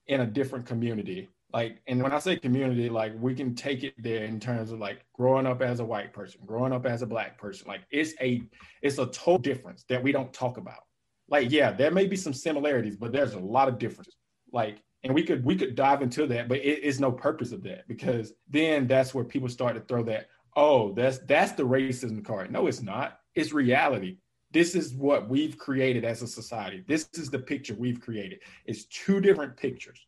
in 0.07 0.21
a 0.21 0.27
different 0.27 0.67
community. 0.67 1.31
Like, 1.53 1.81
and 1.87 2.03
when 2.03 2.13
I 2.13 2.19
say 2.19 2.37
community, 2.37 2.91
like 2.91 3.13
we 3.19 3.35
can 3.35 3.55
take 3.55 3.83
it 3.83 3.95
there 3.99 4.25
in 4.25 4.39
terms 4.39 4.71
of 4.71 4.79
like 4.79 5.05
growing 5.15 5.47
up 5.47 5.63
as 5.63 5.81
a 5.81 5.85
white 5.85 6.13
person, 6.13 6.41
growing 6.45 6.73
up 6.73 6.85
as 6.85 7.01
a 7.01 7.07
black 7.07 7.39
person. 7.39 7.67
Like 7.67 7.83
it's 7.91 8.13
a 8.21 8.43
it's 8.83 8.99
a 8.99 9.07
total 9.07 9.39
difference 9.39 9.85
that 9.89 10.03
we 10.03 10.13
don't 10.13 10.33
talk 10.33 10.59
about. 10.59 10.85
Like, 11.29 11.51
yeah, 11.51 11.73
there 11.73 11.91
may 11.91 12.07
be 12.07 12.17
some 12.17 12.35
similarities, 12.35 12.97
but 12.97 13.13
there's 13.13 13.35
a 13.35 13.39
lot 13.39 13.69
of 13.69 13.79
differences. 13.79 14.17
Like, 14.53 14.83
and 15.05 15.15
we 15.15 15.23
could 15.23 15.45
we 15.45 15.57
could 15.57 15.75
dive 15.75 16.03
into 16.03 16.27
that, 16.27 16.49
but 16.49 16.59
it 16.59 16.83
is 16.83 17.01
no 17.01 17.11
purpose 17.13 17.53
of 17.53 17.63
that 17.63 17.89
because 17.89 18.35
then 18.49 18.87
that's 18.87 19.15
where 19.15 19.25
people 19.25 19.49
start 19.49 19.75
to 19.75 19.81
throw 19.83 20.03
that, 20.05 20.29
oh, 20.57 20.93
that's 20.93 21.19
that's 21.21 21.53
the 21.53 21.63
racism 21.63 22.23
card. 22.25 22.51
No, 22.51 22.67
it's 22.67 22.83
not. 22.83 23.21
It's 23.35 23.53
reality. 23.53 24.19
This 24.51 24.75
is 24.75 24.95
what 24.95 25.29
we've 25.29 25.57
created 25.57 26.05
as 26.05 26.23
a 26.23 26.27
society. 26.27 26.83
This 26.87 27.09
is 27.15 27.31
the 27.31 27.39
picture 27.39 27.75
we've 27.75 28.01
created. 28.01 28.41
It's 28.67 28.85
two 28.87 29.21
different 29.21 29.57
pictures. 29.57 30.08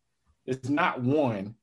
It's 0.50 0.68
not 0.68 1.00
one. 1.00 1.54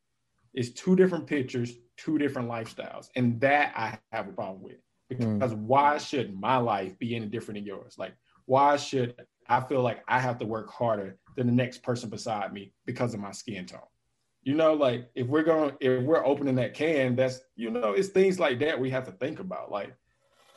It's 0.53 0.69
two 0.69 0.95
different 0.95 1.27
pictures, 1.27 1.73
two 1.97 2.17
different 2.17 2.49
lifestyles, 2.49 3.09
and 3.15 3.39
that 3.41 3.73
I 3.75 3.99
have 4.15 4.29
a 4.29 4.31
problem 4.31 4.63
with 4.63 4.77
because 5.09 5.53
mm. 5.53 5.57
why 5.57 5.97
should 5.97 6.39
my 6.39 6.57
life 6.57 6.97
be 6.97 7.15
any 7.15 7.25
different 7.25 7.57
than 7.57 7.65
yours? 7.65 7.95
Like, 7.97 8.13
why 8.45 8.77
should 8.77 9.15
I 9.47 9.59
feel 9.59 9.81
like 9.81 10.03
I 10.07 10.19
have 10.19 10.37
to 10.39 10.45
work 10.45 10.71
harder 10.71 11.17
than 11.35 11.47
the 11.47 11.53
next 11.53 11.83
person 11.83 12.09
beside 12.09 12.53
me 12.53 12.71
because 12.85 13.13
of 13.13 13.19
my 13.19 13.31
skin 13.31 13.65
tone? 13.65 13.81
You 14.43 14.55
know, 14.55 14.73
like 14.73 15.09
if 15.15 15.27
we're 15.27 15.43
going, 15.43 15.73
if 15.81 16.03
we're 16.03 16.25
opening 16.25 16.55
that 16.55 16.73
can, 16.73 17.17
that's 17.17 17.41
you 17.57 17.69
know, 17.69 17.91
it's 17.91 18.07
things 18.07 18.39
like 18.39 18.59
that 18.59 18.79
we 18.79 18.89
have 18.91 19.03
to 19.05 19.11
think 19.11 19.41
about. 19.41 19.69
Like 19.69 19.93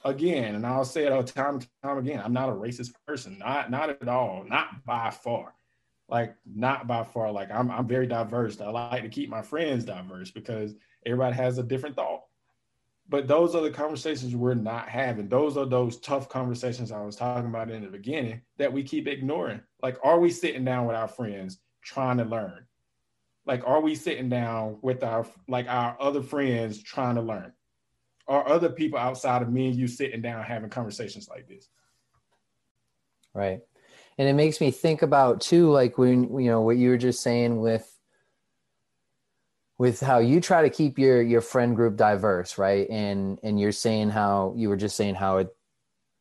again, 0.05 0.55
and 0.55 0.65
I'll 0.65 0.85
say 0.85 1.05
it 1.05 1.13
all 1.13 1.25
time 1.25 1.55
and 1.55 1.69
time 1.83 1.99
again, 1.99 2.23
I'm 2.25 2.33
not 2.33 2.49
a 2.49 2.53
racist 2.53 2.93
person, 3.09 3.39
not 3.41 3.73
not 3.73 3.91
at 3.91 4.09
all, 4.09 4.45
not 4.49 4.85
by 4.87 5.11
far. 5.11 5.53
Like 6.11 6.35
not 6.45 6.87
by 6.87 7.05
far. 7.05 7.31
Like 7.31 7.51
I'm 7.51 7.71
I'm 7.71 7.87
very 7.87 8.07
diverse. 8.07 8.61
I 8.61 8.69
like 8.69 9.03
to 9.03 9.09
keep 9.09 9.31
my 9.31 9.43
friends 9.43 9.85
diverse 9.85 10.31
because 10.31 10.75
everybody 11.07 11.37
has 11.37 11.59
a 11.59 11.63
different 11.63 11.97
thought. 11.97 12.23
But 13.09 13.27
those 13.27 13.57
are 13.57 13.63
the 13.63 13.71
conversations 13.71 14.37
we're 14.37 14.55
not 14.55 14.89
having. 14.89 15.29
Those 15.29 15.57
are 15.57 15.67
those 15.67 15.99
tough 15.99 16.29
conversations 16.29 16.93
I 16.93 17.01
was 17.01 17.17
talking 17.17 17.49
about 17.49 17.71
in 17.71 17.83
the 17.83 17.89
beginning 17.89 18.43
that 18.59 18.73
we 18.73 18.85
keep 18.85 19.09
ignoring. 19.09 19.63
Like, 19.83 19.99
are 20.05 20.21
we 20.21 20.31
sitting 20.31 20.65
down 20.65 20.87
with 20.87 20.95
our 20.95 21.09
friends 21.09 21.59
trying 21.83 22.19
to 22.19 22.25
learn? 22.25 22.67
Like, 23.47 23.67
are 23.67 23.81
we 23.81 23.97
sitting 23.97 24.29
down 24.29 24.79
with 24.83 25.03
our 25.03 25.27
like 25.49 25.67
our 25.69 25.97
other 26.01 26.23
friends 26.23 26.83
trying 26.83 27.17
to 27.17 27.23
learn? 27.23 27.53
Are 28.29 28.49
other 28.49 28.69
people 28.69 28.99
outside 28.99 29.43
of 29.43 29.51
me 29.51 29.67
and 29.67 29.77
you 29.77 29.89
sitting 29.89 30.23
down 30.23 30.45
having 30.45 30.71
conversations 30.71 31.29
like 31.29 31.49
this? 31.49 31.69
Right. 33.35 33.61
And 34.21 34.29
it 34.29 34.35
makes 34.35 34.61
me 34.61 34.71
think 34.71 35.01
about 35.01 35.41
too, 35.41 35.71
like 35.71 35.97
when 35.97 36.39
you 36.39 36.51
know 36.51 36.61
what 36.61 36.77
you 36.77 36.91
were 36.91 36.99
just 36.99 37.23
saying 37.23 37.59
with 37.59 37.91
with 39.79 39.99
how 39.99 40.19
you 40.19 40.43
try 40.43 40.61
to 40.61 40.69
keep 40.69 40.99
your 40.99 41.23
your 41.23 41.41
friend 41.41 41.75
group 41.75 41.97
diverse, 41.97 42.59
right? 42.59 42.87
And 42.91 43.41
and 43.43 43.59
you're 43.59 43.73
saying 43.73 44.11
how 44.11 44.53
you 44.59 44.69
were 44.69 44.77
just 44.77 44.95
saying 44.95 45.15
how 45.15 45.39
it 45.39 45.49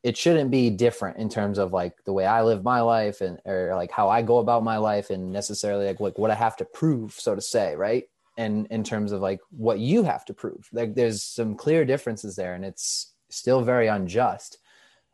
it 0.01 0.15
shouldn't 0.15 0.49
be 0.49 0.69
different 0.69 1.17
in 1.17 1.27
terms 1.27 1.57
of 1.57 1.73
like 1.73 1.93
the 2.05 2.13
way 2.13 2.25
I 2.25 2.41
live 2.41 2.63
my 2.63 2.79
life 2.79 3.19
and 3.19 3.37
or 3.45 3.75
like 3.75 3.91
how 3.91 4.07
I 4.07 4.21
go 4.21 4.37
about 4.37 4.63
my 4.63 4.77
life 4.77 5.09
and 5.09 5.33
necessarily 5.33 5.85
like 5.87 5.99
like 5.99 6.17
what 6.17 6.31
I 6.31 6.35
have 6.35 6.55
to 6.55 6.65
prove, 6.65 7.11
so 7.11 7.35
to 7.35 7.41
say, 7.41 7.75
right? 7.75 8.05
And 8.37 8.65
in 8.67 8.85
terms 8.85 9.11
of 9.11 9.19
like 9.19 9.41
what 9.49 9.79
you 9.79 10.03
have 10.03 10.23
to 10.27 10.33
prove, 10.33 10.69
like 10.71 10.95
there's 10.95 11.21
some 11.21 11.53
clear 11.53 11.83
differences 11.83 12.37
there, 12.37 12.53
and 12.53 12.63
it's 12.63 13.13
still 13.29 13.61
very 13.61 13.87
unjust. 13.87 14.57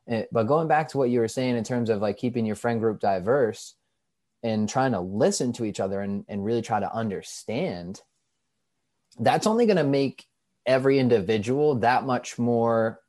Eh, 0.07 0.23
but 0.31 0.43
going 0.43 0.67
back 0.67 0.89
to 0.89 0.97
what 0.97 1.09
you 1.09 1.19
were 1.19 1.27
saying 1.27 1.55
in 1.55 1.63
terms 1.63 1.89
of 1.89 2.01
like 2.01 2.17
keeping 2.17 2.45
your 2.45 2.55
friend 2.55 2.79
group 2.79 2.99
diverse 2.99 3.75
and 4.43 4.69
trying 4.69 4.91
to 4.91 4.99
listen 4.99 5.53
to 5.53 5.65
each 5.65 5.79
other 5.79 6.01
and, 6.01 6.25
and 6.27 6.45
really 6.45 6.61
try 6.61 6.79
to 6.79 6.93
understand 6.93 8.01
that's 9.19 9.47
only 9.47 9.65
going 9.65 9.77
to 9.77 9.83
make 9.83 10.25
every 10.65 10.99
individual 10.99 11.75
that 11.75 12.05
much 12.05 12.37
more 12.37 12.99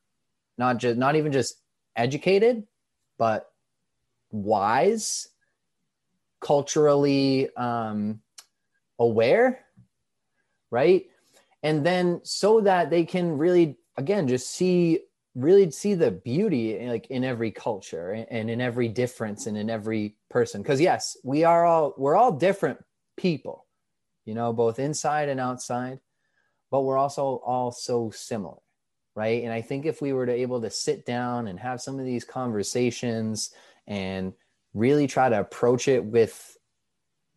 not 0.56 0.78
just 0.78 0.96
not 0.96 1.16
even 1.16 1.32
just 1.32 1.61
educated 1.96 2.62
but 3.18 3.50
wise 4.30 5.28
culturally 6.40 7.54
um, 7.56 8.20
aware 8.98 9.66
right? 10.70 11.06
And 11.62 11.85
then 11.85 12.20
so 12.22 12.61
that 12.61 12.90
they 12.90 13.04
can 13.04 13.38
really 13.38 13.76
again 13.96 14.28
just 14.28 14.50
see 14.50 15.00
really 15.37 15.70
see 15.70 15.94
the 15.94 16.11
beauty 16.11 16.88
like 16.88 17.07
in 17.09 17.22
every 17.22 17.51
culture 17.51 18.27
and 18.31 18.51
in 18.51 18.61
every 18.61 18.88
difference 18.88 19.46
and 19.46 19.57
in 19.57 19.70
every 19.70 20.16
person 20.31 20.62
because 20.62 20.81
yes 20.81 21.16
we 21.22 21.44
are 21.44 21.64
all 21.64 21.94
we're 21.99 22.16
all 22.16 22.33
different 22.33 22.79
people 23.16 23.66
you 24.27 24.35
know, 24.35 24.53
both 24.53 24.79
inside 24.79 25.31
and 25.31 25.40
outside, 25.40 26.01
but 26.70 26.83
we're 26.83 26.99
also 26.99 27.40
all 27.46 27.70
so 27.70 28.11
similar, 28.11 28.59
right? 29.14 29.42
And 29.42 29.53
I 29.53 29.62
think 29.62 29.87
if 29.87 30.03
we 30.03 30.12
were 30.12 30.27
to 30.27 30.33
able 30.33 30.61
to 30.61 30.68
sit 30.68 31.07
down 31.07 31.46
and 31.46 31.59
have 31.59 31.81
some 31.81 31.99
of 31.99 32.05
these 32.05 32.25
conversations 32.25 33.53
and 33.87 34.35
really 34.75 35.07
try 35.07 35.29
to 35.31 35.40
approach 35.40 35.88
it 35.88 36.05
with 36.05 36.59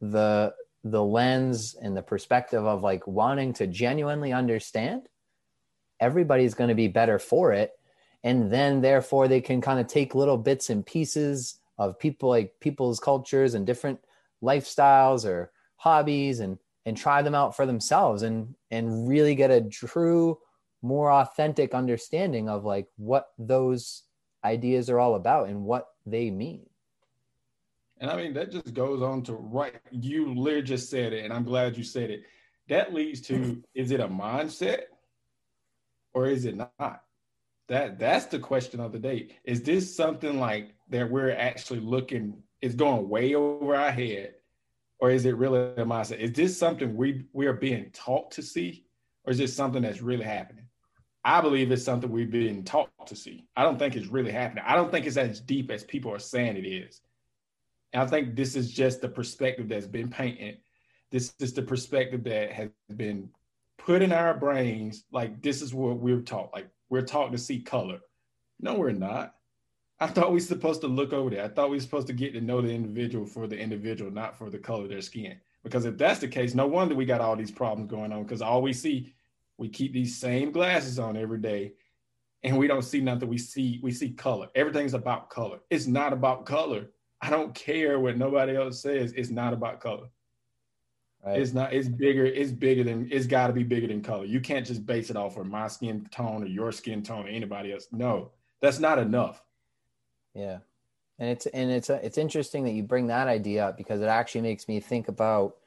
the 0.02 0.54
the 0.86 1.04
lens 1.04 1.76
and 1.76 1.96
the 1.96 2.02
perspective 2.02 2.66
of 2.66 2.82
like 2.82 3.06
wanting 3.06 3.54
to 3.54 3.68
genuinely 3.68 4.34
understand, 4.34 5.08
everybody's 6.00 6.54
going 6.54 6.70
to 6.70 6.76
be 6.76 6.88
better 6.88 7.20
for 7.20 7.52
it. 7.52 7.72
And 8.24 8.52
then 8.52 8.82
therefore 8.82 9.28
they 9.28 9.42
can 9.42 9.62
kind 9.62 9.80
of 9.80 9.88
take 9.88 10.14
little 10.14 10.38
bits 10.38 10.70
and 10.70 10.86
pieces 10.86 11.60
of 11.78 11.98
people 11.98 12.30
like 12.30 12.60
people's 12.60 13.00
cultures 13.00 13.54
and 13.54 13.66
different 13.66 14.00
lifestyles 14.44 15.26
or 15.26 15.52
hobbies 15.78 16.40
and 16.40 16.58
and 16.86 16.98
try 16.98 17.22
them 17.22 17.36
out 17.36 17.56
for 17.56 17.66
themselves 17.66 18.24
and 18.24 18.56
and 18.72 19.08
really 19.08 19.36
get 19.36 19.52
a 19.52 19.62
true 19.62 20.38
more 20.82 21.12
authentic 21.12 21.74
understanding 21.74 22.50
of 22.50 22.66
like 22.66 22.88
what 22.98 23.30
those 23.38 24.04
ideas 24.44 24.90
are 24.90 25.00
all 25.00 25.16
about 25.16 25.50
and 25.50 25.64
what 25.64 25.88
they 26.06 26.30
mean. 26.30 26.66
And 28.00 28.10
i 28.10 28.16
mean 28.16 28.34
that 28.34 28.52
just 28.52 28.74
goes 28.74 29.02
on 29.02 29.24
to 29.24 29.34
right 29.34 29.76
you 29.92 30.34
literally 30.34 30.64
just 30.64 30.90
said 30.90 31.12
it 31.12 31.26
and 31.26 31.34
i'm 31.34 31.44
glad 31.44 31.78
you 31.78 31.84
said 31.84 32.10
it. 32.10 32.24
That 32.68 32.94
leads 32.94 33.22
to 33.22 33.64
is 33.74 33.92
it 33.92 34.00
a 34.00 34.08
mindset 34.08 34.84
or 36.14 36.28
is 36.28 36.46
it 36.46 36.56
not 36.56 37.04
that 37.70 38.00
that's 38.00 38.26
the 38.26 38.40
question 38.40 38.80
of 38.80 38.92
the 38.92 39.00
day 39.00 39.30
is 39.44 39.62
this 39.62 39.96
something 39.96 40.40
like 40.40 40.74
that 40.90 41.10
we're 41.10 41.32
actually 41.32 41.80
looking 41.80 42.42
is 42.62 42.76
going 42.76 43.08
way 43.08 43.36
over 43.36 43.76
our 43.76 43.92
head 43.92 44.34
or 45.00 45.10
is 45.10 45.26
it 45.26 45.38
really 45.38 45.60
a 45.60 45.86
mindset? 45.86 46.20
Is 46.20 46.34
this 46.34 46.58
something 46.58 46.96
we 46.96 47.26
we 47.34 47.48
are 47.48 47.54
being 47.54 47.90
taught 47.92 48.32
to 48.32 48.42
see, 48.42 48.86
or 49.24 49.32
is 49.32 49.38
this 49.38 49.56
something 49.56 49.82
that's 49.82 50.02
really 50.02 50.26
happening? 50.26 50.66
I 51.24 51.42
believe 51.42 51.72
it's 51.72 51.84
something 51.84 52.12
we've 52.12 52.32
been 52.32 52.64
taught 52.64 52.90
to 53.08 53.16
see. 53.16 53.46
I 53.56 53.64
don't 53.64 53.80
think 53.80 53.96
it's 53.96 54.08
really 54.08 54.32
happening. 54.32 54.64
I 54.68 54.76
don't 54.76 54.92
think 54.92 55.06
it's 55.06 55.18
as 55.18 55.42
deep 55.42 55.72
as 55.72 55.84
people 55.84 56.14
are 56.14 56.20
saying 56.20 56.58
it 56.58 56.68
is. 56.68 57.02
And 57.94 58.04
I 58.04 58.06
think 58.06 58.36
this 58.36 58.56
is 58.56 58.72
just 58.72 59.02
the 59.02 59.10
perspective 59.10 59.68
that's 59.68 59.88
been 59.88 60.10
painted. 60.10 60.60
This 61.12 61.34
is 61.40 61.54
the 61.54 61.62
perspective 61.62 62.24
that 62.26 62.52
has 62.52 62.70
been 62.96 63.30
put 63.78 64.02
in 64.02 64.14
our 64.14 64.34
brains. 64.34 65.04
Like 65.12 65.42
this 65.42 65.62
is 65.62 65.74
what 65.74 65.98
we're 65.98 66.22
taught. 66.22 66.54
Like 66.54 66.70
we're 66.90 67.02
taught 67.02 67.32
to 67.32 67.38
see 67.38 67.60
color. 67.60 68.00
No, 68.60 68.76
we're 68.76 68.92
not. 68.92 69.36
I 70.00 70.08
thought 70.08 70.30
we 70.30 70.36
were 70.36 70.40
supposed 70.40 70.82
to 70.82 70.88
look 70.88 71.12
over 71.12 71.30
there. 71.30 71.44
I 71.44 71.50
thought 71.50 71.70
we 71.70 71.78
were 71.78 71.82
supposed 71.82 72.08
to 72.08 72.14
get 72.14 72.34
to 72.34 72.42
know 72.42 72.62
the 72.62 72.70
individual 72.74 73.26
for 73.26 73.48
the 73.48 73.58
individual, 73.58 74.12
not 74.12 74.38
for 74.38 74.50
the 74.50 74.58
color 74.58 74.84
of 74.84 74.90
their 74.90 75.02
skin. 75.02 75.38
Because 75.64 75.86
if 75.86 75.98
that's 75.98 76.20
the 76.20 76.28
case, 76.28 76.56
no 76.56 76.68
wonder 76.68 76.96
we 76.96 77.06
got 77.06 77.22
all 77.22 77.36
these 77.36 77.52
problems 77.52 77.90
going 77.90 78.14
on. 78.14 78.24
Because 78.24 78.42
all 78.42 78.62
we 78.62 78.72
see, 78.72 79.14
we 79.58 79.68
keep 79.68 79.92
these 79.92 80.18
same 80.18 80.52
glasses 80.52 81.00
on 81.00 81.18
every 81.18 81.40
day, 81.40 81.74
and 82.44 82.58
we 82.58 82.68
don't 82.68 82.84
see 82.84 83.02
nothing. 83.02 83.28
We 83.28 83.38
see 83.38 83.80
we 83.84 83.92
see 83.92 84.12
color. 84.12 84.48
Everything's 84.56 84.94
about 84.94 85.30
color. 85.30 85.60
It's 85.70 85.86
not 85.86 86.14
about 86.14 86.46
color. 86.46 86.88
I 87.22 87.30
don't 87.30 87.54
care 87.54 88.00
what 88.00 88.18
nobody 88.18 88.56
else 88.56 88.82
says. 88.82 89.12
It's 89.14 89.30
not 89.30 89.52
about 89.52 89.82
color. 89.82 90.08
Right. 91.26 91.42
It's 91.42 91.54
not. 91.54 91.74
It's 91.74 91.90
bigger. 91.90 92.26
It's 92.26 92.52
bigger 92.52 92.84
than. 92.84 93.10
It's 93.12 93.28
got 93.28 93.48
to 93.48 93.54
be 93.54 93.64
bigger 93.64 93.88
than 93.88 94.02
color. 94.02 94.26
You 94.26 94.40
can't 94.40 94.66
just 94.66 94.86
base 94.86 95.10
it 95.10 95.18
off 95.18 95.38
of 95.38 95.48
my 95.48 95.68
skin 95.68 96.08
tone 96.12 96.44
or 96.44 96.48
your 96.48 96.72
skin 96.72 97.04
tone 97.04 97.26
or 97.26 97.30
anybody 97.30 97.74
else. 97.74 97.88
No, 97.92 98.32
that's 98.62 98.80
not 98.80 99.00
enough 99.00 99.44
yeah. 100.34 100.60
And 101.20 101.30
it's 101.30 101.46
and 101.48 101.70
it's 101.70 101.90
it's 101.90 102.18
interesting 102.18 102.64
that 102.64 102.72
you 102.72 102.84
bring 102.84 103.08
that 103.08 103.28
idea 103.28 103.68
up 103.68 103.78
because 103.78 104.02
it 104.02 104.08
actually 104.08 104.42
makes 104.42 104.68
me 104.68 104.80
think 104.80 105.10
about 105.10 105.58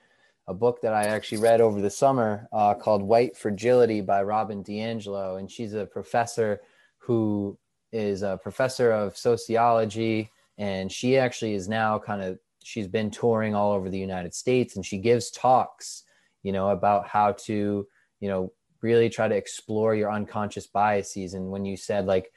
a 0.49 0.55
book 0.55 0.81
that 0.81 0.95
I 0.95 1.05
actually 1.05 1.39
read 1.39 1.61
over 1.61 1.81
the 1.81 1.91
summer 1.91 2.49
uh, 2.53 2.75
called 2.75 3.03
White 3.03 3.37
Fragility 3.37 4.01
by 4.01 4.23
Robin 4.23 4.65
DiAngelo, 4.65 5.39
and 5.39 5.51
she's 5.51 5.75
a 5.75 5.87
professor 5.87 6.63
who 6.99 7.57
is 7.93 8.23
a 8.23 8.41
professor 8.43 8.91
of 8.91 9.17
sociology, 9.17 10.31
and 10.57 10.91
she 10.91 11.19
actually 11.19 11.55
is 11.55 11.69
now 11.69 11.99
kind 11.99 12.23
of 12.23 12.39
she's 12.65 12.89
been 12.89 13.11
touring 13.11 13.55
all 13.55 13.73
over 13.73 13.89
the 13.89 13.99
United 13.99 14.35
States, 14.35 14.77
and 14.77 14.85
she 14.85 14.99
gives 14.99 15.31
talks, 15.31 16.05
you 16.43 16.53
know, 16.53 16.71
about 16.71 17.09
how 17.09 17.33
to 17.33 17.87
you 18.21 18.29
know 18.29 18.53
really 18.83 19.09
try 19.09 19.29
to 19.29 19.35
explore 19.35 19.95
your 19.95 20.13
unconscious 20.13 20.67
biases. 20.67 21.35
And 21.35 21.51
when 21.51 21.65
you 21.65 21.77
said 21.77 22.07
like 22.07 22.33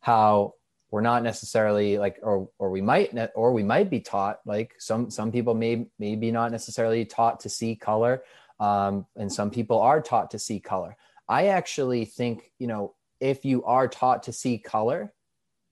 how 0.00 0.54
we're 0.90 1.00
not 1.00 1.22
necessarily 1.22 1.98
like 1.98 2.18
or 2.22 2.48
or 2.58 2.70
we 2.70 2.80
might 2.80 3.14
ne- 3.14 3.28
or 3.34 3.52
we 3.52 3.62
might 3.62 3.88
be 3.90 4.00
taught 4.00 4.40
like 4.44 4.74
some 4.78 5.10
some 5.10 5.32
people 5.32 5.54
may 5.54 5.86
maybe 5.98 6.30
not 6.30 6.50
necessarily 6.50 7.04
taught 7.04 7.40
to 7.40 7.48
see 7.48 7.74
color 7.74 8.22
um, 8.60 9.06
and 9.16 9.32
some 9.32 9.50
people 9.50 9.80
are 9.80 10.00
taught 10.00 10.30
to 10.30 10.38
see 10.38 10.60
color. 10.60 10.96
I 11.28 11.46
actually 11.46 12.04
think 12.04 12.52
you 12.58 12.66
know 12.66 12.94
if 13.20 13.44
you 13.44 13.64
are 13.64 13.88
taught 13.88 14.24
to 14.24 14.32
see 14.32 14.58
color 14.58 15.12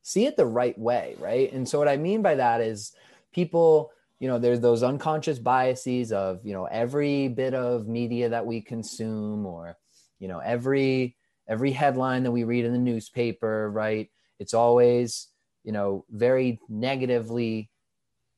see 0.03 0.25
it 0.25 0.37
the 0.37 0.47
right 0.47 0.79
way 0.79 1.17
right? 1.19 1.53
And 1.53 1.69
so 1.69 1.79
what 1.79 1.89
i 1.89 1.97
mean 1.97 2.23
by 2.23 2.37
that 2.37 2.61
is 2.61 2.93
people 3.33 3.93
you 4.21 4.29
know 4.29 4.39
there's 4.39 4.61
those 4.61 4.83
unconscious 4.83 5.39
biases 5.39 6.13
of 6.13 6.45
you 6.45 6.53
know 6.53 6.67
every 6.67 7.29
bit 7.29 7.55
of 7.55 7.89
media 7.89 8.29
that 8.29 8.47
we 8.47 8.61
consume 8.61 9.47
or 9.47 9.77
you 10.19 10.29
know 10.29 10.39
every 10.39 11.17
every 11.49 11.73
headline 11.73 12.23
that 12.23 12.31
we 12.31 12.45
read 12.45 12.65
in 12.65 12.73
the 12.73 12.79
newspaper 12.79 13.71
right? 13.71 14.11
It's 14.39 14.55
always 14.55 15.29
you 15.65 15.73
know 15.73 16.05
very 16.11 16.61
negatively 16.69 17.71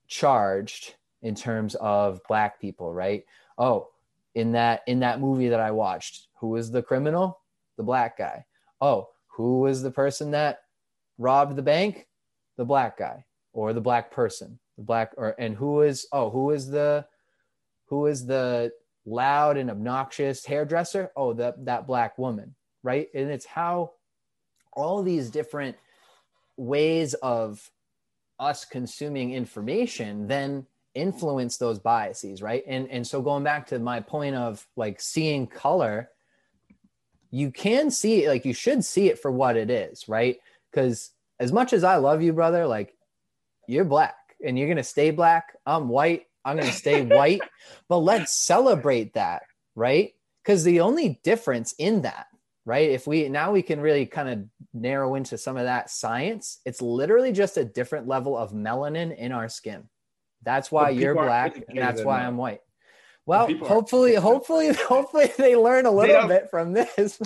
charged 0.06 0.94
in 1.22 1.34
terms 1.34 1.74
of 1.74 2.20
black 2.28 2.60
people 2.60 2.94
right? 2.94 3.24
Oh 3.58 3.88
in 4.34 4.52
that 4.52 4.82
in 4.86 5.00
that 5.00 5.20
movie 5.20 5.50
that 5.50 5.60
i 5.60 5.70
watched 5.70 6.28
who 6.40 6.48
was 6.48 6.70
the 6.70 6.82
criminal? 6.82 7.40
The 7.76 7.82
black 7.82 8.16
guy. 8.16 8.46
Oh 8.80 9.08
who 9.26 9.60
was 9.60 9.82
the 9.82 9.90
person 9.90 10.30
that 10.30 10.60
robbed 11.18 11.56
the 11.56 11.62
bank? 11.62 12.06
The 12.56 12.64
black 12.64 12.98
guy 12.98 13.24
or 13.52 13.72
the 13.72 13.80
black 13.80 14.10
person 14.10 14.58
the 14.76 14.82
black 14.82 15.12
or 15.16 15.34
and 15.38 15.56
who 15.56 15.82
is 15.82 16.06
oh 16.12 16.30
who 16.30 16.50
is 16.50 16.68
the 16.68 17.04
who 17.86 18.06
is 18.06 18.26
the 18.26 18.72
loud 19.04 19.56
and 19.56 19.70
obnoxious 19.70 20.44
hairdresser? 20.44 21.10
Oh 21.16 21.32
that 21.34 21.64
that 21.64 21.86
black 21.86 22.18
woman 22.18 22.54
right? 22.82 23.08
And 23.14 23.30
it's 23.30 23.46
how 23.46 23.92
all 24.72 25.02
these 25.02 25.30
different 25.30 25.76
ways 26.56 27.14
of 27.14 27.70
us 28.40 28.64
consuming 28.64 29.32
information 29.32 30.26
then 30.26 30.66
influence 30.94 31.56
those 31.56 31.78
biases 31.78 32.42
right? 32.42 32.64
And 32.66 32.88
and 32.90 33.06
so 33.06 33.22
going 33.22 33.44
back 33.44 33.66
to 33.68 33.78
my 33.78 34.00
point 34.00 34.36
of 34.36 34.66
like 34.76 35.00
seeing 35.00 35.46
color 35.46 36.08
you 37.30 37.50
can 37.50 37.90
see 37.90 38.28
like 38.28 38.44
you 38.44 38.52
should 38.52 38.84
see 38.84 39.08
it 39.08 39.18
for 39.18 39.30
what 39.30 39.56
it 39.56 39.70
is 39.70 40.08
right? 40.08 40.38
Because 40.70 41.10
as 41.42 41.52
much 41.52 41.72
as 41.72 41.82
i 41.82 41.96
love 41.96 42.22
you 42.22 42.32
brother 42.32 42.66
like 42.66 42.94
you're 43.66 43.84
black 43.84 44.14
and 44.44 44.58
you're 44.58 44.68
gonna 44.68 44.82
stay 44.82 45.10
black 45.10 45.56
i'm 45.66 45.88
white 45.88 46.24
i'm 46.44 46.56
gonna 46.56 46.72
stay 46.72 47.04
white 47.04 47.40
but 47.88 47.98
let's 47.98 48.44
celebrate 48.44 49.14
that 49.14 49.42
right 49.74 50.12
because 50.42 50.64
the 50.64 50.80
only 50.80 51.20
difference 51.22 51.74
in 51.78 52.02
that 52.02 52.26
right? 52.64 52.90
If 52.90 53.06
we 53.06 53.28
now 53.28 53.52
we 53.52 53.62
can 53.62 53.80
really 53.80 54.06
kind 54.06 54.28
of 54.28 54.44
narrow 54.72 55.14
into 55.14 55.38
some 55.38 55.56
of 55.56 55.64
that 55.64 55.90
science, 55.90 56.60
it's 56.64 56.82
literally 56.82 57.32
just 57.32 57.56
a 57.56 57.64
different 57.64 58.06
level 58.06 58.36
of 58.36 58.52
melanin 58.52 59.16
in 59.16 59.32
our 59.32 59.48
skin. 59.48 59.88
That's 60.42 60.70
why 60.70 60.90
you're 60.90 61.14
black 61.14 61.62
and 61.68 61.78
that's 61.78 62.02
why 62.02 62.22
I'm 62.24 62.36
white. 62.36 62.60
Well, 63.26 63.52
hopefully, 63.58 64.14
hopefully, 64.16 64.72
hopefully 64.72 65.32
they 65.38 65.56
learn 65.56 65.86
a 65.86 65.90
little 65.90 66.28
bit 66.28 66.50
from 66.50 66.72
this. 66.72 67.20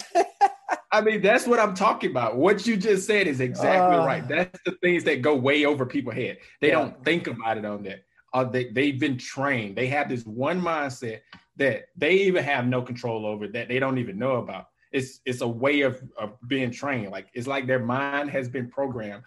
I 0.93 1.01
mean, 1.01 1.21
that's 1.21 1.47
what 1.47 1.59
I'm 1.59 1.75
talking 1.75 2.11
about. 2.11 2.37
What 2.37 2.67
you 2.67 2.77
just 2.77 3.07
said 3.07 3.27
is 3.27 3.41
exactly 3.41 3.97
uh, 3.97 4.07
right. 4.07 4.27
That's 4.27 4.59
the 4.65 4.73
things 4.83 5.05
that 5.05 5.23
go 5.23 5.35
way 5.35 5.65
over 5.65 5.85
people's 5.85 6.15
head. 6.15 6.39
They 6.61 6.69
yeah. 6.69 6.75
don't 6.75 7.05
think 7.05 7.27
about 7.27 7.59
it 7.59 7.65
on 7.65 7.83
that. 7.85 8.05
Uh, 8.33 8.45
they, 8.45 8.71
they've 8.71 8.99
been 8.99 9.19
trained. 9.19 9.77
They 9.77 9.87
have 9.89 10.09
this 10.09 10.25
one 10.25 10.61
mindset 10.61 11.21
that 11.57 11.87
they 11.97 12.13
even 12.13 12.45
have 12.45 12.67
no 12.67 12.83
control 12.83 13.27
over 13.27 13.49
that 13.49 13.69
they 13.69 13.79
don't 13.79 13.99
even 13.99 14.19
know 14.19 14.37
about 14.37 14.67
it's 14.97 15.21
it's 15.25 15.43
a 15.43 15.49
way 15.49 15.83
of, 15.83 16.03
of 16.19 16.37
being 16.49 16.71
trained. 16.71 17.11
Like 17.11 17.29
it's 17.35 17.47
like 17.47 17.67
their 17.67 17.79
mind 17.79 18.31
has 18.31 18.49
been 18.49 18.69
programmed. 18.69 19.25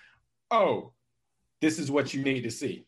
Oh, 0.52 0.94
this 1.62 1.78
is 1.80 1.92
what 1.92 2.14
you 2.14 2.24
need 2.24 2.42
to 2.42 2.52
see. 2.52 2.86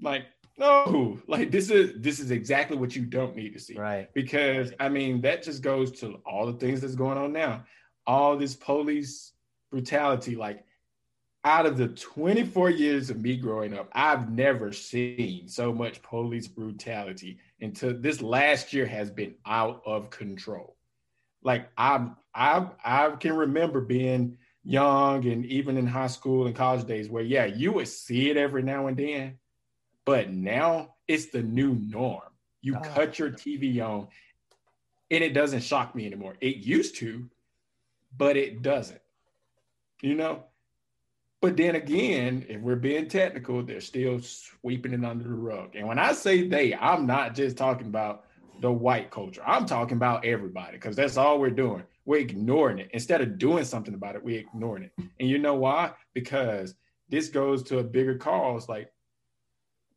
Like 0.00 0.24
no, 0.58 1.18
like 1.26 1.50
this 1.50 1.70
is 1.70 1.92
this 2.00 2.20
is 2.20 2.30
exactly 2.30 2.76
what 2.76 2.96
you 2.96 3.04
don't 3.04 3.36
need 3.36 3.52
to 3.54 3.60
see. 3.60 3.74
Right. 3.74 4.12
Because 4.14 4.72
I 4.80 4.88
mean 4.88 5.20
that 5.22 5.42
just 5.42 5.62
goes 5.62 5.92
to 6.00 6.20
all 6.26 6.46
the 6.46 6.58
things 6.58 6.80
that's 6.80 6.94
going 6.94 7.18
on 7.18 7.32
now. 7.32 7.64
All 8.06 8.36
this 8.36 8.56
police 8.56 9.32
brutality, 9.70 10.34
like 10.34 10.64
out 11.44 11.66
of 11.66 11.76
the 11.76 11.88
24 11.88 12.70
years 12.70 13.10
of 13.10 13.20
me 13.20 13.36
growing 13.36 13.78
up, 13.78 13.88
I've 13.92 14.30
never 14.30 14.72
seen 14.72 15.48
so 15.48 15.72
much 15.72 16.02
police 16.02 16.48
brutality 16.48 17.38
until 17.60 17.94
this 17.94 18.20
last 18.20 18.72
year 18.72 18.86
has 18.86 19.10
been 19.10 19.34
out 19.46 19.82
of 19.86 20.10
control 20.10 20.76
like 21.42 21.70
I 21.76 22.10
I 22.34 22.66
I 22.84 23.10
can 23.10 23.34
remember 23.34 23.80
being 23.80 24.38
young 24.64 25.26
and 25.26 25.46
even 25.46 25.76
in 25.76 25.86
high 25.86 26.08
school 26.08 26.46
and 26.46 26.54
college 26.54 26.86
days 26.86 27.08
where 27.08 27.22
yeah, 27.22 27.46
you 27.46 27.72
would 27.72 27.88
see 27.88 28.30
it 28.30 28.36
every 28.36 28.62
now 28.62 28.86
and 28.86 28.96
then, 28.96 29.38
but 30.08 30.30
now 30.30 30.94
it's 31.06 31.26
the 31.26 31.42
new 31.42 31.74
norm. 31.74 32.22
You 32.62 32.76
oh. 32.76 32.80
cut 32.80 33.18
your 33.18 33.30
TV 33.30 33.86
on 33.86 34.08
and 35.10 35.22
it 35.22 35.34
doesn't 35.34 35.60
shock 35.60 35.94
me 35.94 36.06
anymore. 36.06 36.34
It 36.40 36.56
used 36.56 36.96
to, 36.96 37.28
but 38.16 38.34
it 38.34 38.62
doesn't. 38.62 39.02
You 40.00 40.14
know? 40.14 40.44
But 41.42 41.58
then 41.58 41.74
again, 41.74 42.46
if 42.48 42.58
we're 42.62 42.76
being 42.76 43.06
technical, 43.06 43.62
they're 43.62 43.82
still 43.82 44.18
sweeping 44.20 44.94
it 44.94 45.04
under 45.04 45.24
the 45.24 45.34
rug. 45.34 45.76
And 45.76 45.86
when 45.86 45.98
I 45.98 46.14
say 46.14 46.48
they, 46.48 46.74
I'm 46.74 47.06
not 47.06 47.34
just 47.34 47.58
talking 47.58 47.88
about 47.88 48.24
the 48.62 48.72
white 48.72 49.10
culture. 49.10 49.42
I'm 49.46 49.66
talking 49.66 49.98
about 49.98 50.24
everybody 50.24 50.78
because 50.78 50.96
that's 50.96 51.18
all 51.18 51.38
we're 51.38 51.50
doing. 51.50 51.82
We're 52.06 52.20
ignoring 52.20 52.78
it. 52.78 52.88
Instead 52.94 53.20
of 53.20 53.36
doing 53.36 53.64
something 53.64 53.92
about 53.92 54.16
it, 54.16 54.24
we're 54.24 54.40
ignoring 54.40 54.84
it. 54.84 54.92
And 55.20 55.28
you 55.28 55.36
know 55.36 55.56
why? 55.56 55.92
Because 56.14 56.76
this 57.10 57.28
goes 57.28 57.62
to 57.64 57.80
a 57.80 57.84
bigger 57.84 58.14
cause. 58.16 58.70
Like 58.70 58.90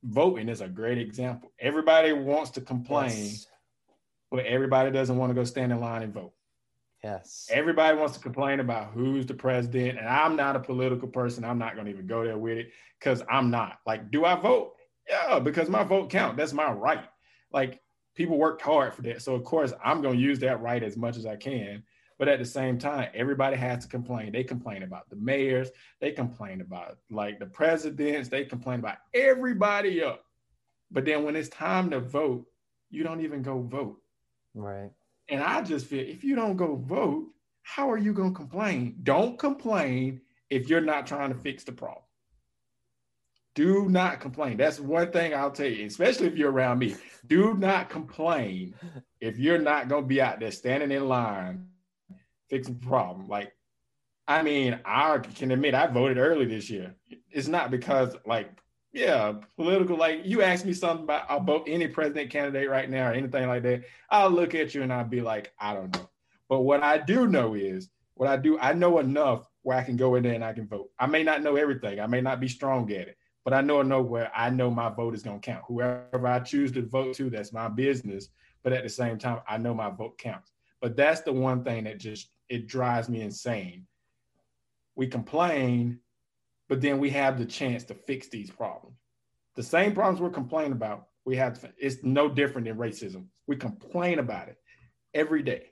voting 0.04 0.49
is 0.49 0.62
a 0.62 0.68
great 0.68 0.97
example. 0.97 1.52
Everybody 1.60 2.14
wants 2.14 2.52
to 2.52 2.62
complain, 2.62 3.10
yes. 3.10 3.47
but 4.30 4.45
everybody 4.45 4.91
doesn't 4.91 5.18
want 5.18 5.30
to 5.30 5.34
go 5.34 5.43
stand 5.43 5.72
in 5.72 5.80
line 5.80 6.04
and 6.04 6.14
vote. 6.14 6.34
Yes. 7.04 7.47
Everybody 7.52 7.97
wants 7.97 8.16
to 8.16 8.20
complain 8.20 8.60
about 8.60 8.91
who's 8.93 9.26
the 9.26 9.34
president. 9.34 9.97
And 9.97 10.08
I'm 10.08 10.36
not 10.36 10.56
a 10.56 10.60
political 10.60 11.08
person. 11.08 11.43
I'm 11.43 11.58
not 11.58 11.74
going 11.74 11.86
to 11.86 11.91
even 11.91 12.06
go 12.06 12.24
there 12.24 12.38
with 12.38 12.58
it 12.58 12.72
because 12.99 13.24
I'm 13.30 13.49
not. 13.49 13.78
Like, 13.88 14.12
do 14.12 14.24
I 14.26 14.36
vote? 14.36 14.74
Yeah, 15.10 15.39
because 15.39 15.68
my 15.68 15.84
vote 15.84 16.12
count. 16.12 16.38
That's 16.38 16.54
my 16.54 16.72
right. 16.72 17.04
Like, 17.52 17.82
people 18.16 18.38
worked 18.38 18.62
hard 18.62 18.93
for 18.93 19.02
that. 19.04 19.22
So 19.22 19.34
of 19.36 19.43
course 19.43 19.74
I'm 19.84 20.02
going 20.02 20.18
to 20.18 20.22
use 20.24 20.39
that 20.39 20.62
right 20.62 20.84
as 20.84 20.97
much 20.97 21.18
as 21.18 21.26
I 21.26 21.38
can. 21.38 21.84
But 22.22 22.30
at 22.30 22.38
the 22.38 22.46
same 22.46 22.78
time, 22.78 23.10
everybody 23.16 23.58
has 23.58 23.84
to 23.84 23.90
complain. 23.90 24.32
They 24.32 24.44
complain 24.44 24.84
about 24.84 25.10
the 25.10 25.16
mayors. 25.16 25.70
They 26.00 26.12
complain 26.12 26.62
about 26.62 27.00
like 27.10 27.40
the 27.40 27.48
presidents. 27.48 28.30
They 28.30 28.46
complain 28.46 28.78
about 28.78 28.98
everybody 29.12 30.04
up. 30.04 30.24
But 30.92 31.06
then 31.06 31.24
when 31.24 31.36
it's 31.36 31.50
time 31.50 31.90
to 31.90 32.00
vote, 32.00 32.46
you 32.92 33.04
don't 33.04 33.22
even 33.22 33.42
go 33.42 33.64
vote. 33.64 33.98
Right. 34.54 34.92
And 35.30 35.42
I 35.42 35.64
just 35.64 35.88
feel 35.88 36.08
if 36.08 36.24
you 36.24 36.36
don't 36.36 36.58
go 36.58 36.76
vote, 36.76 37.30
how 37.64 37.90
are 37.90 37.98
you 37.98 38.14
going 38.14 38.36
to 38.36 38.40
complain? 38.40 38.98
Don't 39.02 39.40
complain 39.40 40.22
if 40.52 40.70
you're 40.70 40.80
not 40.80 41.08
trying 41.08 41.34
to 41.34 41.40
fix 41.40 41.64
the 41.64 41.72
problem. 41.72 42.06
Do 43.56 43.90
not 43.90 44.20
complain. 44.20 44.58
That's 44.58 44.80
one 44.80 45.12
thing 45.12 45.34
I'll 45.34 45.50
tell 45.50 45.66
you, 45.66 45.88
especially 45.88 46.28
if 46.28 46.38
you're 46.38 46.52
around 46.52 46.78
me. 46.78 46.98
Do 47.26 47.56
not 47.56 47.90
complain 47.90 48.76
if 49.20 49.40
you're 49.40 49.58
not 49.58 49.88
going 49.88 50.04
to 50.04 50.08
be 50.08 50.22
out 50.22 50.40
there 50.40 50.52
standing 50.52 50.92
in 50.92 51.08
line 51.08 51.71
fixing 52.52 52.78
the 52.78 52.86
problem. 52.86 53.28
Like, 53.28 53.52
I 54.28 54.43
mean, 54.43 54.80
I 54.86 55.18
can 55.18 55.49
admit 55.49 55.74
I 55.74 55.88
voted 55.88 56.20
early 56.20 56.45
this 56.45 56.70
year. 56.70 56.93
It's 57.32 57.47
not 57.47 57.72
because, 57.72 58.16
like, 58.28 58.52
yeah, 58.93 59.34
political. 59.56 59.97
Like, 59.97 60.22
you 60.26 60.43
ask 60.43 60.66
me 60.66 60.74
something 60.74 61.06
about 61.06 61.45
vote 61.45 61.64
any 61.66 61.88
president 61.88 62.30
candidate 62.30 62.70
right 62.70 62.89
now 62.89 63.10
or 63.10 63.14
anything 63.14 63.47
like 63.47 63.64
that. 63.64 63.84
I'll 64.10 64.30
look 64.30 64.54
at 64.54 64.76
you 64.76 64.84
and 64.84 64.93
I'll 64.93 65.06
be 65.06 65.22
like, 65.22 65.52
I 65.58 65.74
don't 65.74 65.95
know. 65.95 66.10
But 66.49 66.62
what 66.62 66.84
I 66.84 66.97
do 66.97 67.26
know 67.28 67.56
is 67.56 67.89
what 68.16 68.30
I 68.30 68.38
do, 68.38 68.60
I 68.60 68.74
know 68.74 68.99
enough 68.99 69.47
where 69.64 69.78
I 69.78 69.84
can 69.84 69.95
go 69.95 70.16
in 70.16 70.24
there 70.24 70.34
and 70.34 70.43
I 70.43 70.54
can 70.54 70.68
vote. 70.68 70.91
I 70.99 71.06
may 71.06 71.24
not 71.24 71.41
know 71.41 71.56
everything, 71.56 71.99
I 71.99 72.08
may 72.08 72.22
not 72.22 72.41
be 72.41 72.49
strong 72.49 72.91
at 72.91 73.08
it, 73.08 73.18
but 73.45 73.54
I 73.54 73.62
know 73.62 73.80
I 73.80 73.84
know 73.84 74.02
where 74.02 74.30
I 74.36 74.49
know 74.49 74.70
my 74.70 74.89
vote 74.89 75.16
is 75.16 75.24
to 75.24 75.39
count. 75.39 75.64
Whoever 75.68 76.28
I 76.28 76.39
choose 76.39 76.72
to 76.74 76.82
vote 76.82 77.16
to, 77.16 77.30
that's 77.30 77.54
my 77.54 77.70
business. 77.70 78.30
But 78.64 78.74
at 78.74 78.84
the 78.84 78.89
same 78.89 79.18
time, 79.18 79.39
I 79.47 79.58
know 79.58 79.74
my 79.74 79.89
vote 79.89 80.18
counts. 80.18 80.52
But 80.82 80.95
that's 80.95 81.22
the 81.22 81.34
one 81.34 81.64
thing 81.64 81.86
that 81.86 81.99
just 81.99 82.30
it 82.52 82.68
drives 82.68 83.08
me 83.08 83.22
insane. 83.22 83.88
We 84.95 85.08
complain, 85.08 85.99
but 86.68 86.82
then 86.82 86.99
we 86.99 87.10
have 87.12 87.39
the 87.39 87.45
chance 87.45 87.86
to 87.86 87.95
fix 87.95 88.28
these 88.28 88.52
problems. 88.52 88.97
The 89.56 89.64
same 89.64 89.93
problems 89.93 90.20
we're 90.20 90.32
complaining 90.32 90.74
about, 90.74 91.08
we 91.24 91.38
have 91.38 91.62
to, 91.62 91.72
it's 91.78 92.04
no 92.04 92.28
different 92.28 92.68
than 92.68 92.78
racism. 92.78 93.28
We 93.47 93.56
complain 93.56 94.20
about 94.20 94.49
it 94.49 94.58
every 95.14 95.43
day. 95.43 95.68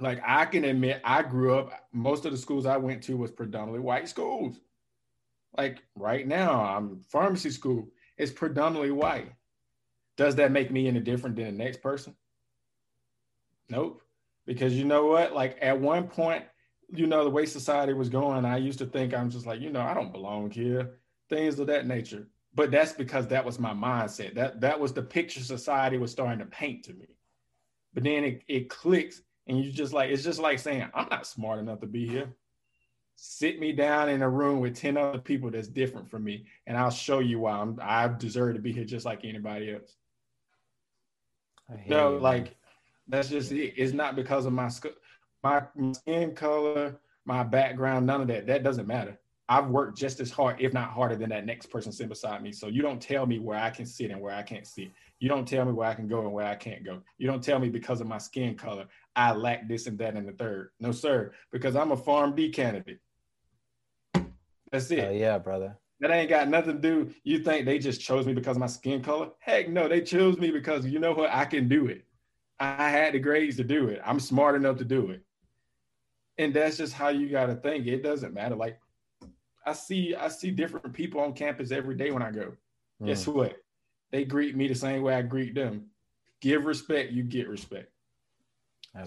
Like 0.00 0.20
I 0.26 0.46
can 0.46 0.64
admit, 0.64 1.00
I 1.04 1.22
grew 1.22 1.56
up, 1.56 1.70
most 1.92 2.24
of 2.24 2.32
the 2.32 2.38
schools 2.38 2.66
I 2.66 2.76
went 2.76 3.04
to 3.04 3.16
was 3.16 3.30
predominantly 3.30 3.80
white 3.80 4.08
schools. 4.08 4.58
Like 5.56 5.78
right 5.94 6.26
now, 6.26 6.60
I'm 6.60 7.02
pharmacy 7.08 7.50
school. 7.50 7.88
It's 8.18 8.32
predominantly 8.32 8.90
white. 8.90 9.30
Does 10.16 10.34
that 10.36 10.50
make 10.50 10.72
me 10.72 10.88
any 10.88 11.00
different 11.00 11.36
than 11.36 11.44
the 11.44 11.64
next 11.64 11.82
person? 11.82 12.16
Nope. 13.68 14.02
Because 14.46 14.74
you 14.74 14.84
know 14.84 15.06
what? 15.06 15.34
Like 15.34 15.58
at 15.60 15.78
one 15.78 16.06
point, 16.06 16.44
you 16.88 17.06
know, 17.06 17.24
the 17.24 17.30
way 17.30 17.46
society 17.46 17.92
was 17.92 18.08
going, 18.08 18.44
I 18.44 18.58
used 18.58 18.78
to 18.78 18.86
think 18.86 19.12
I'm 19.12 19.30
just 19.30 19.46
like, 19.46 19.60
you 19.60 19.70
know, 19.70 19.80
I 19.80 19.92
don't 19.92 20.12
belong 20.12 20.50
here, 20.50 20.94
things 21.28 21.58
of 21.58 21.66
that 21.66 21.86
nature. 21.86 22.28
But 22.54 22.70
that's 22.70 22.92
because 22.92 23.26
that 23.28 23.44
was 23.44 23.58
my 23.58 23.74
mindset. 23.74 24.34
That 24.34 24.60
that 24.62 24.80
was 24.80 24.94
the 24.94 25.02
picture 25.02 25.40
society 25.40 25.98
was 25.98 26.10
starting 26.10 26.38
to 26.38 26.46
paint 26.46 26.84
to 26.84 26.94
me. 26.94 27.08
But 27.92 28.04
then 28.04 28.24
it, 28.24 28.42
it 28.48 28.70
clicks, 28.70 29.20
and 29.46 29.62
you 29.62 29.70
just 29.70 29.92
like 29.92 30.10
it's 30.10 30.24
just 30.24 30.38
like 30.38 30.58
saying, 30.58 30.88
I'm 30.94 31.08
not 31.10 31.26
smart 31.26 31.58
enough 31.58 31.80
to 31.80 31.86
be 31.86 32.08
here. 32.08 32.34
Sit 33.16 33.58
me 33.58 33.72
down 33.72 34.08
in 34.08 34.22
a 34.22 34.28
room 34.28 34.60
with 34.60 34.76
10 34.76 34.96
other 34.96 35.18
people 35.18 35.50
that's 35.50 35.68
different 35.68 36.10
from 36.10 36.24
me, 36.24 36.46
and 36.66 36.78
I'll 36.78 36.90
show 36.90 37.18
you 37.18 37.40
why 37.40 37.52
I'm 37.52 37.78
I 37.82 38.08
deserve 38.08 38.54
to 38.54 38.60
be 38.60 38.72
here 38.72 38.84
just 38.84 39.04
like 39.04 39.24
anybody 39.24 39.74
else. 39.74 39.94
No, 41.88 42.14
you, 42.14 42.20
like 42.20 42.56
that's 43.08 43.28
just 43.28 43.52
it. 43.52 43.74
It's 43.76 43.92
not 43.92 44.16
because 44.16 44.46
of 44.46 44.52
my 44.52 44.70
my 45.42 45.62
skin 45.92 46.34
color, 46.34 46.98
my 47.24 47.42
background, 47.42 48.06
none 48.06 48.20
of 48.20 48.28
that. 48.28 48.46
That 48.46 48.62
doesn't 48.62 48.86
matter. 48.86 49.18
I've 49.48 49.68
worked 49.68 49.96
just 49.96 50.18
as 50.18 50.30
hard, 50.30 50.56
if 50.58 50.72
not 50.72 50.90
harder, 50.90 51.14
than 51.14 51.30
that 51.30 51.46
next 51.46 51.66
person 51.66 51.92
sitting 51.92 52.08
beside 52.08 52.42
me. 52.42 52.50
So 52.50 52.66
you 52.66 52.82
don't 52.82 53.00
tell 53.00 53.26
me 53.26 53.38
where 53.38 53.58
I 53.58 53.70
can 53.70 53.86
sit 53.86 54.10
and 54.10 54.20
where 54.20 54.34
I 54.34 54.42
can't 54.42 54.66
sit. 54.66 54.90
You 55.20 55.28
don't 55.28 55.46
tell 55.46 55.64
me 55.64 55.72
where 55.72 55.88
I 55.88 55.94
can 55.94 56.08
go 56.08 56.22
and 56.22 56.32
where 56.32 56.46
I 56.46 56.56
can't 56.56 56.84
go. 56.84 57.00
You 57.18 57.28
don't 57.28 57.42
tell 57.42 57.60
me 57.60 57.68
because 57.68 58.00
of 58.00 58.08
my 58.08 58.18
skin 58.18 58.56
color, 58.56 58.86
I 59.14 59.32
lack 59.32 59.68
this 59.68 59.86
and 59.86 59.96
that 59.98 60.14
and 60.14 60.26
the 60.26 60.32
third. 60.32 60.70
No, 60.80 60.90
sir, 60.90 61.32
because 61.52 61.76
I'm 61.76 61.92
a 61.92 61.96
PharmD 61.96 62.52
candidate. 62.52 62.98
That's 64.72 64.90
it. 64.90 65.08
Uh, 65.08 65.10
yeah, 65.10 65.38
brother. 65.38 65.78
That 66.00 66.10
ain't 66.10 66.28
got 66.28 66.48
nothing 66.48 66.80
to 66.80 66.82
do. 66.82 67.14
You 67.22 67.38
think 67.38 67.64
they 67.64 67.78
just 67.78 68.00
chose 68.00 68.26
me 68.26 68.34
because 68.34 68.56
of 68.56 68.60
my 68.60 68.66
skin 68.66 69.00
color? 69.00 69.30
Heck 69.38 69.68
no, 69.68 69.88
they 69.88 70.02
chose 70.02 70.38
me 70.38 70.50
because 70.50 70.84
you 70.84 70.98
know 70.98 71.12
what? 71.12 71.30
I 71.30 71.44
can 71.44 71.68
do 71.68 71.86
it. 71.86 72.04
I 72.58 72.88
had 72.88 73.14
the 73.14 73.18
grades 73.18 73.56
to 73.56 73.64
do 73.64 73.88
it. 73.88 74.00
I'm 74.04 74.20
smart 74.20 74.54
enough 74.54 74.78
to 74.78 74.84
do 74.84 75.10
it. 75.10 75.22
And 76.38 76.54
that's 76.54 76.76
just 76.76 76.92
how 76.92 77.08
you 77.08 77.28
got 77.28 77.46
to 77.46 77.54
think. 77.54 77.86
It 77.86 78.02
doesn't 78.02 78.34
matter. 78.34 78.56
Like 78.56 78.78
I 79.64 79.72
see, 79.72 80.14
I 80.14 80.28
see 80.28 80.50
different 80.50 80.92
people 80.92 81.20
on 81.20 81.32
campus 81.32 81.70
every 81.70 81.96
day 81.96 82.10
when 82.10 82.22
I 82.22 82.30
go. 82.30 82.52
Mm. 83.02 83.06
Guess 83.06 83.26
what? 83.26 83.56
They 84.10 84.24
greet 84.24 84.56
me 84.56 84.68
the 84.68 84.74
same 84.74 85.02
way 85.02 85.14
I 85.14 85.22
greet 85.22 85.54
them. 85.54 85.86
Give 86.40 86.64
respect, 86.64 87.12
you 87.12 87.22
get 87.22 87.48
respect. 87.48 87.90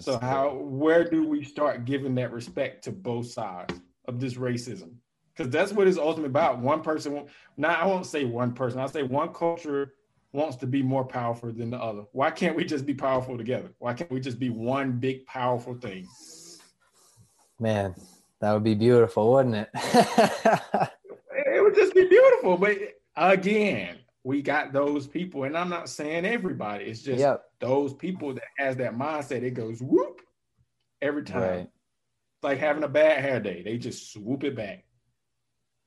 so 0.00 0.18
how 0.18 0.54
where 0.54 1.04
do 1.08 1.26
we 1.26 1.42
start 1.44 1.84
giving 1.84 2.14
that 2.16 2.32
respect 2.32 2.84
to 2.84 2.92
both 2.92 3.26
sides 3.26 3.74
of 4.06 4.20
this 4.20 4.34
racism? 4.34 4.94
Because 5.34 5.50
that's 5.50 5.72
what 5.72 5.88
it's 5.88 5.96
ultimately 5.96 6.26
about. 6.26 6.58
One 6.58 6.82
person, 6.82 7.26
now 7.56 7.74
I 7.74 7.86
won't 7.86 8.06
say 8.06 8.24
one 8.24 8.52
person. 8.52 8.78
I'll 8.80 8.88
say 8.88 9.04
one 9.04 9.32
culture 9.32 9.94
wants 10.32 10.56
to 10.56 10.66
be 10.66 10.82
more 10.82 11.04
powerful 11.04 11.52
than 11.52 11.70
the 11.70 11.78
other. 11.78 12.04
Why 12.12 12.30
can't 12.30 12.56
we 12.56 12.64
just 12.64 12.86
be 12.86 12.94
powerful 12.94 13.36
together? 13.36 13.70
Why 13.78 13.94
can't 13.94 14.10
we 14.10 14.20
just 14.20 14.38
be 14.38 14.50
one 14.50 14.92
big 14.92 15.26
powerful 15.26 15.74
thing? 15.74 16.06
Man, 17.58 17.94
that 18.40 18.52
would 18.52 18.64
be 18.64 18.74
beautiful, 18.74 19.32
wouldn't 19.32 19.56
it? 19.56 19.68
it 19.74 21.62
would 21.62 21.74
just 21.74 21.94
be 21.94 22.06
beautiful. 22.06 22.56
But 22.56 22.78
again, 23.16 23.98
we 24.22 24.42
got 24.42 24.72
those 24.72 25.06
people, 25.06 25.44
and 25.44 25.56
I'm 25.56 25.68
not 25.68 25.88
saying 25.88 26.24
everybody. 26.24 26.84
It's 26.84 27.02
just 27.02 27.20
yep. 27.20 27.44
those 27.58 27.92
people 27.94 28.34
that 28.34 28.44
has 28.56 28.76
that 28.76 28.94
mindset. 28.94 29.42
It 29.42 29.52
goes 29.52 29.80
whoop 29.82 30.20
every 31.02 31.24
time. 31.24 31.42
Right. 31.42 31.70
Like 32.42 32.58
having 32.58 32.84
a 32.84 32.88
bad 32.88 33.22
hair 33.22 33.40
day. 33.40 33.62
They 33.62 33.76
just 33.76 34.12
swoop 34.12 34.44
it 34.44 34.56
back 34.56 34.84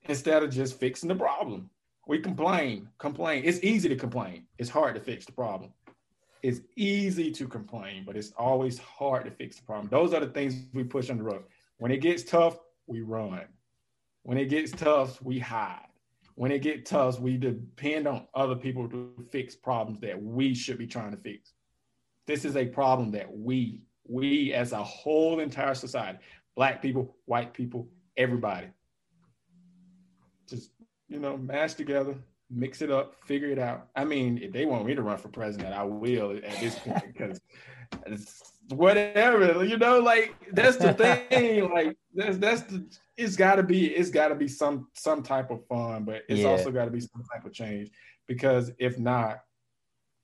instead 0.03 0.43
of 0.43 0.51
just 0.51 0.79
fixing 0.79 1.09
the 1.09 1.15
problem. 1.15 1.69
We 2.05 2.19
complain, 2.19 2.89
complain. 2.97 3.43
It's 3.45 3.63
easy 3.63 3.87
to 3.89 3.95
complain. 3.95 4.45
It's 4.57 4.69
hard 4.69 4.95
to 4.95 5.01
fix 5.01 5.25
the 5.25 5.31
problem. 5.31 5.71
It's 6.41 6.59
easy 6.75 7.31
to 7.31 7.47
complain, 7.47 8.03
but 8.05 8.17
it's 8.17 8.33
always 8.37 8.77
hard 8.77 9.23
to 9.25 9.31
fix 9.31 9.57
the 9.57 9.63
problem. 9.63 9.87
Those 9.89 10.13
are 10.13 10.19
the 10.19 10.27
things 10.27 10.65
we 10.73 10.83
push 10.83 11.09
on 11.09 11.17
the 11.17 11.23
rug. 11.23 11.43
When 11.77 11.91
it 11.91 12.01
gets 12.01 12.23
tough, 12.23 12.57
we 12.87 13.01
run. 13.01 13.45
When 14.23 14.37
it 14.37 14.49
gets 14.49 14.71
tough, 14.71 15.21
we 15.21 15.39
hide. 15.39 15.87
When 16.35 16.51
it 16.51 16.59
gets 16.61 16.89
tough, 16.89 17.19
we 17.19 17.37
depend 17.37 18.07
on 18.07 18.27
other 18.33 18.55
people 18.55 18.89
to 18.89 19.13
fix 19.31 19.55
problems 19.55 20.01
that 20.01 20.21
we 20.21 20.53
should 20.53 20.77
be 20.77 20.87
trying 20.87 21.11
to 21.11 21.17
fix. 21.17 21.53
This 22.27 22.43
is 22.43 22.57
a 22.57 22.65
problem 22.65 23.11
that 23.11 23.31
we, 23.31 23.81
we 24.07 24.53
as 24.53 24.73
a 24.73 24.83
whole 24.83 25.39
entire 25.39 25.75
society, 25.75 26.19
black 26.55 26.81
people, 26.81 27.15
white 27.25 27.53
people, 27.53 27.87
everybody, 28.17 28.67
just 30.49 30.71
you 31.13 31.19
know, 31.19 31.37
mash 31.37 31.75
together, 31.75 32.15
mix 32.49 32.81
it 32.81 32.89
up, 32.89 33.15
figure 33.25 33.49
it 33.49 33.59
out. 33.59 33.87
I 33.95 34.03
mean, 34.03 34.39
if 34.41 34.51
they 34.51 34.65
want 34.65 34.85
me 34.85 34.95
to 34.95 35.03
run 35.03 35.17
for 35.17 35.29
president, 35.29 35.73
I 35.73 35.83
will 35.83 36.31
at 36.35 36.59
this 36.59 36.79
point 36.79 37.03
because 37.05 37.39
whatever, 38.69 39.63
you 39.63 39.77
know, 39.77 39.99
like 39.99 40.33
that's 40.51 40.77
the 40.77 40.93
thing. 40.93 41.71
like 41.73 41.95
that's 42.15 42.37
that's 42.37 42.61
the 42.63 42.85
it's 43.15 43.35
gotta 43.35 43.61
be 43.61 43.87
it's 43.87 44.09
gotta 44.09 44.33
be 44.33 44.47
some 44.47 44.87
some 44.93 45.21
type 45.21 45.51
of 45.51 45.65
fun, 45.67 46.03
but 46.03 46.23
it's 46.27 46.41
yeah. 46.41 46.47
also 46.47 46.71
gotta 46.71 46.91
be 46.91 46.99
some 46.99 47.23
type 47.31 47.45
of 47.45 47.53
change. 47.53 47.91
Because 48.27 48.71
if 48.79 48.97
not, 48.97 49.43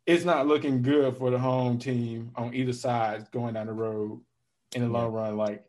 it's 0.07 0.25
not 0.25 0.47
looking 0.47 0.81
good 0.81 1.17
for 1.17 1.29
the 1.29 1.37
home 1.37 1.77
team 1.77 2.31
on 2.35 2.55
either 2.55 2.73
side 2.73 3.29
going 3.31 3.53
down 3.53 3.67
the 3.67 3.73
road 3.73 4.21
in 4.73 4.81
the 4.81 4.87
yeah. 4.87 4.93
long 4.93 5.11
run. 5.11 5.37
Like 5.37 5.68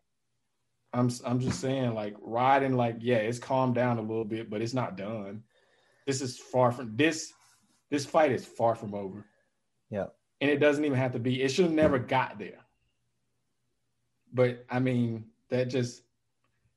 I'm 0.93 1.11
I'm 1.24 1.41
just 1.41 1.61
saying, 1.61 1.95
like 1.95 2.16
riding, 2.20 2.76
like 2.76 2.97
yeah, 3.01 3.16
it's 3.16 3.38
calmed 3.38 3.74
down 3.74 3.99
a 3.99 4.03
little 4.03 4.24
bit, 4.24 4.51
but 4.51 4.61
it's 4.61 4.74
not 4.74 4.97
done. 4.97 5.45
This 6.07 6.20
is 6.20 6.38
far 6.38 6.72
from 6.72 6.97
this. 6.97 7.32
This 7.91 8.05
fight 8.05 8.32
is 8.32 8.45
far 8.45 8.74
from 8.74 8.95
over. 8.95 9.24
Yeah, 9.91 10.07
and 10.41 10.51
it 10.51 10.59
doesn't 10.59 10.84
even 10.84 10.99
have 10.99 11.12
to 11.12 11.18
be. 11.18 11.43
It 11.43 11.51
should 11.51 11.66
have 11.66 11.74
never 11.74 11.99
got 11.99 12.38
there. 12.38 12.59
But 14.32 14.64
I 14.68 14.80
mean, 14.80 15.26
that 15.49 15.68
just 15.68 16.03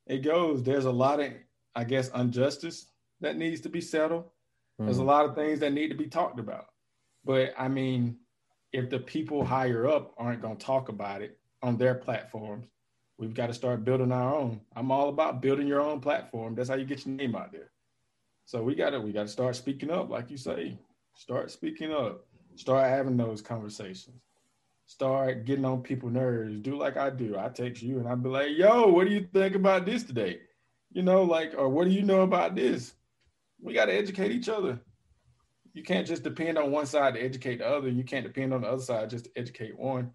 it 0.05 0.19
goes. 0.19 0.63
There's 0.63 0.85
a 0.85 0.91
lot 0.91 1.19
of, 1.19 1.31
I 1.75 1.83
guess, 1.83 2.09
injustice 2.09 2.87
that 3.21 3.37
needs 3.37 3.61
to 3.61 3.69
be 3.69 3.81
settled. 3.81 4.25
Mm. 4.79 4.85
There's 4.85 4.99
a 4.99 5.03
mm. 5.03 5.07
lot 5.07 5.25
of 5.25 5.35
things 5.35 5.59
that 5.59 5.73
need 5.73 5.89
to 5.89 5.95
be 5.95 6.07
talked 6.07 6.39
about. 6.39 6.67
But 7.25 7.53
I 7.57 7.67
mean, 7.67 8.17
if 8.71 8.89
the 8.89 8.99
people 8.99 9.45
higher 9.45 9.87
up 9.87 10.13
aren't 10.17 10.41
going 10.41 10.57
to 10.57 10.65
talk 10.65 10.89
about 10.89 11.21
it 11.21 11.39
on 11.61 11.77
their 11.77 11.95
platforms, 11.95 12.67
we've 13.17 13.33
got 13.33 13.47
to 13.47 13.53
start 13.53 13.83
building 13.83 14.11
our 14.11 14.35
own. 14.35 14.61
I'm 14.75 14.91
all 14.91 15.09
about 15.09 15.41
building 15.41 15.67
your 15.67 15.81
own 15.81 15.99
platform. 15.99 16.55
That's 16.55 16.69
how 16.69 16.75
you 16.75 16.85
get 16.85 17.05
your 17.05 17.15
name 17.15 17.35
out 17.35 17.51
there. 17.51 17.71
So 18.45 18.61
we 18.61 18.75
got 18.75 18.91
to 18.91 18.99
we 18.99 19.11
got 19.11 19.23
to 19.23 19.29
start 19.29 19.55
speaking 19.55 19.91
up, 19.91 20.09
like 20.09 20.29
you 20.29 20.37
say. 20.37 20.77
Start 21.15 21.51
speaking 21.51 21.93
up. 21.93 22.25
Start 22.55 22.87
having 22.87 23.17
those 23.17 23.41
conversations. 23.41 24.19
Start 24.85 25.45
getting 25.45 25.65
on 25.65 25.81
people's 25.81 26.11
nerves. 26.11 26.59
Do 26.59 26.77
like 26.77 26.97
I 26.97 27.09
do. 27.09 27.37
I 27.37 27.49
text 27.49 27.81
you 27.81 27.99
and 27.99 28.07
I'll 28.07 28.17
be 28.17 28.29
like, 28.29 28.57
"Yo, 28.57 28.87
what 28.87 29.07
do 29.07 29.13
you 29.13 29.27
think 29.33 29.55
about 29.55 29.85
this 29.85 30.03
today?" 30.03 30.41
You 30.91 31.03
know, 31.03 31.23
like, 31.23 31.53
or 31.57 31.69
what 31.69 31.85
do 31.85 31.91
you 31.91 32.03
know 32.03 32.21
about 32.21 32.55
this? 32.55 32.93
We 33.61 33.73
got 33.73 33.85
to 33.85 33.93
educate 33.93 34.31
each 34.31 34.49
other. 34.49 34.79
You 35.73 35.81
can't 35.81 36.05
just 36.05 36.21
depend 36.21 36.57
on 36.57 36.71
one 36.71 36.85
side 36.85 37.15
to 37.15 37.21
educate 37.21 37.57
the 37.57 37.67
other. 37.67 37.89
You 37.89 38.03
can't 38.03 38.25
depend 38.25 38.53
on 38.53 38.61
the 38.61 38.67
other 38.67 38.83
side 38.83 39.09
just 39.09 39.25
to 39.25 39.31
educate 39.35 39.79
one. 39.79 40.11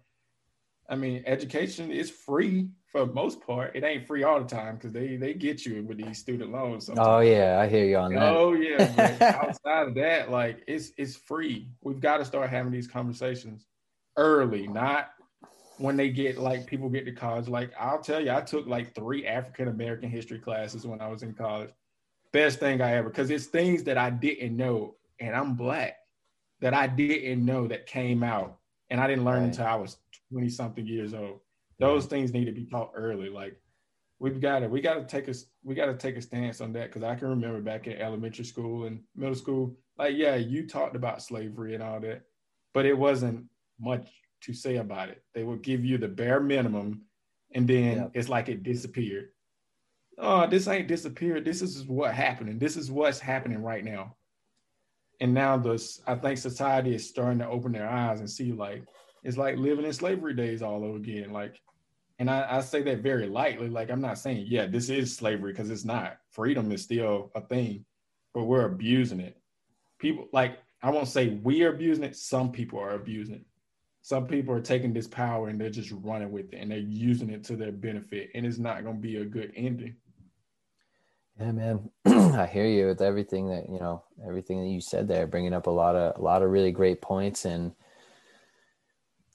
I 0.87 0.95
mean, 0.95 1.23
education 1.25 1.91
is 1.91 2.09
free 2.09 2.69
for 2.91 3.05
most 3.05 3.41
part. 3.41 3.75
It 3.75 3.83
ain't 3.83 4.07
free 4.07 4.23
all 4.23 4.39
the 4.41 4.47
time 4.47 4.75
because 4.75 4.91
they 4.91 5.15
they 5.15 5.33
get 5.33 5.65
you 5.65 5.83
with 5.83 5.97
these 5.97 6.17
student 6.17 6.51
loans. 6.51 6.87
Sometimes. 6.87 7.07
Oh 7.07 7.19
yeah, 7.19 7.59
I 7.59 7.67
hear 7.67 7.85
you 7.85 7.97
on 7.97 8.13
that. 8.13 8.35
Oh 8.35 8.53
yeah, 8.53 9.39
outside 9.43 9.87
of 9.87 9.95
that, 9.95 10.31
like 10.31 10.63
it's 10.67 10.91
it's 10.97 11.15
free. 11.15 11.69
We've 11.81 11.99
got 11.99 12.17
to 12.17 12.25
start 12.25 12.49
having 12.49 12.71
these 12.71 12.87
conversations 12.87 13.65
early, 14.17 14.67
not 14.67 15.09
when 15.77 15.95
they 15.95 16.09
get 16.09 16.37
like 16.37 16.65
people 16.65 16.89
get 16.89 17.05
to 17.05 17.11
college. 17.11 17.47
Like 17.47 17.71
I'll 17.79 18.01
tell 18.01 18.23
you, 18.23 18.31
I 18.31 18.41
took 18.41 18.67
like 18.67 18.95
three 18.95 19.25
African 19.27 19.67
American 19.67 20.09
history 20.09 20.39
classes 20.39 20.85
when 20.85 21.01
I 21.01 21.07
was 21.07 21.23
in 21.23 21.33
college. 21.33 21.69
Best 22.31 22.59
thing 22.59 22.81
I 22.81 22.95
ever 22.95 23.09
because 23.09 23.29
it's 23.29 23.45
things 23.45 23.83
that 23.83 23.97
I 23.97 24.09
didn't 24.09 24.55
know, 24.55 24.95
and 25.19 25.35
I'm 25.35 25.55
black 25.55 25.97
that 26.61 26.73
I 26.73 26.87
didn't 26.87 27.45
know 27.45 27.67
that 27.67 27.85
came 27.85 28.23
out, 28.23 28.57
and 28.89 28.99
I 28.99 29.07
didn't 29.07 29.25
learn 29.25 29.41
right. 29.41 29.47
until 29.47 29.65
I 29.65 29.75
was 29.75 29.97
20 30.31 30.49
something 30.49 30.85
years 30.85 31.13
old. 31.13 31.39
Those 31.79 32.05
things 32.05 32.33
need 32.33 32.45
to 32.45 32.51
be 32.51 32.65
taught 32.65 32.91
early. 32.95 33.29
Like 33.29 33.59
we've 34.19 34.41
got 34.41 34.59
to, 34.59 34.67
we 34.67 34.81
got 34.81 34.95
to 34.95 35.05
take 35.05 35.27
a, 35.27 35.37
we 35.63 35.75
got 35.75 35.85
to 35.85 35.95
take 35.95 36.17
a 36.17 36.21
stance 36.21 36.61
on 36.61 36.73
that. 36.73 36.91
Cause 36.91 37.03
I 37.03 37.15
can 37.15 37.29
remember 37.29 37.61
back 37.61 37.87
in 37.87 38.01
elementary 38.01 38.45
school 38.45 38.85
and 38.85 39.01
middle 39.15 39.35
school, 39.35 39.75
like, 39.97 40.15
yeah, 40.15 40.35
you 40.35 40.67
talked 40.67 40.95
about 40.95 41.21
slavery 41.21 41.73
and 41.73 41.83
all 41.83 41.99
that, 42.01 42.23
but 42.73 42.85
it 42.85 42.97
wasn't 42.97 43.45
much 43.79 44.07
to 44.41 44.53
say 44.53 44.77
about 44.77 45.09
it. 45.09 45.23
They 45.33 45.43
would 45.43 45.61
give 45.61 45.83
you 45.83 45.97
the 45.97 46.07
bare 46.07 46.39
minimum 46.39 47.01
and 47.53 47.67
then 47.67 48.11
it's 48.13 48.29
like 48.29 48.49
it 48.49 48.63
disappeared. 48.63 49.29
Oh, 50.17 50.47
this 50.47 50.67
ain't 50.67 50.87
disappeared. 50.87 51.45
This 51.45 51.61
is 51.61 51.85
what 51.85 52.13
happening. 52.13 52.59
This 52.59 52.75
is 52.75 52.91
what's 52.91 53.19
happening 53.19 53.63
right 53.63 53.83
now. 53.83 54.15
And 55.21 55.33
now 55.33 55.57
this, 55.57 56.01
I 56.07 56.15
think 56.15 56.37
society 56.37 56.93
is 56.93 57.07
starting 57.07 57.39
to 57.39 57.47
open 57.47 57.71
their 57.71 57.89
eyes 57.89 58.19
and 58.19 58.29
see 58.29 58.51
like, 58.51 58.83
it's 59.23 59.37
like 59.37 59.57
living 59.57 59.85
in 59.85 59.93
slavery 59.93 60.33
days 60.33 60.61
all 60.61 60.83
over 60.83 60.97
again. 60.97 61.31
Like, 61.31 61.59
and 62.19 62.29
I, 62.29 62.57
I 62.57 62.61
say 62.61 62.81
that 62.83 62.99
very 62.99 63.27
lightly. 63.27 63.69
Like, 63.69 63.89
I'm 63.89 64.01
not 64.01 64.19
saying, 64.19 64.45
yeah, 64.49 64.67
this 64.67 64.89
is 64.89 65.15
slavery 65.15 65.53
because 65.53 65.69
it's 65.71 65.85
not. 65.85 66.17
Freedom 66.31 66.71
is 66.71 66.83
still 66.83 67.31
a 67.35 67.41
thing, 67.41 67.85
but 68.33 68.43
we're 68.43 68.65
abusing 68.65 69.19
it. 69.21 69.37
People 69.99 70.27
like 70.33 70.59
I 70.83 70.91
won't 70.91 71.07
say 71.07 71.29
we 71.43 71.63
are 71.63 71.73
abusing 71.73 72.03
it. 72.03 72.15
Some 72.15 72.51
people 72.51 72.79
are 72.79 72.91
abusing 72.95 73.35
it. 73.35 73.45
some 74.01 74.27
people 74.27 74.53
are 74.53 74.61
taking 74.61 74.93
this 74.93 75.07
power 75.07 75.49
and 75.49 75.59
they're 75.59 75.69
just 75.69 75.91
running 75.91 76.31
with 76.31 76.53
it 76.53 76.57
and 76.57 76.71
they're 76.71 76.79
using 76.79 77.29
it 77.29 77.43
to 77.45 77.55
their 77.55 77.71
benefit 77.71 78.29
and 78.33 78.45
it's 78.45 78.57
not 78.57 78.83
going 78.83 78.95
to 78.95 79.01
be 79.01 79.17
a 79.17 79.25
good 79.25 79.51
ending 79.55 79.95
yeah 81.39 81.51
man 81.51 81.89
i 82.05 82.45
hear 82.45 82.65
you 82.65 82.87
with 82.87 83.01
everything 83.01 83.49
that 83.49 83.69
you 83.69 83.79
know 83.79 84.03
everything 84.25 84.61
that 84.61 84.69
you 84.69 84.81
said 84.81 85.07
there 85.07 85.27
bringing 85.27 85.53
up 85.53 85.67
a 85.67 85.71
lot 85.71 85.95
of 85.95 86.17
a 86.19 86.23
lot 86.23 86.41
of 86.41 86.49
really 86.49 86.71
great 86.71 87.01
points 87.01 87.45
and 87.45 87.73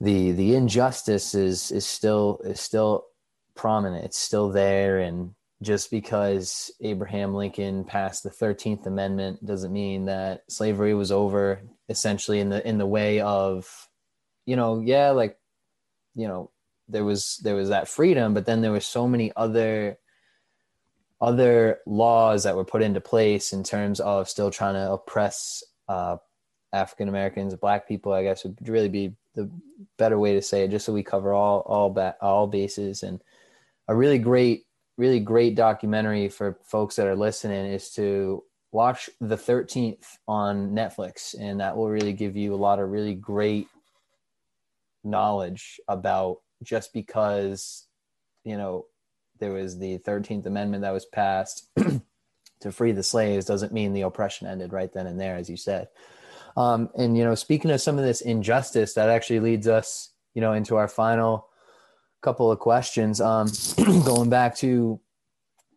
the 0.01 0.33
the 0.33 0.55
injustice 0.55 1.35
is 1.35 1.71
is 1.71 1.87
still 1.87 2.41
is 2.45 2.61
still 2.61 3.07
prominent 3.55 4.05
it's 4.05 4.19
still 4.19 4.51
there 4.51 4.99
and 4.99 5.33
just 5.63 5.91
because 5.91 6.73
abraham 6.81 7.33
lincoln 7.33 7.85
passed 7.85 8.23
the 8.25 8.31
13th 8.31 8.87
amendment 8.87 9.45
doesn't 9.47 9.73
mean 9.73 10.07
that 10.07 10.43
slavery 10.49 10.95
was 10.95 11.13
over 11.13 11.63
essentially 11.89 12.41
in 12.41 12.49
the 12.49 12.67
in 12.67 12.79
the 12.79 12.87
way 12.87 13.21
of 13.21 13.89
you 14.47 14.57
know, 14.57 14.81
yeah, 14.81 15.11
like, 15.11 15.39
you 16.15 16.29
know, 16.29 16.51
there 16.89 17.05
was 17.05 17.41
there 17.43 17.55
was 17.55 17.71
that 17.71 17.89
freedom, 17.89 18.35
but 18.35 18.47
then 18.47 18.61
there 18.61 18.73
were 18.73 18.81
so 18.81 19.09
many 19.09 19.33
other 19.37 19.99
other 21.21 21.79
laws 21.87 22.43
that 22.45 22.57
were 22.57 22.65
put 22.65 22.83
into 22.83 23.01
place 23.01 23.53
in 23.53 23.63
terms 23.65 24.01
of 24.01 24.29
still 24.29 24.51
trying 24.51 24.75
to 24.75 24.93
oppress 24.93 25.65
uh, 25.89 26.17
African 26.73 27.09
Americans, 27.09 27.55
Black 27.55 27.89
people. 27.89 28.13
I 28.13 28.23
guess 28.23 28.45
would 28.45 28.69
really 28.69 28.91
be 28.91 29.15
the 29.35 29.51
better 29.99 30.19
way 30.19 30.35
to 30.35 30.43
say 30.43 30.65
it, 30.65 30.71
just 30.71 30.87
so 30.87 30.93
we 30.93 31.03
cover 31.03 31.33
all 31.33 31.61
all 31.61 31.91
ba- 31.91 32.17
all 32.21 32.47
bases. 32.47 33.03
And 33.03 33.23
a 33.89 33.95
really 33.95 34.19
great, 34.19 34.65
really 34.97 35.21
great 35.21 35.55
documentary 35.55 36.29
for 36.29 36.59
folks 36.65 36.97
that 36.97 37.07
are 37.07 37.17
listening 37.17 37.67
is 37.67 37.91
to 37.93 38.45
watch 38.73 39.09
the 39.21 39.37
13th 39.37 40.05
on 40.27 40.71
Netflix, 40.71 41.35
and 41.39 41.61
that 41.61 41.77
will 41.77 41.89
really 41.89 42.13
give 42.13 42.37
you 42.37 42.55
a 42.55 42.57
lot 42.57 42.81
of 42.81 42.91
really 42.91 43.15
great 43.15 43.69
knowledge 45.05 45.81
about 45.87 46.39
just 46.63 46.93
because 46.93 47.87
you 48.45 48.57
know 48.57 48.87
there 49.39 49.53
was 49.53 49.79
the 49.79 49.99
13th 49.99 50.47
amendment 50.47 50.83
that 50.83 50.93
was 50.93 51.05
passed 51.05 51.69
to 52.61 52.73
free 52.73 52.93
the 52.93 53.03
slaves 53.03 53.45
doesn't 53.45 53.73
mean 53.73 53.93
the 53.93 54.01
oppression 54.01 54.47
ended 54.47 54.73
right 54.73 54.93
then 54.93 55.07
and 55.07 55.21
there 55.21 55.37
as 55.37 55.51
you 55.51 55.57
said 55.57 55.89
um, 56.57 56.91
and 56.97 57.17
you 57.17 57.25
know 57.25 57.35
speaking 57.35 57.71
of 57.71 57.81
some 57.81 57.99
of 57.99 58.05
this 58.05 58.21
injustice 58.21 58.95
that 58.95 59.09
actually 59.09 59.41
leads 59.41 59.69
us 59.69 60.11
you 60.35 60.41
know 60.41 60.53
into 60.53 60.77
our 60.77 60.89
final 60.89 61.49
couple 62.23 62.51
of 62.51 62.59
questions. 62.59 63.21
Um, 63.21 63.49
going 64.05 64.31
back 64.31 64.57
to 64.57 64.99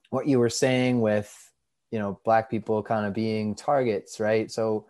what 0.10 0.28
you 0.28 0.40
were 0.40 0.50
saying 0.50 1.02
with 1.02 1.52
you 1.92 2.00
know 2.00 2.20
black 2.24 2.50
people 2.50 2.82
kind 2.82 3.06
of 3.06 3.14
being 3.14 3.54
targets 3.56 4.20
right? 4.20 4.50
So 4.50 4.88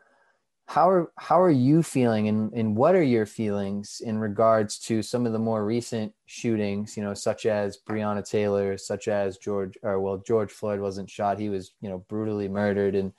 how 0.67 0.89
are 0.89 1.11
how 1.17 1.41
are 1.41 1.49
you 1.49 1.81
feeling 1.81 2.27
and, 2.27 2.51
and 2.53 2.75
what 2.75 2.93
are 2.93 3.03
your 3.03 3.25
feelings 3.25 4.01
in 4.03 4.17
regards 4.17 4.77
to 4.77 5.01
some 5.01 5.25
of 5.25 5.31
the 5.31 5.39
more 5.39 5.63
recent 5.63 6.13
shootings 6.25 6.97
you 6.97 7.03
know 7.03 7.13
such 7.13 7.45
as 7.45 7.79
breonna 7.87 8.27
taylor 8.29 8.77
such 8.77 9.07
as 9.07 9.37
george 9.37 9.77
or 9.81 10.01
well 10.01 10.17
george 10.17 10.51
floyd 10.51 10.81
wasn't 10.81 11.09
shot. 11.09 11.39
He 11.39 11.47
was 11.47 11.71
you 11.79 11.89
know 11.89 11.99
brutally 12.09 12.49
murdered 12.49 12.95
in 12.95 13.13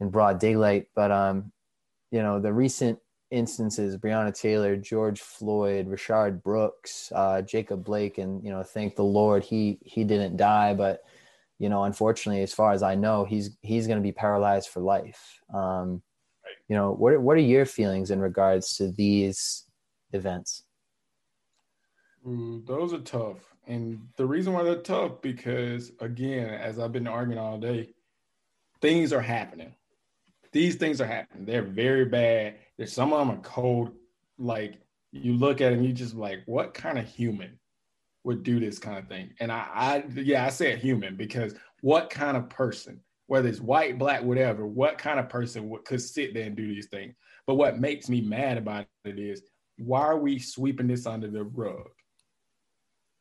in 0.00 0.10
broad 0.10 0.38
daylight. 0.38 0.88
But 0.94 1.10
um 1.10 1.50
you 2.16 2.22
know 2.22 2.40
the 2.40 2.52
recent 2.52 2.98
instances 3.30 3.98
breonna 3.98 4.32
taylor 4.34 4.74
george 4.74 5.20
floyd 5.20 5.86
rayshard 5.86 6.42
brooks 6.42 7.12
uh, 7.14 7.42
jacob 7.42 7.84
blake 7.84 8.16
and 8.18 8.42
you 8.42 8.50
know 8.50 8.62
thank 8.62 8.96
the 8.96 9.04
lord 9.04 9.44
he 9.44 9.78
he 9.84 10.02
didn't 10.02 10.36
die 10.36 10.72
but 10.72 11.00
you 11.58 11.68
know 11.68 11.84
unfortunately 11.84 12.42
as 12.42 12.54
far 12.54 12.72
as 12.72 12.82
i 12.82 12.94
know 12.94 13.24
he's 13.24 13.58
he's 13.60 13.86
going 13.86 13.98
to 13.98 14.02
be 14.02 14.12
paralyzed 14.12 14.68
for 14.70 14.80
life. 14.80 15.40
Um 15.52 16.02
you 16.68 16.76
know 16.76 16.92
what 16.92 17.20
what 17.20 17.36
are 17.36 17.40
your 17.54 17.66
feelings 17.66 18.10
in 18.10 18.20
regards 18.20 18.76
to 18.76 18.92
these 18.92 19.64
events? 20.12 20.62
Ooh, 22.26 22.62
those 22.64 22.92
are 22.92 23.00
tough. 23.00 23.38
And 23.66 24.00
the 24.16 24.26
reason 24.26 24.52
why 24.52 24.62
they're 24.62 24.76
tough 24.76 25.20
because 25.20 25.92
again 26.00 26.54
as 26.54 26.78
i've 26.78 26.92
been 26.92 27.08
arguing 27.08 27.38
all 27.38 27.58
day 27.58 27.90
things 28.80 29.12
are 29.12 29.20
happening 29.20 29.74
these 30.56 30.76
things 30.76 31.00
are 31.00 31.06
happening 31.06 31.44
they're 31.44 31.62
very 31.62 32.04
bad 32.04 32.56
there's 32.76 32.92
some 32.92 33.12
of 33.12 33.18
them 33.18 33.36
are 33.36 33.42
cold 33.42 33.92
like 34.38 34.74
you 35.12 35.34
look 35.34 35.60
at 35.60 35.70
them 35.70 35.82
you 35.82 35.92
just 35.92 36.14
like 36.14 36.42
what 36.46 36.74
kind 36.74 36.98
of 36.98 37.06
human 37.06 37.58
would 38.24 38.42
do 38.42 38.58
this 38.58 38.78
kind 38.78 38.98
of 38.98 39.06
thing 39.08 39.30
and 39.40 39.52
i, 39.52 39.66
I 39.74 40.04
yeah 40.14 40.44
i 40.44 40.48
said 40.48 40.78
human 40.78 41.16
because 41.16 41.54
what 41.80 42.10
kind 42.10 42.36
of 42.36 42.48
person 42.48 43.00
whether 43.26 43.48
it's 43.48 43.60
white, 43.60 43.98
black, 43.98 44.22
whatever, 44.22 44.66
what 44.66 44.98
kind 44.98 45.18
of 45.18 45.28
person 45.28 45.68
would, 45.68 45.84
could 45.84 46.00
sit 46.00 46.32
there 46.32 46.44
and 46.44 46.56
do 46.56 46.66
these 46.66 46.86
things. 46.86 47.14
But 47.46 47.54
what 47.54 47.80
makes 47.80 48.08
me 48.08 48.20
mad 48.20 48.56
about 48.56 48.86
it 49.04 49.18
is 49.18 49.42
why 49.78 50.00
are 50.00 50.18
we 50.18 50.38
sweeping 50.38 50.86
this 50.86 51.06
under 51.06 51.28
the 51.28 51.44
rug? 51.44 51.88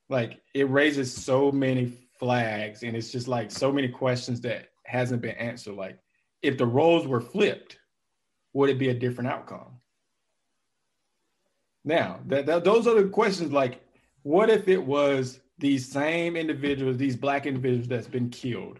Like 0.09 0.39
it 0.53 0.69
raises 0.69 1.13
so 1.13 1.51
many 1.51 1.91
flags 2.19 2.83
and 2.83 2.95
it's 2.95 3.11
just 3.11 3.27
like 3.27 3.51
so 3.51 3.71
many 3.71 3.89
questions 3.89 4.41
that 4.41 4.69
hasn't 4.85 5.21
been 5.21 5.35
answered. 5.35 5.75
Like 5.75 5.97
if 6.45 6.57
the 6.57 6.65
roles 6.65 7.07
were 7.07 7.21
flipped, 7.21 7.77
would 8.53 8.69
it 8.69 8.79
be 8.79 8.89
a 8.89 8.93
different 8.93 9.29
outcome? 9.29 9.79
Now, 11.83 12.19
that, 12.27 12.45
that 12.47 12.63
those 12.63 12.87
are 12.87 13.01
the 13.01 13.09
questions 13.09 13.51
like, 13.51 13.81
what 14.23 14.49
if 14.49 14.67
it 14.67 14.83
was 14.83 15.39
these 15.57 15.89
same 15.89 16.35
individuals, 16.35 16.97
these 16.97 17.15
black 17.15 17.45
individuals 17.45 17.87
that's 17.87 18.07
been 18.07 18.29
killed? 18.29 18.79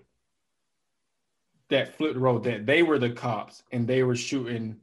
that 1.69 1.97
flipped 1.97 2.13
the 2.13 2.19
role, 2.19 2.37
that 2.37 2.67
they 2.67 2.83
were 2.83 2.99
the 2.99 3.09
cops 3.09 3.63
and 3.71 3.87
they 3.87 4.03
were 4.03 4.15
shooting 4.15 4.77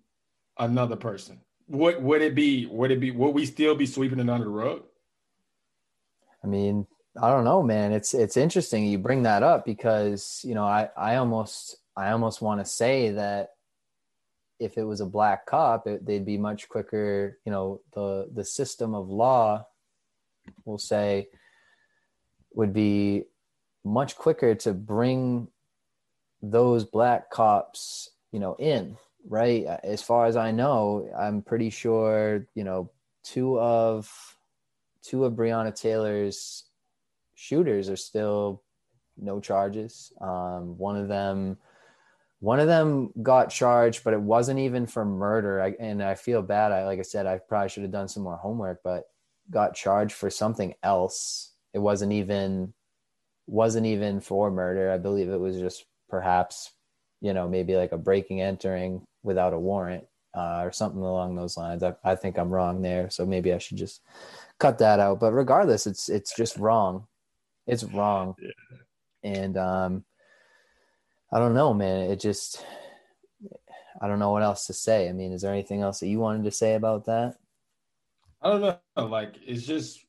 another 0.58 0.96
person 0.96 1.40
what 1.66 2.02
would 2.02 2.20
it 2.20 2.34
be 2.34 2.66
would 2.66 2.90
it 2.90 3.00
be 3.00 3.10
would 3.10 3.30
we 3.30 3.46
still 3.46 3.74
be 3.74 3.86
sweeping 3.86 4.18
it 4.18 4.28
under 4.28 4.44
the 4.44 4.50
rug 4.50 4.82
i 6.44 6.46
mean 6.46 6.86
i 7.20 7.28
don't 7.30 7.44
know 7.44 7.62
man 7.62 7.92
it's 7.92 8.12
it's 8.12 8.36
interesting 8.36 8.84
you 8.84 8.98
bring 8.98 9.22
that 9.22 9.42
up 9.42 9.64
because 9.64 10.42
you 10.44 10.54
know 10.54 10.64
i 10.64 10.88
i 10.96 11.16
almost 11.16 11.78
i 11.96 12.10
almost 12.10 12.42
want 12.42 12.60
to 12.60 12.64
say 12.64 13.10
that 13.10 13.50
if 14.58 14.78
it 14.78 14.84
was 14.84 15.00
a 15.00 15.06
black 15.06 15.46
cop 15.46 15.86
it, 15.86 16.04
they'd 16.06 16.26
be 16.26 16.38
much 16.38 16.68
quicker 16.68 17.38
you 17.44 17.52
know 17.52 17.80
the 17.94 18.28
the 18.34 18.44
system 18.44 18.94
of 18.94 19.08
law 19.08 19.66
will 20.64 20.78
say 20.78 21.28
would 22.54 22.72
be 22.72 23.24
much 23.84 24.16
quicker 24.16 24.54
to 24.54 24.72
bring 24.72 25.48
those 26.42 26.84
black 26.84 27.30
cops, 27.30 28.10
you 28.32 28.40
know, 28.40 28.54
in, 28.58 28.96
right? 29.28 29.64
As 29.82 30.02
far 30.02 30.26
as 30.26 30.36
I 30.36 30.50
know, 30.50 31.08
I'm 31.18 31.42
pretty 31.42 31.70
sure, 31.70 32.46
you 32.54 32.64
know, 32.64 32.90
two 33.24 33.58
of 33.58 34.36
two 35.02 35.24
of 35.24 35.34
Breonna 35.34 35.74
Taylor's 35.74 36.64
shooters 37.34 37.88
are 37.88 37.96
still 37.96 38.62
no 39.16 39.40
charges. 39.40 40.12
Um, 40.20 40.78
one 40.78 40.96
of 40.96 41.08
them 41.08 41.58
one 42.42 42.58
of 42.58 42.66
them 42.66 43.12
got 43.22 43.50
charged, 43.50 44.02
but 44.02 44.14
it 44.14 44.20
wasn't 44.20 44.58
even 44.58 44.84
for 44.84 45.04
murder. 45.04 45.62
I, 45.62 45.76
and 45.78 46.02
I 46.02 46.16
feel 46.16 46.42
bad. 46.42 46.72
I 46.72 46.84
like 46.84 46.98
I 46.98 47.02
said, 47.02 47.24
I 47.24 47.38
probably 47.38 47.68
should 47.68 47.84
have 47.84 47.92
done 47.92 48.08
some 48.08 48.24
more 48.24 48.36
homework, 48.36 48.80
but 48.82 49.04
got 49.48 49.76
charged 49.76 50.14
for 50.14 50.28
something 50.28 50.74
else. 50.82 51.52
It 51.72 51.78
wasn't 51.78 52.12
even 52.12 52.74
wasn't 53.46 53.86
even 53.86 54.20
for 54.20 54.50
murder. 54.50 54.90
I 54.90 54.98
believe 54.98 55.28
it 55.28 55.38
was 55.38 55.56
just 55.56 55.84
perhaps 56.10 56.72
you 57.20 57.32
know 57.32 57.48
maybe 57.48 57.76
like 57.76 57.92
a 57.92 57.96
breaking 57.96 58.42
entering 58.42 59.06
without 59.22 59.54
a 59.54 59.58
warrant 59.58 60.04
uh, 60.34 60.60
or 60.64 60.72
something 60.72 61.00
along 61.00 61.36
those 61.36 61.56
lines 61.56 61.82
I, 61.82 61.94
I 62.04 62.14
think 62.16 62.36
i'm 62.36 62.50
wrong 62.50 62.82
there 62.82 63.08
so 63.08 63.24
maybe 63.24 63.52
i 63.52 63.58
should 63.58 63.78
just 63.78 64.02
cut 64.58 64.78
that 64.78 64.98
out 64.98 65.20
but 65.20 65.32
regardless 65.32 65.86
it's 65.86 66.08
it's 66.08 66.36
just 66.36 66.56
wrong 66.58 67.06
it's 67.66 67.84
wrong 67.84 68.34
yeah. 68.40 68.50
and 69.22 69.56
um 69.56 70.04
i 71.32 71.38
don't 71.38 71.54
know 71.54 71.72
man 71.72 72.10
it 72.10 72.20
just 72.20 72.64
i 74.00 74.06
don't 74.08 74.18
know 74.18 74.30
what 74.30 74.42
else 74.42 74.66
to 74.66 74.72
say 74.72 75.08
i 75.08 75.12
mean 75.12 75.32
is 75.32 75.42
there 75.42 75.52
anything 75.52 75.80
else 75.80 76.00
that 76.00 76.08
you 76.08 76.18
wanted 76.18 76.44
to 76.44 76.50
say 76.50 76.74
about 76.74 77.06
that 77.06 77.36
i 78.42 78.48
don't 78.50 78.60
know 78.60 79.06
like 79.06 79.34
it's 79.46 79.66
just 79.66 80.04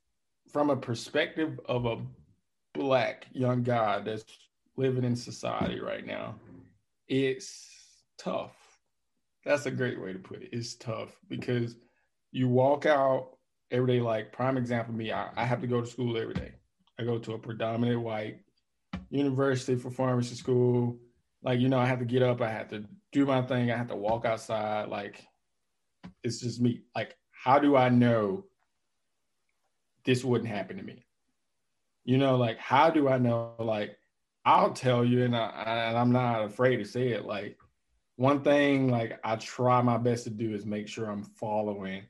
from 0.51 0.69
a 0.69 0.75
perspective 0.75 1.59
of 1.65 1.85
a 1.85 1.97
black 2.73 3.27
young 3.33 3.63
guy 3.63 3.99
that's 3.99 4.23
living 4.75 5.03
in 5.03 5.15
society 5.15 5.79
right 5.79 6.05
now, 6.05 6.35
it's 7.07 7.67
tough. 8.17 8.55
That's 9.45 9.65
a 9.65 9.71
great 9.71 10.01
way 10.01 10.13
to 10.13 10.19
put 10.19 10.41
it. 10.41 10.49
It's 10.51 10.75
tough 10.75 11.15
because 11.27 11.75
you 12.31 12.47
walk 12.47 12.85
out 12.85 13.37
every 13.71 13.95
day, 13.97 14.01
like 14.01 14.31
prime 14.31 14.57
example, 14.57 14.93
me, 14.93 15.11
I, 15.11 15.29
I 15.35 15.45
have 15.45 15.61
to 15.61 15.67
go 15.67 15.81
to 15.81 15.87
school 15.87 16.17
every 16.17 16.33
day. 16.33 16.53
I 16.99 17.03
go 17.03 17.19
to 17.19 17.33
a 17.33 17.39
predominant 17.39 18.01
white 18.01 18.39
university 19.09 19.75
for 19.75 19.89
pharmacy 19.89 20.35
school. 20.35 20.97
Like, 21.43 21.59
you 21.59 21.69
know, 21.69 21.79
I 21.79 21.85
have 21.85 21.99
to 21.99 22.05
get 22.05 22.23
up, 22.23 22.41
I 22.41 22.49
have 22.49 22.69
to 22.69 22.85
do 23.11 23.25
my 23.25 23.41
thing, 23.41 23.71
I 23.71 23.77
have 23.77 23.89
to 23.89 23.95
walk 23.95 24.25
outside. 24.25 24.89
Like, 24.89 25.27
it's 26.23 26.39
just 26.39 26.61
me. 26.61 26.81
Like, 26.95 27.17
how 27.31 27.59
do 27.59 27.75
I 27.75 27.89
know 27.89 28.45
this 30.05 30.23
wouldn't 30.23 30.49
happen 30.49 30.77
to 30.77 30.83
me? 30.83 31.05
You 32.05 32.17
know, 32.17 32.37
like, 32.37 32.57
how 32.57 32.89
do 32.89 33.09
I 33.09 33.17
know, 33.17 33.53
like, 33.59 33.97
I'll 34.45 34.73
tell 34.73 35.05
you, 35.05 35.23
and, 35.23 35.35
I, 35.35 35.49
and 35.89 35.97
I'm 35.97 36.11
not 36.11 36.43
afraid 36.43 36.77
to 36.77 36.85
say 36.85 37.09
it. 37.09 37.25
Like 37.25 37.57
one 38.17 38.41
thing, 38.41 38.89
like 38.89 39.19
I 39.23 39.35
try 39.37 39.81
my 39.81 39.97
best 39.97 40.25
to 40.25 40.29
do 40.29 40.53
is 40.53 40.65
make 40.65 40.87
sure 40.87 41.09
I'm 41.09 41.23
following 41.23 42.03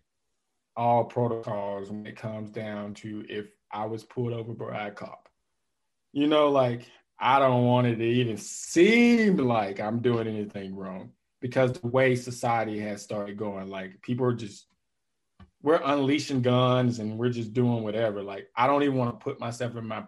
all 0.75 1.03
protocols 1.05 1.91
when 1.91 2.05
it 2.07 2.17
comes 2.17 2.49
down 2.49 2.95
to 2.95 3.23
if 3.29 3.47
I 3.71 3.86
was 3.86 4.03
pulled 4.03 4.34
over 4.34 4.53
by 4.53 4.88
a 4.88 4.91
cop. 4.91 5.29
You 6.11 6.27
know, 6.27 6.49
like 6.49 6.88
I 7.24 7.39
don't 7.39 7.63
want 7.63 7.88
it 7.88 7.95
to 7.95 8.03
even 8.03 8.36
seem 8.36 9.38
like 9.38 9.80
I'm 9.80 9.99
doing 9.99 10.28
anything 10.28 10.76
wrong 10.76 11.11
because 11.39 11.71
the 11.71 11.88
way 11.88 12.17
society 12.17 12.78
has 12.82 13.01
started 13.01 13.38
going, 13.38 13.69
like 13.69 14.01
people 14.01 14.26
are 14.26 14.34
just 14.34 14.67
we're 15.61 15.80
unleashing 15.86 16.41
guns 16.41 16.99
and 16.99 17.17
we're 17.17 17.30
just 17.30 17.53
doing 17.53 17.82
whatever. 17.82 18.21
Like 18.21 18.49
I 18.57 18.67
don't 18.67 18.84
even 18.84 18.97
want 18.97 19.17
to 19.17 19.24
put 19.24 19.39
myself 19.39 19.78
in 19.78 19.88
my 19.88 20.03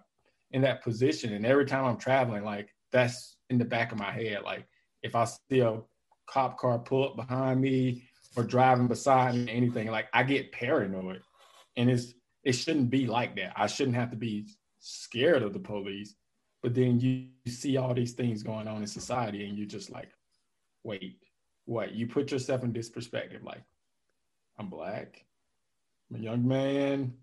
in 0.51 0.61
that 0.63 0.83
position. 0.83 1.31
And 1.31 1.45
every 1.45 1.65
time 1.65 1.85
I'm 1.85 1.95
traveling, 1.95 2.43
like 2.43 2.75
that's 2.91 3.37
in 3.49 3.57
the 3.57 3.63
back 3.63 3.93
of 3.93 3.97
my 3.97 4.11
head. 4.11 4.41
Like 4.43 4.67
if 5.01 5.15
I 5.15 5.23
see 5.23 5.61
a 5.61 5.79
cop 6.27 6.57
car 6.57 6.79
pull 6.79 7.05
up 7.05 7.15
behind 7.15 7.61
me 7.61 8.03
or 8.35 8.43
driving 8.43 8.87
beside 8.87 9.35
me, 9.35 9.49
anything, 9.49 9.89
like 9.89 10.09
I 10.11 10.23
get 10.23 10.51
paranoid. 10.51 11.21
And 11.77 11.89
it's 11.89 12.13
it 12.43 12.53
shouldn't 12.53 12.89
be 12.89 13.07
like 13.07 13.37
that. 13.37 13.53
I 13.55 13.67
shouldn't 13.67 13.95
have 13.95 14.11
to 14.11 14.17
be 14.17 14.47
scared 14.79 15.43
of 15.43 15.53
the 15.53 15.59
police. 15.59 16.13
But 16.65 16.73
then 16.73 16.99
you, 16.99 17.27
see 17.45 17.77
all 17.77 17.93
these 17.93 18.13
things 18.13 18.41
going 18.41 18.67
on 18.67 18.81
in 18.81 18.87
society 18.87 19.47
and 19.47 19.55
you're 19.55 19.67
just 19.67 19.91
like, 19.91 20.09
wait, 20.83 21.19
what? 21.65 21.93
You 21.93 22.07
put 22.07 22.31
yourself 22.31 22.63
in 22.63 22.73
this 22.73 22.89
perspective, 22.89 23.43
like, 23.43 23.61
I'm 24.57 24.67
black, 24.67 25.23
I'm 26.09 26.19
a 26.19 26.23
young 26.23 26.47
man, 26.47 27.13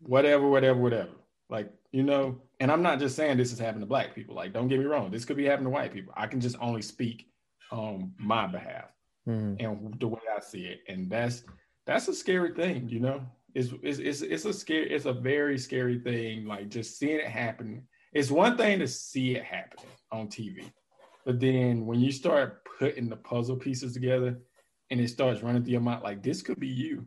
whatever, 0.00 0.46
whatever, 0.46 0.78
whatever. 0.78 1.12
Like, 1.48 1.72
you 1.90 2.02
know, 2.02 2.38
and 2.60 2.70
I'm 2.70 2.82
not 2.82 2.98
just 2.98 3.16
saying 3.16 3.38
this 3.38 3.50
is 3.50 3.58
happening 3.58 3.80
to 3.80 3.86
black 3.86 4.14
people. 4.14 4.34
Like, 4.34 4.52
don't 4.52 4.68
get 4.68 4.78
me 4.78 4.84
wrong, 4.84 5.10
this 5.10 5.24
could 5.24 5.38
be 5.38 5.46
happening 5.46 5.68
to 5.68 5.70
white 5.70 5.94
people. 5.94 6.12
I 6.14 6.26
can 6.26 6.38
just 6.38 6.56
only 6.60 6.82
speak 6.82 7.30
on 7.72 8.12
my 8.18 8.46
behalf 8.46 8.92
mm. 9.26 9.56
and 9.58 9.98
the 9.98 10.06
way 10.06 10.20
I 10.36 10.40
see 10.40 10.66
it. 10.66 10.80
And 10.86 11.08
that's 11.08 11.44
that's 11.86 12.08
a 12.08 12.14
scary 12.14 12.52
thing, 12.52 12.90
you 12.90 13.00
know. 13.00 13.22
It's, 13.54 13.70
it's 13.82 14.00
it's 14.00 14.20
it's 14.20 14.44
a 14.44 14.52
scary, 14.52 14.90
it's 14.90 15.06
a 15.06 15.14
very 15.14 15.56
scary 15.56 15.98
thing. 15.98 16.44
Like 16.44 16.68
just 16.68 16.98
seeing 16.98 17.20
it 17.20 17.26
happen. 17.26 17.86
It's 18.12 18.30
one 18.30 18.56
thing 18.56 18.80
to 18.80 18.88
see 18.88 19.36
it 19.36 19.44
happening 19.44 19.86
on 20.10 20.28
TV, 20.28 20.64
but 21.24 21.38
then 21.38 21.86
when 21.86 22.00
you 22.00 22.10
start 22.10 22.64
putting 22.78 23.08
the 23.08 23.16
puzzle 23.16 23.56
pieces 23.56 23.92
together 23.92 24.38
and 24.90 25.00
it 25.00 25.08
starts 25.08 25.42
running 25.42 25.62
through 25.62 25.72
your 25.72 25.80
mind, 25.80 26.02
like 26.02 26.22
this 26.22 26.42
could 26.42 26.58
be 26.58 26.68
you. 26.68 27.06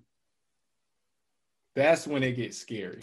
That's 1.75 2.07
when 2.07 2.23
it 2.23 2.33
gets 2.33 2.57
scary. 2.57 3.01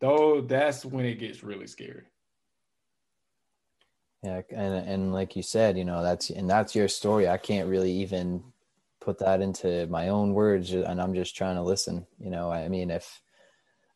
Though 0.00 0.40
that's 0.40 0.84
when 0.84 1.04
it 1.04 1.18
gets 1.18 1.42
really 1.42 1.66
scary. 1.66 2.04
Yeah 4.22 4.42
and 4.50 4.74
and 4.88 5.12
like 5.12 5.34
you 5.34 5.42
said 5.42 5.76
you 5.76 5.84
know 5.84 6.02
that's 6.02 6.30
and 6.30 6.48
that's 6.48 6.74
your 6.74 6.88
story. 6.88 7.28
I 7.28 7.38
can't 7.38 7.68
really 7.68 7.92
even 7.92 8.44
put 9.00 9.18
that 9.18 9.40
into 9.40 9.86
my 9.88 10.08
own 10.08 10.32
words 10.32 10.72
and 10.72 11.02
i'm 11.02 11.12
just 11.12 11.34
trying 11.34 11.56
to 11.56 11.62
listen 11.62 12.06
you 12.20 12.30
know? 12.30 12.52
I 12.52 12.68
mean 12.68 12.90
if 12.90 13.20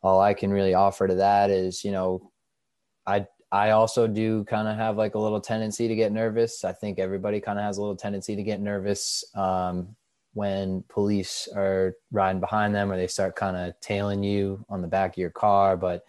all 0.03 0.21
i 0.21 0.35
can 0.35 0.51
really 0.51 0.75
offer 0.75 1.07
to 1.07 1.15
that 1.15 1.49
is 1.51 1.85
you 1.85 1.93
know 1.93 2.33
i 3.07 3.25
i 3.53 3.71
also 3.71 4.07
do 4.07 4.45
kind 4.45 4.69
of 4.69 4.77
have 4.77 4.97
like 4.97 5.15
a 5.15 5.19
little 5.19 5.41
tendency 5.41 5.89
to 5.89 5.95
get 5.95 6.13
nervous. 6.13 6.65
I 6.65 6.73
think 6.73 6.99
everybody 6.99 7.41
kind 7.41 7.59
of 7.59 7.65
has 7.65 7.79
a 7.79 7.81
little 7.81 7.97
tendency 7.97 8.37
to 8.37 8.43
get 8.43 8.61
nervous 8.61 9.25
um, 9.35 9.95
when 10.35 10.85
police 10.89 11.49
are 11.55 11.95
riding 12.11 12.41
behind 12.41 12.75
them 12.75 12.91
or 12.93 12.97
they 12.97 13.07
start 13.07 13.37
kind 13.37 13.57
of 13.57 13.79
tailing 13.81 14.23
you 14.23 14.65
on 14.69 14.83
the 14.83 14.89
back 14.89 15.13
of 15.13 15.19
your 15.19 15.31
car. 15.31 15.77
But 15.77 16.05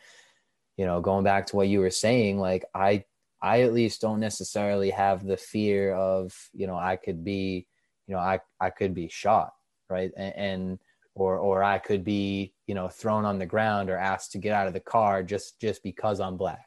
you 0.78 0.86
know 0.86 1.02
going 1.02 1.24
back 1.24 1.46
to 1.48 1.56
what 1.56 1.68
you 1.68 1.80
were 1.80 1.90
saying 1.90 2.40
like 2.40 2.64
i 2.74 3.04
i 3.42 3.62
at 3.62 3.74
least 3.74 4.02
don't 4.02 4.20
necessarily 4.20 4.90
have 4.90 5.26
the 5.26 5.36
fear 5.36 5.94
of 5.94 6.34
you 6.54 6.68
know 6.68 6.78
i 6.78 6.96
could 6.96 7.24
be 7.24 7.68
you 8.08 8.14
know 8.14 8.20
i 8.20 8.40
i 8.62 8.70
could 8.70 8.94
be 8.94 9.10
shot 9.10 9.52
right? 9.90 10.12
And, 10.16 10.36
and 10.36 10.80
or 11.16 11.38
or 11.38 11.64
i 11.64 11.80
could 11.80 12.04
be 12.04 12.54
you 12.68 12.76
know 12.76 12.88
thrown 12.88 13.26
on 13.26 13.40
the 13.40 13.46
ground 13.46 13.90
or 13.90 13.98
asked 13.98 14.32
to 14.34 14.38
get 14.38 14.54
out 14.54 14.68
of 14.68 14.74
the 14.74 14.80
car 14.80 15.24
just 15.24 15.60
just 15.60 15.84
because 15.84 16.20
i'm 16.20 16.38
black 16.38 16.67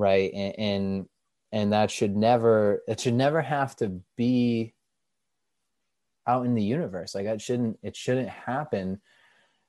right? 0.00 0.32
And 0.32 0.58
and, 0.58 1.08
and 1.52 1.72
that 1.72 1.90
should 1.90 2.16
never 2.16 2.82
it 2.88 3.00
should 3.00 3.14
never 3.14 3.42
have 3.42 3.76
to 3.76 4.00
be 4.16 4.74
out 6.26 6.46
in 6.46 6.54
the 6.54 6.62
universe. 6.62 7.14
Like 7.14 7.26
it 7.26 7.40
shouldn't 7.40 7.78
it 7.82 7.96
shouldn't 7.96 8.28
happen 8.28 9.00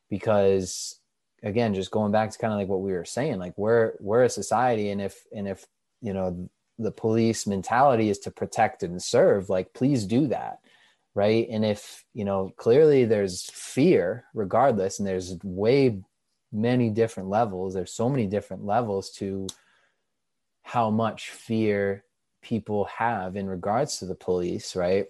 because 0.09 0.99
again 1.43 1.73
just 1.73 1.91
going 1.91 2.11
back 2.11 2.31
to 2.31 2.37
kind 2.37 2.53
of 2.53 2.59
like 2.59 2.67
what 2.67 2.81
we 2.81 2.91
were 2.91 3.05
saying 3.05 3.39
like 3.39 3.57
we're 3.57 3.93
we're 3.99 4.23
a 4.23 4.29
society 4.29 4.91
and 4.91 5.01
if 5.01 5.23
and 5.35 5.47
if 5.47 5.65
you 6.01 6.13
know 6.13 6.47
the 6.77 6.91
police 6.91 7.47
mentality 7.47 8.09
is 8.09 8.19
to 8.19 8.29
protect 8.29 8.83
and 8.83 9.01
serve 9.01 9.49
like 9.49 9.73
please 9.73 10.05
do 10.05 10.27
that 10.27 10.59
right? 11.13 11.47
And 11.49 11.65
if 11.65 12.05
you 12.13 12.25
know 12.25 12.53
clearly 12.57 13.05
there's 13.05 13.49
fear 13.51 14.25
regardless 14.33 14.99
and 14.99 15.07
there's 15.07 15.37
way 15.43 16.01
many 16.53 16.89
different 16.89 17.29
levels 17.29 17.73
there's 17.73 17.93
so 17.93 18.09
many 18.09 18.27
different 18.27 18.65
levels 18.65 19.09
to 19.09 19.47
how 20.71 20.89
much 20.89 21.29
fear 21.31 22.03
people 22.41 22.85
have 22.85 23.35
in 23.35 23.47
regards 23.47 23.97
to 23.97 24.05
the 24.05 24.15
police 24.15 24.75
right? 24.75 25.07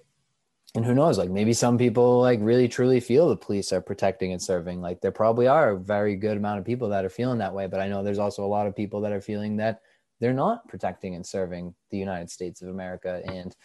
And 0.73 0.85
who 0.85 0.95
knows 0.95 1.17
like 1.17 1.29
maybe 1.29 1.53
some 1.53 1.77
people 1.77 2.21
like 2.21 2.39
really 2.41 2.67
truly 2.67 2.99
feel 2.99 3.27
the 3.27 3.35
police 3.35 3.73
are 3.73 3.81
protecting 3.81 4.31
and 4.31 4.41
serving. 4.41 4.81
Like 4.81 5.01
there 5.01 5.11
probably 5.11 5.47
are 5.47 5.71
a 5.71 5.79
very 5.79 6.15
good 6.15 6.37
amount 6.37 6.59
of 6.59 6.65
people 6.65 6.89
that 6.89 7.05
are 7.05 7.09
feeling 7.09 7.39
that 7.39 7.53
way 7.53 7.67
but 7.67 7.79
i 7.79 7.87
know 7.87 8.03
there's 8.03 8.19
also 8.25 8.43
a 8.43 8.53
lot 8.55 8.67
of 8.67 8.75
people 8.75 9.01
that 9.01 9.11
are 9.11 9.21
feeling 9.21 9.57
that 9.57 9.81
they're 10.19 10.33
not 10.33 10.67
protecting 10.67 11.15
and 11.15 11.25
serving 11.25 11.73
the 11.89 11.97
united 11.97 12.29
states 12.29 12.61
of 12.61 12.69
america. 12.69 13.21
And 13.25 13.55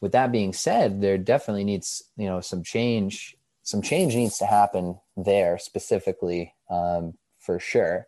with 0.00 0.12
that 0.12 0.32
being 0.32 0.52
said 0.52 1.00
there 1.00 1.18
definitely 1.18 1.64
needs 1.64 2.02
you 2.16 2.26
know 2.26 2.40
some 2.40 2.62
change 2.62 3.36
some 3.62 3.82
change 3.82 4.14
needs 4.14 4.38
to 4.38 4.46
happen 4.46 4.98
there 5.16 5.58
specifically 5.58 6.54
um, 6.70 7.14
for 7.38 7.58
sure. 7.58 8.06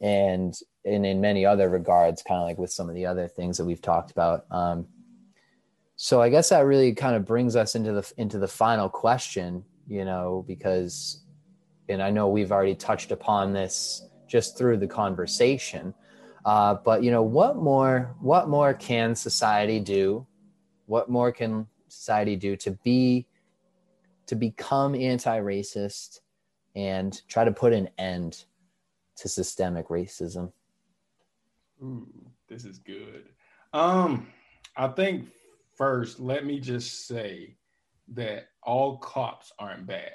And 0.00 0.54
and 0.86 1.04
in 1.04 1.20
many 1.20 1.44
other 1.44 1.68
regards 1.68 2.22
kind 2.22 2.40
of 2.40 2.46
like 2.46 2.58
with 2.58 2.70
some 2.70 2.88
of 2.88 2.94
the 2.94 3.04
other 3.04 3.28
things 3.28 3.58
that 3.58 3.64
we've 3.66 3.82
talked 3.82 4.10
about 4.10 4.46
um, 4.50 4.86
so 5.96 6.20
I 6.20 6.28
guess 6.28 6.50
that 6.50 6.66
really 6.66 6.94
kind 6.94 7.16
of 7.16 7.24
brings 7.24 7.56
us 7.56 7.74
into 7.74 7.92
the 7.92 8.12
into 8.18 8.38
the 8.38 8.46
final 8.46 8.90
question, 8.90 9.64
you 9.88 10.04
know, 10.04 10.44
because 10.46 11.24
and 11.88 12.02
I 12.02 12.10
know 12.10 12.28
we've 12.28 12.52
already 12.52 12.74
touched 12.74 13.12
upon 13.12 13.54
this 13.54 14.06
just 14.28 14.58
through 14.58 14.76
the 14.76 14.86
conversation. 14.86 15.94
Uh, 16.44 16.74
but 16.74 17.02
you 17.02 17.10
know, 17.10 17.22
what 17.22 17.56
more 17.56 18.14
what 18.20 18.48
more 18.48 18.74
can 18.74 19.14
society 19.14 19.80
do? 19.80 20.26
What 20.84 21.08
more 21.08 21.32
can 21.32 21.66
society 21.88 22.36
do 22.36 22.56
to 22.56 22.72
be 22.84 23.26
to 24.26 24.34
become 24.34 24.94
anti-racist 24.94 26.20
and 26.74 27.22
try 27.26 27.44
to 27.44 27.52
put 27.52 27.72
an 27.72 27.88
end 27.96 28.44
to 29.16 29.30
systemic 29.30 29.88
racism? 29.88 30.52
Ooh, 31.82 32.08
this 32.48 32.64
is 32.64 32.78
good. 32.78 33.28
Um, 33.72 34.28
I 34.76 34.88
think 34.88 35.28
first, 35.76 36.20
let 36.20 36.44
me 36.44 36.60
just 36.60 37.06
say 37.06 37.56
that 38.14 38.48
all 38.62 38.98
cops 38.98 39.52
aren't 39.58 39.86
bad. 39.86 40.12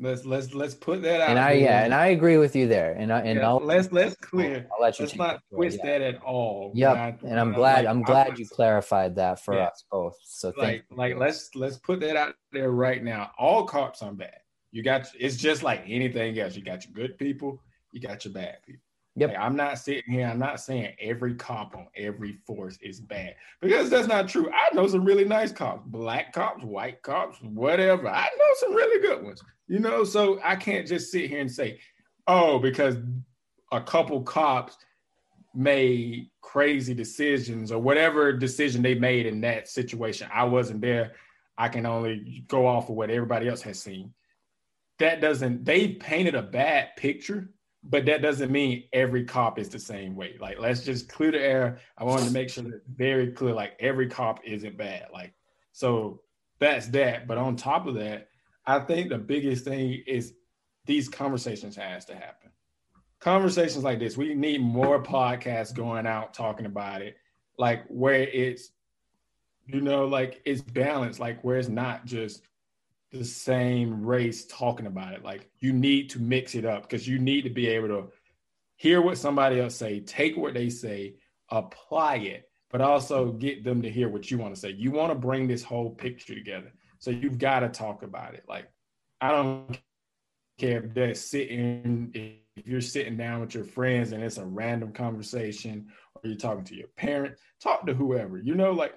Let's 0.00 0.24
let's 0.24 0.54
let's 0.54 0.74
put 0.74 1.02
that 1.02 1.20
out. 1.20 1.30
And 1.30 1.40
I 1.40 1.54
there. 1.54 1.62
yeah, 1.62 1.84
and 1.84 1.92
I 1.92 2.06
agree 2.08 2.36
with 2.36 2.54
you 2.54 2.68
there. 2.68 2.92
And 2.92 3.12
I 3.12 3.20
and 3.22 3.40
yeah, 3.40 3.48
I'll, 3.48 3.58
let's 3.58 3.90
let's 3.90 4.14
clear. 4.14 4.64
I'll 4.72 4.80
let 4.80 4.96
you 4.98 5.06
let's 5.06 5.16
not 5.16 5.40
twist 5.52 5.80
yeah. 5.82 5.98
that 5.98 6.02
at 6.02 6.22
all. 6.22 6.70
Yep. 6.76 7.22
and 7.24 7.40
I'm 7.40 7.52
glad 7.52 7.84
like, 7.84 7.86
I'm 7.88 8.02
glad 8.02 8.28
I'm, 8.28 8.36
you 8.36 8.46
clarified 8.46 9.16
that 9.16 9.40
for 9.40 9.54
yeah. 9.54 9.64
us 9.64 9.84
both. 9.90 10.16
So 10.22 10.52
like 10.56 10.84
like 10.92 11.16
let's 11.16 11.50
let's 11.56 11.78
put 11.78 11.98
that 12.00 12.16
out 12.16 12.36
there 12.52 12.70
right 12.70 13.02
now. 13.02 13.32
All 13.38 13.64
cops 13.64 14.00
aren't 14.00 14.18
bad. 14.18 14.38
You 14.70 14.84
got 14.84 15.08
it's 15.18 15.36
just 15.36 15.64
like 15.64 15.82
anything 15.84 16.38
else. 16.38 16.54
You 16.54 16.62
got 16.62 16.84
your 16.84 16.94
good 16.94 17.18
people, 17.18 17.60
you 17.90 18.00
got 18.00 18.24
your 18.24 18.34
bad 18.34 18.58
people. 18.64 18.82
Yep. 19.18 19.30
Like, 19.30 19.38
I'm 19.38 19.56
not 19.56 19.78
sitting 19.78 20.12
here, 20.12 20.26
I'm 20.26 20.38
not 20.38 20.60
saying 20.60 20.94
every 21.00 21.34
cop 21.34 21.74
on 21.76 21.88
every 21.96 22.38
force 22.46 22.78
is 22.80 23.00
bad 23.00 23.34
because 23.60 23.90
that's 23.90 24.06
not 24.06 24.28
true. 24.28 24.50
I 24.50 24.74
know 24.74 24.86
some 24.86 25.04
really 25.04 25.24
nice 25.24 25.50
cops, 25.50 25.82
black 25.86 26.32
cops, 26.32 26.62
white 26.62 27.02
cops, 27.02 27.38
whatever. 27.42 28.08
I 28.08 28.28
know 28.38 28.54
some 28.60 28.74
really 28.74 29.00
good 29.06 29.24
ones, 29.24 29.42
you 29.66 29.80
know. 29.80 30.04
So 30.04 30.40
I 30.44 30.56
can't 30.56 30.86
just 30.86 31.10
sit 31.10 31.28
here 31.28 31.40
and 31.40 31.50
say, 31.50 31.80
oh, 32.26 32.58
because 32.58 32.96
a 33.72 33.80
couple 33.80 34.22
cops 34.22 34.76
made 35.54 36.30
crazy 36.40 36.94
decisions 36.94 37.72
or 37.72 37.80
whatever 37.80 38.32
decision 38.32 38.82
they 38.82 38.94
made 38.94 39.26
in 39.26 39.40
that 39.40 39.68
situation. 39.68 40.28
I 40.32 40.44
wasn't 40.44 40.80
there. 40.80 41.12
I 41.56 41.68
can 41.68 41.86
only 41.86 42.44
go 42.46 42.66
off 42.66 42.88
of 42.88 42.94
what 42.94 43.10
everybody 43.10 43.48
else 43.48 43.62
has 43.62 43.82
seen. 43.82 44.14
That 45.00 45.20
doesn't, 45.20 45.64
they 45.64 45.88
painted 45.88 46.36
a 46.36 46.42
bad 46.42 46.90
picture 46.96 47.50
but 47.84 48.04
that 48.06 48.22
doesn't 48.22 48.50
mean 48.50 48.84
every 48.92 49.24
cop 49.24 49.58
is 49.58 49.68
the 49.68 49.78
same 49.78 50.16
way. 50.16 50.36
Like, 50.40 50.58
let's 50.58 50.84
just 50.84 51.08
clear 51.08 51.30
the 51.30 51.40
air. 51.40 51.78
I 51.96 52.04
wanted 52.04 52.26
to 52.26 52.32
make 52.32 52.50
sure 52.50 52.64
that 52.64 52.82
very 52.94 53.32
clear. 53.32 53.54
Like, 53.54 53.76
every 53.78 54.08
cop 54.08 54.40
isn't 54.44 54.76
bad. 54.76 55.06
Like, 55.12 55.32
so 55.72 56.20
that's 56.58 56.88
that. 56.88 57.28
But 57.28 57.38
on 57.38 57.56
top 57.56 57.86
of 57.86 57.94
that, 57.94 58.28
I 58.66 58.80
think 58.80 59.08
the 59.08 59.18
biggest 59.18 59.64
thing 59.64 60.02
is 60.06 60.34
these 60.86 61.08
conversations 61.08 61.76
has 61.76 62.04
to 62.06 62.14
happen. 62.14 62.50
Conversations 63.20 63.84
like 63.84 63.98
this, 63.98 64.16
we 64.16 64.34
need 64.34 64.60
more 64.60 65.02
podcasts 65.02 65.74
going 65.74 66.06
out 66.06 66.34
talking 66.34 66.66
about 66.66 67.02
it, 67.02 67.16
like 67.58 67.84
where 67.88 68.22
it's, 68.22 68.70
you 69.66 69.80
know, 69.80 70.06
like 70.06 70.40
it's 70.44 70.62
balanced, 70.62 71.20
like 71.20 71.42
where 71.42 71.58
it's 71.58 71.68
not 71.68 72.04
just 72.04 72.42
the 73.12 73.24
same 73.24 74.04
race 74.04 74.46
talking 74.46 74.86
about 74.86 75.14
it. 75.14 75.24
Like 75.24 75.48
you 75.60 75.72
need 75.72 76.10
to 76.10 76.20
mix 76.20 76.54
it 76.54 76.64
up 76.64 76.82
because 76.82 77.08
you 77.08 77.18
need 77.18 77.42
to 77.42 77.50
be 77.50 77.68
able 77.68 77.88
to 77.88 78.08
hear 78.76 79.00
what 79.00 79.18
somebody 79.18 79.60
else 79.60 79.74
say, 79.74 80.00
take 80.00 80.36
what 80.36 80.54
they 80.54 80.68
say, 80.68 81.14
apply 81.50 82.16
it, 82.16 82.48
but 82.70 82.80
also 82.80 83.32
get 83.32 83.64
them 83.64 83.82
to 83.82 83.90
hear 83.90 84.08
what 84.08 84.30
you 84.30 84.38
want 84.38 84.54
to 84.54 84.60
say. 84.60 84.70
You 84.70 84.90
want 84.90 85.10
to 85.10 85.18
bring 85.18 85.48
this 85.48 85.62
whole 85.62 85.90
picture 85.90 86.34
together. 86.34 86.72
So 86.98 87.10
you've 87.10 87.38
got 87.38 87.60
to 87.60 87.68
talk 87.68 88.02
about 88.02 88.34
it. 88.34 88.44
Like 88.48 88.68
I 89.20 89.30
don't 89.30 89.78
care 90.58 90.84
if 90.84 90.94
they're 90.94 91.14
sitting 91.14 92.10
if 92.14 92.66
you're 92.66 92.80
sitting 92.80 93.16
down 93.16 93.40
with 93.40 93.54
your 93.54 93.64
friends 93.64 94.12
and 94.12 94.22
it's 94.22 94.38
a 94.38 94.44
random 94.44 94.92
conversation 94.92 95.86
or 96.14 96.28
you're 96.28 96.36
talking 96.36 96.64
to 96.64 96.74
your 96.74 96.88
parent, 96.96 97.36
talk 97.62 97.86
to 97.86 97.94
whoever. 97.94 98.38
You 98.38 98.54
know, 98.54 98.72
like 98.72 98.94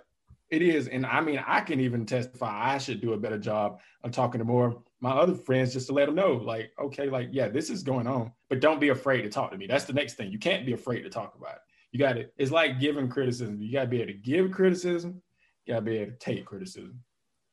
it 0.52 0.62
is. 0.62 0.88
And 0.89 1.06
I 1.06 1.22
mean, 1.22 1.43
I 1.47 1.62
can 1.62 1.80
even 1.80 2.06
testify 2.06 2.74
I 2.74 2.78
should 2.78 3.02
do 3.02 3.14
a 3.14 3.18
better 3.18 3.39
job 3.39 3.80
of 4.04 4.12
talking 4.12 4.39
to 4.39 4.45
more 4.45 4.84
my 4.99 5.12
other 5.12 5.34
friends 5.34 5.74
just 5.74 5.88
to 5.88 5.93
let 5.93 6.06
them 6.06 6.16
know, 6.16 6.34
like, 6.34 6.72
okay, 6.80 7.10
like, 7.10 7.30
yeah, 7.32 7.47
this 7.47 7.72
is 7.72 7.82
going 7.82 8.06
on, 8.06 8.32
but 8.49 8.60
don't 8.60 8.80
be 8.80 8.89
afraid 8.89 9.24
to 9.24 9.30
talk 9.30 9.49
to 9.52 9.58
me. 9.58 9.66
That's 9.66 9.86
the 9.86 9.93
next 9.93 10.14
thing. 10.14 10.32
You 10.32 10.38
can't 10.38 10.66
be 10.66 10.74
afraid 10.74 11.02
to 11.02 11.10
talk 11.10 11.34
about 11.36 11.56
it. 11.56 11.62
You 11.91 11.99
got 11.99 12.14
to, 12.14 12.28
it's 12.38 12.52
like 12.52 12.80
giving 12.80 13.10
criticism. 13.10 13.60
You 13.60 13.72
got 13.72 13.82
to 13.82 13.88
be 13.88 14.02
able 14.02 14.14
to 14.14 14.20
give 14.20 14.52
criticism. 14.52 15.22
You 15.66 15.74
got 15.74 15.80
to 15.80 15.86
be 15.86 15.97
able 15.97 16.12
to 16.12 16.18
take 16.20 16.45
criticism. 16.45 17.02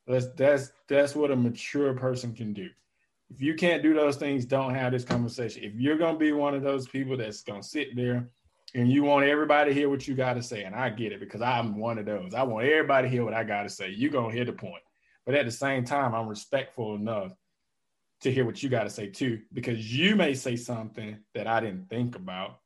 That's, 0.05 0.27
that's, 0.37 0.71
that's 0.87 1.15
what 1.15 1.31
a 1.31 1.35
mature 1.35 1.93
person 1.93 2.35
can 2.35 2.53
do. 2.53 2.69
If 3.31 3.41
you 3.41 3.55
can't 3.55 3.83
do 3.83 3.95
those 3.95 4.15
things, 4.15 4.45
don't 4.45 4.75
have 4.75 4.91
this 4.91 5.03
conversation. 5.03 5.63
If 5.63 5.73
you're 5.75 5.97
going 5.97 6.15
to 6.15 6.19
be 6.19 6.31
one 6.31 6.53
of 6.53 6.61
those 6.61 6.87
people 6.87 7.17
that's 7.17 7.41
going 7.41 7.61
to 7.61 7.67
sit 7.67 7.95
there 7.95 8.29
and 8.75 8.91
you 8.91 9.03
want 9.03 9.25
everybody 9.25 9.71
to 9.71 9.79
hear 9.79 9.89
what 9.89 10.07
you 10.07 10.15
got 10.15 10.33
to 10.33 10.43
say, 10.43 10.63
and 10.63 10.75
I 10.75 10.89
get 10.89 11.11
it 11.11 11.19
because 11.19 11.41
I'm 11.41 11.77
one 11.77 11.97
of 11.97 12.05
those. 12.05 12.33
I 12.33 12.43
want 12.43 12.67
everybody 12.67 13.07
to 13.07 13.11
hear 13.11 13.23
what 13.23 13.33
I 13.33 13.43
got 13.43 13.63
to 13.63 13.69
say. 13.69 13.89
You're 13.89 14.11
going 14.11 14.29
to 14.29 14.35
hear 14.35 14.45
the 14.45 14.53
point. 14.53 14.83
But 15.25 15.35
at 15.35 15.45
the 15.45 15.51
same 15.51 15.85
time, 15.85 16.13
I'm 16.13 16.27
respectful 16.27 16.95
enough 16.95 17.33
to 18.21 18.31
hear 18.31 18.45
what 18.45 18.61
you 18.61 18.69
got 18.69 18.83
to 18.83 18.89
say 18.89 19.07
too, 19.07 19.39
because 19.53 19.95
you 19.95 20.15
may 20.15 20.33
say 20.33 20.55
something 20.55 21.17
that 21.33 21.47
I 21.47 21.59
didn't 21.59 21.89
think 21.89 22.15
about 22.15 22.59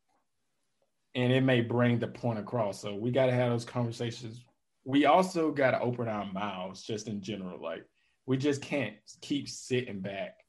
and 1.15 1.31
it 1.31 1.41
may 1.41 1.61
bring 1.61 1.99
the 1.99 2.07
point 2.07 2.39
across. 2.39 2.81
So 2.81 2.95
we 2.95 3.11
got 3.11 3.27
to 3.27 3.33
have 3.33 3.51
those 3.51 3.65
conversations. 3.65 4.43
We 4.83 5.05
also 5.05 5.51
got 5.51 5.71
to 5.71 5.79
open 5.79 6.07
our 6.07 6.25
mouths 6.31 6.83
just 6.83 7.07
in 7.07 7.21
general. 7.21 7.61
Like 7.61 7.85
we 8.25 8.37
just 8.37 8.61
can't 8.61 8.95
keep 9.21 9.47
sitting 9.47 9.99
back 9.99 10.39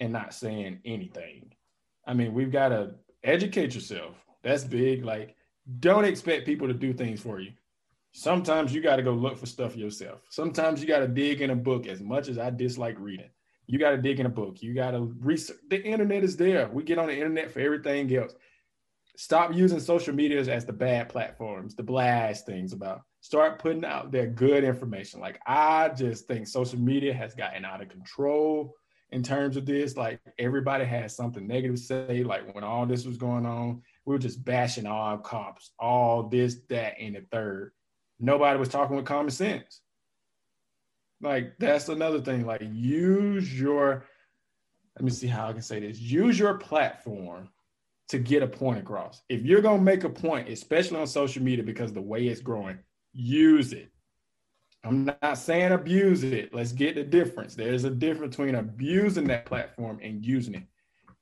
and 0.00 0.12
not 0.12 0.32
saying 0.32 0.80
anything. 0.84 1.52
I 2.06 2.14
mean, 2.14 2.32
we've 2.32 2.52
got 2.52 2.70
to 2.70 2.94
educate 3.22 3.74
yourself. 3.74 4.14
That's 4.42 4.64
big. 4.64 5.04
Like, 5.04 5.36
don't 5.80 6.04
expect 6.04 6.46
people 6.46 6.68
to 6.68 6.74
do 6.74 6.92
things 6.92 7.20
for 7.20 7.40
you. 7.40 7.52
Sometimes 8.12 8.72
you 8.72 8.80
got 8.80 8.96
to 8.96 9.02
go 9.02 9.12
look 9.12 9.36
for 9.36 9.46
stuff 9.46 9.76
yourself. 9.76 10.20
Sometimes 10.30 10.80
you 10.80 10.88
got 10.88 11.00
to 11.00 11.08
dig 11.08 11.40
in 11.40 11.50
a 11.50 11.56
book 11.56 11.86
as 11.86 12.00
much 12.00 12.28
as 12.28 12.38
I 12.38 12.50
dislike 12.50 12.96
reading. 12.98 13.30
You 13.66 13.78
got 13.78 13.90
to 13.90 13.98
dig 13.98 14.18
in 14.18 14.26
a 14.26 14.30
book. 14.30 14.62
You 14.62 14.74
got 14.74 14.92
to 14.92 15.14
research. 15.20 15.58
The 15.68 15.82
internet 15.82 16.24
is 16.24 16.36
there. 16.36 16.68
We 16.68 16.82
get 16.82 16.98
on 16.98 17.08
the 17.08 17.14
internet 17.14 17.50
for 17.50 17.60
everything 17.60 18.14
else. 18.16 18.34
Stop 19.16 19.52
using 19.52 19.80
social 19.80 20.14
medias 20.14 20.48
as 20.48 20.64
the 20.64 20.72
bad 20.72 21.08
platforms, 21.08 21.74
the 21.74 21.82
blast 21.82 22.46
things 22.46 22.72
about. 22.72 23.02
Start 23.20 23.58
putting 23.58 23.84
out 23.84 24.10
their 24.10 24.26
good 24.26 24.64
information. 24.64 25.20
Like 25.20 25.38
I 25.46 25.88
just 25.90 26.26
think 26.26 26.46
social 26.46 26.78
media 26.78 27.12
has 27.12 27.34
gotten 27.34 27.64
out 27.64 27.82
of 27.82 27.88
control 27.88 28.74
in 29.10 29.22
terms 29.22 29.56
of 29.56 29.66
this. 29.66 29.96
Like 29.96 30.20
everybody 30.38 30.84
has 30.84 31.16
something 31.16 31.46
negative 31.46 31.76
to 31.76 31.82
say. 31.82 32.22
Like 32.24 32.54
when 32.54 32.64
all 32.64 32.86
this 32.86 33.04
was 33.04 33.16
going 33.16 33.44
on, 33.44 33.82
we 34.08 34.14
were 34.14 34.18
just 34.18 34.42
bashing 34.42 34.86
all 34.86 35.18
cops, 35.18 35.72
all 35.78 36.22
this, 36.22 36.56
that, 36.70 36.94
and 36.98 37.14
the 37.14 37.20
third. 37.30 37.72
Nobody 38.18 38.58
was 38.58 38.70
talking 38.70 38.96
with 38.96 39.04
common 39.04 39.30
sense. 39.30 39.82
Like 41.20 41.58
that's 41.58 41.90
another 41.90 42.22
thing. 42.22 42.46
Like 42.46 42.62
use 42.64 43.60
your, 43.60 44.06
let 44.96 45.04
me 45.04 45.10
see 45.10 45.26
how 45.26 45.48
I 45.48 45.52
can 45.52 45.60
say 45.60 45.80
this. 45.80 46.00
Use 46.00 46.38
your 46.38 46.54
platform 46.54 47.50
to 48.08 48.18
get 48.18 48.42
a 48.42 48.46
point 48.46 48.78
across. 48.78 49.20
If 49.28 49.42
you're 49.42 49.60
gonna 49.60 49.82
make 49.82 50.04
a 50.04 50.08
point, 50.08 50.48
especially 50.48 50.96
on 50.98 51.06
social 51.06 51.42
media, 51.42 51.62
because 51.62 51.92
the 51.92 52.00
way 52.00 52.28
it's 52.28 52.40
growing, 52.40 52.78
use 53.12 53.74
it. 53.74 53.90
I'm 54.84 55.04
not 55.04 55.36
saying 55.36 55.72
abuse 55.72 56.24
it. 56.24 56.54
Let's 56.54 56.72
get 56.72 56.94
the 56.94 57.04
difference. 57.04 57.54
There's 57.54 57.84
a 57.84 57.90
difference 57.90 58.36
between 58.36 58.54
abusing 58.54 59.26
that 59.26 59.44
platform 59.44 60.00
and 60.02 60.24
using 60.24 60.54
it. 60.54 60.64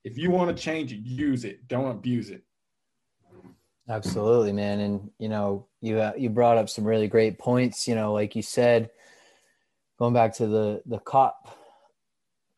If 0.04 0.16
you 0.16 0.30
want 0.30 0.56
to 0.56 0.62
change 0.62 0.92
it, 0.92 1.00
use 1.04 1.44
it. 1.44 1.66
Don't 1.66 1.90
abuse 1.90 2.30
it. 2.30 2.44
Absolutely, 3.88 4.52
man. 4.52 4.80
And 4.80 5.10
you 5.18 5.28
know, 5.28 5.66
you 5.80 6.00
uh, 6.00 6.12
you 6.16 6.28
brought 6.28 6.58
up 6.58 6.68
some 6.68 6.84
really 6.84 7.06
great 7.08 7.38
points. 7.38 7.86
You 7.86 7.94
know, 7.94 8.12
like 8.12 8.34
you 8.34 8.42
said, 8.42 8.90
going 9.98 10.14
back 10.14 10.34
to 10.36 10.46
the 10.46 10.82
the 10.86 10.98
cop 10.98 11.56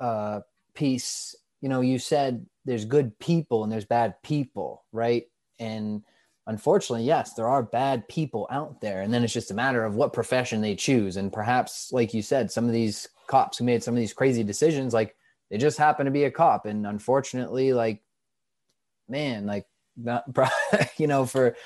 uh, 0.01 0.41
piece. 0.75 1.35
You 1.61 1.69
know, 1.69 1.81
you 1.81 1.99
said 1.99 2.47
there's 2.65 2.85
good 2.85 3.19
people 3.19 3.65
and 3.65 3.73
there's 3.73 3.85
bad 3.85 4.15
people, 4.23 4.85
right? 4.93 5.25
And 5.59 6.03
unfortunately, 6.47 7.05
yes, 7.05 7.35
there 7.35 7.49
are 7.49 7.63
bad 7.63 8.07
people 8.09 8.47
out 8.51 8.81
there. 8.81 9.03
And 9.03 9.13
then 9.13 9.25
it's 9.25 9.33
just 9.33 9.51
a 9.51 9.55
matter 9.55 9.85
of 9.85 9.97
what 9.97 10.13
profession 10.13 10.61
they 10.61 10.77
choose. 10.77 11.17
And 11.17 11.33
perhaps, 11.33 11.91
like 11.93 12.15
you 12.15 12.23
said, 12.23 12.51
some 12.53 12.67
of 12.67 12.73
these 12.73 13.09
cops 13.27 13.59
who 13.59 13.65
made 13.65 13.83
some 13.83 13.95
of 13.95 13.99
these 13.99 14.13
crazy 14.13 14.45
decisions, 14.45 14.95
like 14.95 15.17
they 15.51 15.59
just 15.59 15.79
happen 15.79 16.05
to 16.07 16.13
be 16.13 16.25
a 16.25 16.31
cop. 16.31 16.65
And 16.67 16.87
unfortunately, 16.87 17.73
like, 17.73 18.03
man, 19.09 19.47
like, 19.47 19.67
not, 19.99 20.25
you 20.97 21.07
know, 21.07 21.27
for, 21.27 21.57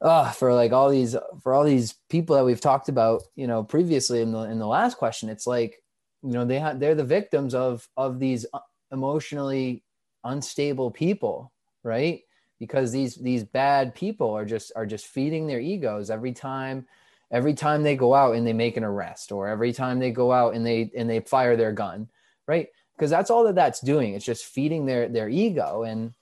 uh, 0.00 0.30
for 0.32 0.52
like 0.54 0.72
all 0.72 0.90
these, 0.90 1.16
for 1.42 1.54
all 1.54 1.64
these 1.64 1.94
people 2.08 2.36
that 2.36 2.44
we've 2.44 2.60
talked 2.60 2.88
about, 2.88 3.22
you 3.34 3.46
know, 3.46 3.64
previously 3.64 4.20
in 4.20 4.32
the, 4.32 4.40
in 4.40 4.58
the 4.58 4.66
last 4.66 4.98
question, 4.98 5.28
it's 5.28 5.46
like, 5.46 5.82
you 6.22 6.32
know, 6.32 6.44
they 6.44 6.58
have, 6.58 6.78
they're 6.78 6.94
the 6.94 7.04
victims 7.04 7.54
of, 7.54 7.88
of 7.96 8.18
these 8.18 8.46
uh, 8.52 8.58
emotionally 8.92 9.82
unstable 10.24 10.90
people, 10.90 11.52
right? 11.82 12.20
because 12.58 12.92
these 12.92 13.16
these 13.16 13.44
bad 13.44 13.94
people 13.94 14.30
are 14.30 14.44
just 14.44 14.72
are 14.76 14.86
just 14.86 15.06
feeding 15.06 15.46
their 15.46 15.60
egos 15.60 16.10
every 16.10 16.32
time 16.32 16.86
every 17.30 17.54
time 17.54 17.82
they 17.82 17.96
go 17.96 18.14
out 18.14 18.34
and 18.34 18.46
they 18.46 18.52
make 18.52 18.76
an 18.76 18.84
arrest 18.84 19.32
or 19.32 19.48
every 19.48 19.72
time 19.72 19.98
they 19.98 20.10
go 20.10 20.32
out 20.32 20.54
and 20.54 20.64
they 20.64 20.90
and 20.96 21.08
they 21.08 21.20
fire 21.20 21.56
their 21.56 21.72
gun 21.72 22.08
right 22.46 22.68
because 22.96 23.10
that's 23.10 23.30
all 23.30 23.44
that 23.44 23.54
that's 23.54 23.80
doing 23.80 24.14
it's 24.14 24.24
just 24.24 24.46
feeding 24.46 24.86
their 24.86 25.08
their 25.08 25.28
ego 25.28 25.82
and 25.82 26.14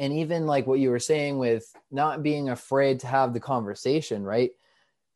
and 0.00 0.14
even 0.14 0.46
like 0.46 0.66
what 0.66 0.80
you 0.80 0.90
were 0.90 0.98
saying 0.98 1.38
with 1.38 1.70
not 1.92 2.22
being 2.22 2.48
afraid 2.48 3.00
to 3.00 3.06
have 3.06 3.32
the 3.32 3.38
conversation 3.38 4.24
right? 4.24 4.50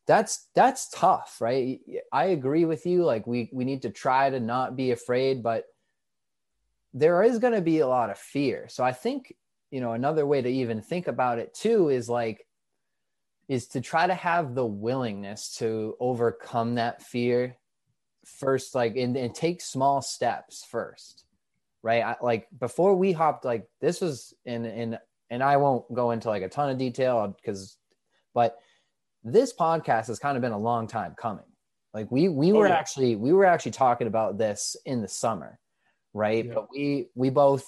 That's 0.07 0.47
that's 0.55 0.91
tough 0.91 1.39
right? 1.41 1.81
I 2.13 2.27
agree 2.27 2.67
with 2.67 2.87
you 2.87 3.05
like 3.05 3.27
we 3.27 3.49
we 3.53 3.65
need 3.65 3.83
to 3.83 3.91
try 3.91 4.31
to 4.31 4.39
not 4.39 4.77
be 4.77 4.93
afraid 4.93 5.43
but 5.43 5.65
there 6.93 7.23
is 7.25 7.41
going 7.41 7.55
to 7.55 7.61
be 7.61 7.81
a 7.81 7.89
lot 7.89 8.11
of 8.11 8.19
fear. 8.19 8.69
So 8.69 8.85
i 8.85 8.93
think 8.93 9.35
you 9.71 9.81
know 9.81 9.93
another 9.93 10.27
way 10.27 10.41
to 10.43 10.49
even 10.49 10.83
think 10.83 11.09
about 11.09 11.39
it 11.39 11.55
too 11.55 11.89
is 11.89 12.09
like 12.09 12.47
is 13.49 13.67
to 13.69 13.81
try 13.81 14.07
to 14.07 14.15
have 14.15 14.55
the 14.55 14.65
willingness 14.65 15.57
to 15.57 15.97
overcome 15.99 16.77
that 16.77 17.03
fear 17.03 17.57
first 18.25 18.75
like 18.75 18.97
and, 18.97 19.17
and 19.17 19.35
take 19.35 19.61
small 19.61 20.01
steps 20.01 20.65
first 20.65 21.24
right 21.85 22.03
I, 22.03 22.17
like 22.21 22.49
before 22.59 22.97
we 22.97 23.13
hopped 23.13 23.45
like 23.45 23.69
this 23.81 24.01
was 24.01 24.35
in 24.45 24.65
in 24.65 24.99
and 25.31 25.43
i 25.43 25.57
won't 25.57 25.93
go 25.95 26.11
into 26.11 26.29
like 26.29 26.43
a 26.43 26.49
ton 26.49 26.71
of 26.71 26.79
detail 26.79 27.37
because 27.41 27.77
but 28.35 28.59
this 29.23 29.53
podcast 29.53 30.09
has 30.09 30.19
kind 30.19 30.37
of 30.37 30.41
been 30.41 30.53
a 30.53 30.59
long 30.59 30.89
time 30.89 31.15
coming 31.17 31.45
like 31.93 32.11
we 32.11 32.29
we 32.29 32.51
oh, 32.51 32.57
were 32.57 32.69
yeah. 32.69 32.75
actually 32.75 33.15
we 33.15 33.33
were 33.33 33.45
actually 33.45 33.73
talking 33.73 34.09
about 34.09 34.39
this 34.39 34.75
in 34.87 35.03
the 35.03 35.09
summer 35.09 35.61
right 36.15 36.47
yeah. 36.47 36.55
but 36.55 36.67
we 36.73 37.07
we 37.15 37.31
both 37.31 37.65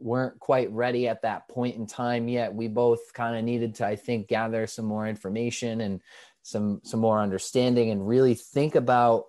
weren't 0.00 0.38
quite 0.38 0.70
ready 0.72 1.08
at 1.08 1.22
that 1.22 1.48
point 1.48 1.76
in 1.76 1.86
time 1.86 2.28
yet. 2.28 2.54
We 2.54 2.68
both 2.68 3.12
kind 3.12 3.36
of 3.36 3.44
needed 3.44 3.74
to, 3.76 3.86
I 3.86 3.96
think, 3.96 4.28
gather 4.28 4.66
some 4.66 4.84
more 4.84 5.06
information 5.06 5.80
and 5.80 6.00
some 6.42 6.80
some 6.84 7.00
more 7.00 7.20
understanding 7.20 7.90
and 7.90 8.06
really 8.06 8.34
think 8.34 8.74
about 8.74 9.24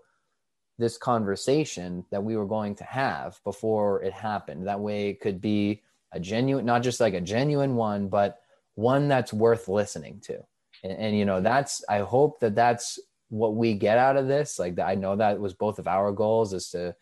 this 0.79 0.97
conversation 0.97 2.03
that 2.09 2.23
we 2.23 2.35
were 2.35 2.45
going 2.45 2.73
to 2.75 2.83
have 2.83 3.39
before 3.43 4.01
it 4.01 4.13
happened. 4.13 4.65
That 4.65 4.79
way 4.79 5.09
it 5.09 5.19
could 5.19 5.39
be 5.41 5.83
a 6.11 6.19
genuine, 6.19 6.65
not 6.65 6.81
just 6.81 6.99
like 6.99 7.13
a 7.13 7.21
genuine 7.21 7.75
one, 7.75 8.07
but 8.07 8.39
one 8.75 9.07
that's 9.07 9.31
worth 9.31 9.67
listening 9.67 10.19
to. 10.21 10.39
And, 10.83 10.93
and 10.93 11.17
you 11.17 11.25
know, 11.25 11.41
that's 11.41 11.83
I 11.87 11.99
hope 11.99 12.39
that 12.39 12.55
that's 12.55 12.97
what 13.29 13.55
we 13.55 13.75
get 13.75 13.99
out 13.99 14.17
of 14.17 14.27
this. 14.27 14.57
Like 14.57 14.79
I 14.79 14.95
know 14.95 15.15
that 15.15 15.39
was 15.39 15.53
both 15.53 15.77
of 15.77 15.87
our 15.87 16.11
goals 16.11 16.53
is 16.53 16.69
to 16.69 16.95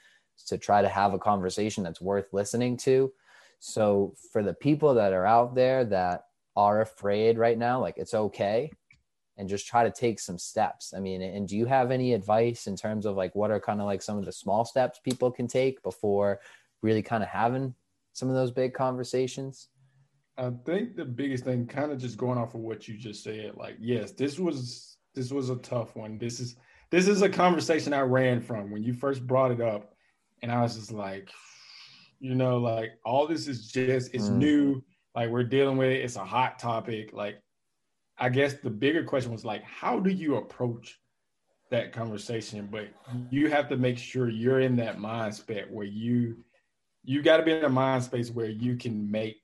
to 0.48 0.58
try 0.58 0.82
to 0.82 0.90
have 0.90 1.14
a 1.14 1.20
conversation 1.20 1.84
that's 1.84 2.02
worth 2.02 2.34
listening 2.34 2.78
to 2.78 3.12
so 3.60 4.14
for 4.32 4.44
the 4.44 4.54
people 4.54 4.94
that 4.96 5.14
are 5.14 5.26
out 5.26 5.56
there 5.56 5.84
that 5.86 6.26
are 6.56 6.82
afraid 6.82 7.38
right 7.38 7.58
now, 7.58 7.80
like 7.80 7.98
it's 7.98 8.14
okay 8.14 8.72
and 9.38 9.48
just 9.48 9.68
try 9.68 9.84
to 9.84 9.92
take 9.92 10.20
some 10.20 10.38
steps. 10.38 10.94
I 10.96 11.00
mean, 11.00 11.22
and 11.22 11.48
do 11.48 11.56
you 11.56 11.66
have 11.66 11.92
any 11.92 12.14
advice 12.14 12.68
in 12.68 12.76
terms 12.76 13.06
of 13.06 13.16
like 13.16 13.36
what 13.36 13.52
are 13.52 13.60
kind 13.60 13.80
of 13.80 13.86
like 13.86 14.02
some 14.02 14.18
of 14.18 14.26
the 14.26 14.32
small 14.32 14.66
steps 14.66 15.00
people 15.04 15.32
can 15.32 15.48
take 15.48 15.82
before 15.84 16.40
really 16.82 17.04
kind 17.04 17.24
of 17.24 17.30
having 17.30 17.74
some 18.14 18.30
of 18.30 18.36
those 18.36 18.52
big 18.52 18.74
conversations? 18.74 19.70
I 20.38 20.52
think 20.66 20.96
the 20.96 21.06
biggest 21.06 21.46
thing, 21.46 21.66
kind 21.66 21.92
of 21.92 22.00
just 22.00 22.18
going 22.18 22.38
off 22.38 22.54
of 22.54 22.62
what 22.62 22.88
you 22.88 22.96
just 22.96 23.24
said, 23.24 23.54
like, 23.56 23.76
yes, 23.80 24.12
this 24.12 24.40
was 24.40 24.98
this 25.16 25.32
was 25.32 25.50
a 25.50 25.56
tough 25.58 25.96
one. 25.96 26.18
This 26.18 26.40
is 26.40 26.56
this 26.92 27.08
is 27.08 27.22
a 27.22 27.30
conversation 27.30 27.94
I 27.94 28.02
ran 28.02 28.40
from 28.42 28.72
when 28.72 28.84
you 28.84 28.94
first 28.94 29.26
brought 29.26 29.52
it 29.52 29.62
up, 29.62 29.94
and 30.42 30.52
I 30.52 30.62
was 30.62 30.76
just 30.76 30.92
like, 30.92 31.32
you 32.20 32.36
know, 32.36 32.58
like 32.58 32.92
all 33.04 33.28
this 33.28 33.48
is 33.48 33.68
just 33.68 34.14
it's 34.14 34.30
mm. 34.30 34.38
new. 34.38 34.84
Like 35.16 35.30
we're 35.30 35.44
dealing 35.44 35.78
with 35.78 35.90
it. 35.90 36.04
It's 36.04 36.16
a 36.16 36.24
hot 36.24 36.60
topic. 36.60 37.12
Like 37.14 37.42
I 38.20 38.30
guess 38.30 38.56
the 38.56 38.70
bigger 38.70 39.04
question 39.04 39.32
was 39.32 39.46
like, 39.46 39.64
how 39.64 40.00
do 40.00 40.10
you 40.10 40.38
approach 40.38 41.00
that 41.70 41.94
conversation? 41.94 42.68
But 42.72 42.90
you 43.30 43.50
have 43.50 43.70
to 43.70 43.78
make 43.78 43.98
sure 43.98 44.30
you're 44.30 44.62
in 44.62 44.76
that 44.78 45.00
mind 45.00 45.34
mindset 45.34 45.70
where 45.70 45.86
you 45.86 46.38
you 47.04 47.22
got 47.22 47.38
to 47.38 47.44
be 47.44 47.54
in 47.54 47.64
a 47.64 47.70
mind 47.70 48.04
space 48.04 48.30
where 48.30 48.50
you 48.50 48.76
can 48.76 49.10
make 49.10 49.38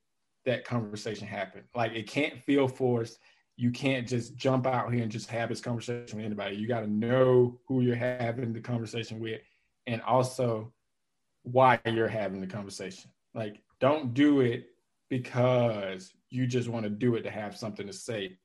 that 0.46 0.66
conversation 0.66 1.28
happen. 1.28 1.64
Like 1.74 1.94
it 1.94 2.08
can't 2.08 2.42
feel 2.44 2.68
forced. 2.68 3.20
You 3.56 3.72
can't 3.72 4.08
just 4.08 4.36
jump 4.36 4.66
out 4.66 4.92
here 4.92 5.04
and 5.04 5.12
just 5.12 5.30
have 5.30 5.50
this 5.50 5.62
conversation 5.62 6.18
with 6.18 6.26
anybody. 6.26 6.58
You 6.58 6.68
got 6.68 6.82
to 6.82 6.88
know 6.88 7.60
who 7.68 7.82
you're 7.82 7.96
having 7.96 8.52
the 8.52 8.60
conversation 8.60 9.20
with 9.20 9.42
and 9.88 10.02
also 10.02 10.74
why 11.44 11.80
you're 11.86 12.08
having 12.08 12.42
the 12.42 12.48
conversation. 12.48 13.12
Like 13.34 13.62
don't 13.80 14.14
do 14.14 14.42
it 14.42 14.68
because 15.10 16.14
you 16.30 16.48
just 16.48 16.68
want 16.68 16.84
to 16.84 16.90
do 16.90 17.16
it 17.16 17.22
to 17.22 17.32
have 17.32 17.56
something 17.56 17.86
to 17.88 17.94
say. 17.94 18.38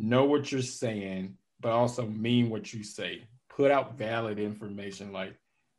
Know 0.00 0.24
what 0.24 0.52
you're 0.52 0.62
saying, 0.62 1.36
but 1.60 1.72
also 1.72 2.06
mean 2.06 2.50
what 2.50 2.72
you 2.72 2.84
say. 2.84 3.24
Put 3.48 3.70
out 3.70 3.98
valid 3.98 4.38
information 4.38 5.12
like 5.12 5.34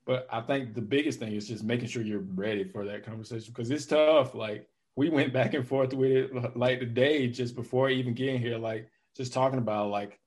but 0.09 0.28
I 0.32 0.41
think 0.41 0.74
the 0.74 0.82
biggest 0.82 1.20
thing 1.20 1.34
is 1.34 1.47
just 1.47 1.63
making 1.63 1.88
sure 1.88 2.01
you're 2.01 2.26
ready 2.34 2.63
for 2.63 2.84
that 2.84 3.05
conversation 3.05 3.53
because 3.53 3.70
it's 3.70 3.86
tough. 3.86 4.34
Like 4.34 4.67
we 4.95 5.07
went 5.07 5.32
back 5.34 5.53
and 5.53 5.67
forth 5.67 5.93
with 5.93 6.09
it 6.09 6.57
like 6.57 6.80
the 6.80 6.88
day 6.88 7.28
just 7.28 7.55
before 7.55 7.91
even 7.91 8.15
getting 8.15 8.41
here, 8.41 8.57
like 8.57 8.89
just 9.15 9.34
talking 9.34 9.59
about 9.59 9.91
like 9.91 10.20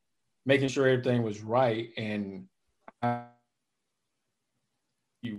making 0.46 0.68
sure 0.68 0.86
everything 0.86 1.24
was 1.24 1.42
right. 1.42 1.88
And 1.96 2.46
I, 3.02 3.24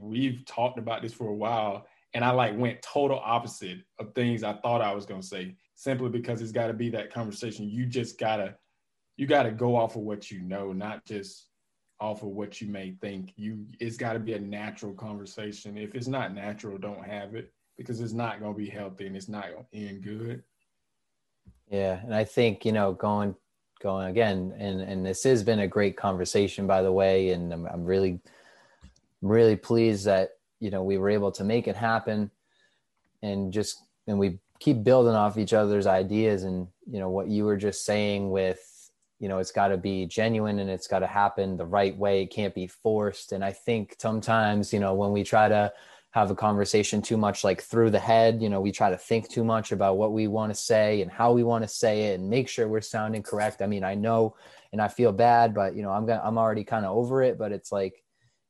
we've 0.01 0.43
talked 0.45 0.77
about 0.77 1.03
this 1.03 1.13
for 1.13 1.29
a 1.29 1.33
while, 1.33 1.87
and 2.13 2.23
I 2.23 2.31
like 2.31 2.57
went 2.57 2.81
total 2.81 3.19
opposite 3.23 3.79
of 3.99 4.13
things 4.13 4.43
I 4.43 4.53
thought 4.53 4.81
I 4.81 4.93
was 4.93 5.05
gonna 5.05 5.23
say, 5.23 5.55
simply 5.75 6.09
because 6.09 6.41
it's 6.41 6.51
got 6.51 6.67
to 6.67 6.73
be 6.73 6.89
that 6.91 7.11
conversation. 7.11 7.69
You 7.69 7.85
just 7.85 8.19
gotta 8.19 8.55
you 9.17 9.27
gotta 9.27 9.51
go 9.51 9.75
off 9.75 9.95
of 9.95 10.01
what 10.03 10.31
you 10.31 10.41
know, 10.41 10.73
not 10.73 11.05
just 11.05 11.49
off 11.99 12.21
of 12.21 12.29
what 12.29 12.61
you 12.61 12.67
may 12.67 12.95
think. 13.01 13.33
You 13.35 13.65
it's 13.79 13.97
got 13.97 14.13
to 14.13 14.19
be 14.19 14.33
a 14.33 14.39
natural 14.39 14.93
conversation. 14.93 15.77
If 15.77 15.95
it's 15.95 16.07
not 16.07 16.33
natural, 16.33 16.77
don't 16.77 17.03
have 17.03 17.33
it 17.35 17.51
because 17.77 18.01
it's 18.01 18.13
not 18.13 18.39
to 18.41 18.53
be 18.53 18.69
healthy 18.69 19.07
and 19.07 19.15
it's 19.15 19.29
not 19.29 19.45
to 19.47 19.77
end 19.77 20.03
good. 20.03 20.43
Yeah, 21.69 21.99
and 22.03 22.13
I 22.13 22.23
think 22.23 22.65
you 22.65 22.71
know 22.71 22.93
going 22.93 23.35
going 23.81 24.07
again, 24.07 24.53
and 24.57 24.81
and 24.81 25.05
this 25.05 25.23
has 25.23 25.43
been 25.43 25.59
a 25.59 25.67
great 25.67 25.97
conversation 25.97 26.67
by 26.67 26.81
the 26.81 26.91
way, 26.91 27.29
and 27.29 27.53
I'm, 27.53 27.65
I'm 27.67 27.85
really 27.85 28.19
really 29.21 29.55
pleased 29.55 30.05
that 30.05 30.31
you 30.63 30.71
know 30.71 30.81
we 30.81 30.97
were 30.97 31.09
able 31.09 31.31
to 31.33 31.43
make 31.43 31.67
it 31.67 31.75
happen, 31.75 32.31
and 33.21 33.51
just 33.51 33.83
and 34.07 34.17
we 34.17 34.39
keep 34.59 34.81
building 34.83 35.13
off 35.13 35.37
each 35.37 35.53
other's 35.53 35.87
ideas 35.87 36.43
and 36.43 36.67
you 36.89 36.99
know 36.99 37.09
what 37.09 37.27
you 37.27 37.43
were 37.43 37.57
just 37.57 37.85
saying 37.85 38.31
with 38.31 38.89
you 39.19 39.27
know 39.27 39.39
it's 39.39 39.51
got 39.51 39.67
to 39.67 39.77
be 39.77 40.05
genuine 40.05 40.59
and 40.59 40.69
it's 40.69 40.87
got 40.87 40.99
to 40.99 41.07
happen 41.07 41.57
the 41.57 41.65
right 41.65 41.97
way. 41.97 42.21
It 42.21 42.31
can't 42.31 42.55
be 42.55 42.67
forced. 42.67 43.33
And 43.33 43.43
i 43.43 43.51
think 43.51 43.95
sometimes 43.99 44.71
you 44.71 44.79
know 44.79 44.93
when 44.93 45.11
we 45.11 45.23
try 45.23 45.49
to 45.49 45.73
have 46.11 46.31
a 46.31 46.35
conversation 46.35 47.01
too 47.01 47.17
much 47.17 47.43
like 47.43 47.61
through 47.61 47.89
the 47.89 47.99
head 47.99 48.41
you 48.41 48.47
know 48.47 48.61
we 48.61 48.71
try 48.71 48.89
to 48.89 48.97
think 48.97 49.27
too 49.27 49.43
much 49.43 49.71
about 49.71 49.97
what 49.97 50.13
we 50.13 50.27
want 50.27 50.53
to 50.53 50.59
say 50.71 51.01
and 51.01 51.11
how 51.11 51.33
we 51.33 51.43
want 51.43 51.63
to 51.63 51.67
say 51.67 52.03
it 52.05 52.19
and 52.19 52.29
make 52.29 52.47
sure 52.47 52.67
we're 52.67 52.81
sounding 52.81 53.23
correct. 53.23 53.61
I 53.61 53.67
mean 53.67 53.83
i 53.83 53.95
know 53.95 54.35
and 54.71 54.81
i 54.81 54.87
feel 54.87 55.11
bad 55.11 55.53
but 55.53 55.75
you 55.75 55.81
know 55.81 55.91
i'm 55.91 56.05
gonna 56.05 56.21
i'm 56.23 56.37
already 56.37 56.63
kind 56.63 56.85
of 56.85 56.95
over 56.95 57.21
it 57.23 57.37
but 57.37 57.51
it's 57.51 57.71
like 57.71 58.02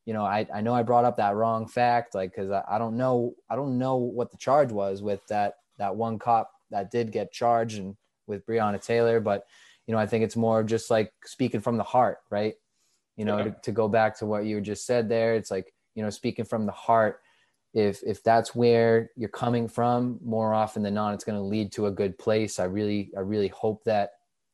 you 0.06 0.14
know 0.14 0.24
i 0.24 0.45
i 0.54 0.62
know 0.62 0.74
i 0.74 0.84
brought 0.84 1.06
up 1.06 1.18
that 1.18 1.36
wrong 1.36 1.68
fact 1.68 2.14
like 2.14 2.32
because 2.32 2.51
I, 2.51 2.64
I 2.70 2.78
don't 2.78 2.97
know 2.97 3.34
i 3.49 3.56
don't 3.56 3.78
know 3.78 3.95
what 3.95 4.32
the 4.32 4.38
charge 4.38 4.72
was 4.72 5.01
with 5.01 5.26
that 5.28 5.56
that 5.78 5.95
one 5.95 6.20
cop 6.20 6.51
that 6.72 6.91
did 6.91 7.12
get 7.12 7.32
charged 7.32 7.78
and 7.78 7.95
with 8.28 8.45
breonna 8.45 8.84
taylor 8.84 9.20
but 9.20 9.45
you 9.88 9.93
know, 9.93 9.99
I 9.99 10.06
think 10.06 10.24
it's 10.24 10.36
more 10.36 10.64
just 10.64 10.89
like 10.89 11.12
speaking 11.26 11.62
from 11.62 11.78
the 11.78 11.84
heart, 11.84 12.20
right? 12.30 12.56
You 13.18 13.26
know, 13.26 13.38
yeah. 13.38 13.43
to, 13.45 13.56
to 13.64 13.72
go 13.72 13.88
back 13.88 14.18
to 14.20 14.26
what 14.26 14.45
you 14.45 14.62
just 14.62 14.86
said 14.86 15.10
there, 15.10 15.36
it's 15.36 15.51
like, 15.51 15.74
you 15.95 16.04
know, 16.04 16.10
speaking 16.10 16.45
from 16.45 16.66
the 16.66 16.72
heart, 16.72 17.20
if 17.74 18.01
if 18.04 18.24
that's 18.24 18.56
where 18.56 19.12
you're 19.16 19.30
coming 19.30 19.68
from, 19.68 20.20
more 20.24 20.54
often 20.54 20.84
than 20.84 20.93
not, 20.93 21.14
it's 21.14 21.24
going 21.24 21.38
to 21.38 21.43
lead 21.43 21.72
to 21.74 21.88
a 21.88 21.91
good 21.91 22.18
place. 22.18 22.60
I 22.60 22.66
really, 22.66 23.12
I 23.18 23.22
really 23.22 23.49
hope 23.49 23.84
that 23.86 24.12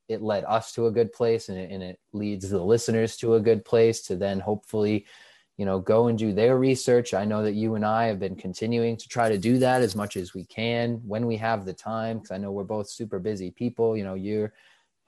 it 0.08 0.22
led 0.22 0.44
us 0.46 0.72
to 0.74 0.88
a 0.88 0.92
good 0.92 1.14
place 1.14 1.50
and 1.50 1.58
it, 1.58 1.70
and 1.70 1.84
it 1.84 2.00
leads 2.14 2.50
the 2.50 2.64
listeners 2.64 3.18
to 3.18 3.36
a 3.36 3.40
good 3.40 3.64
place 3.64 4.02
to 4.04 4.16
then 4.16 4.40
hopefully 4.40 5.06
you 5.60 5.66
know 5.66 5.80
go 5.80 6.08
and 6.08 6.18
do 6.18 6.32
their 6.34 6.58
research 6.58 7.14
i 7.14 7.24
know 7.26 7.44
that 7.44 7.54
you 7.54 7.76
and 7.76 7.86
i 7.86 8.06
have 8.06 8.20
been 8.20 8.36
continuing 8.36 8.96
to 8.96 9.08
try 9.08 9.30
to 9.30 9.38
do 9.38 9.60
that 9.60 9.82
as 9.82 9.96
much 9.96 10.16
as 10.16 10.34
we 10.34 10.46
can 10.46 11.02
when 11.06 11.28
we 11.28 11.36
have 11.36 11.66
the 11.66 11.74
time 11.74 12.18
because 12.18 12.32
i 12.32 12.38
know 12.38 12.52
we're 12.52 12.64
both 12.64 12.90
super 12.90 13.20
busy 13.20 13.52
people 13.52 13.98
you 13.98 14.04
know 14.04 14.16
you're 14.16 14.54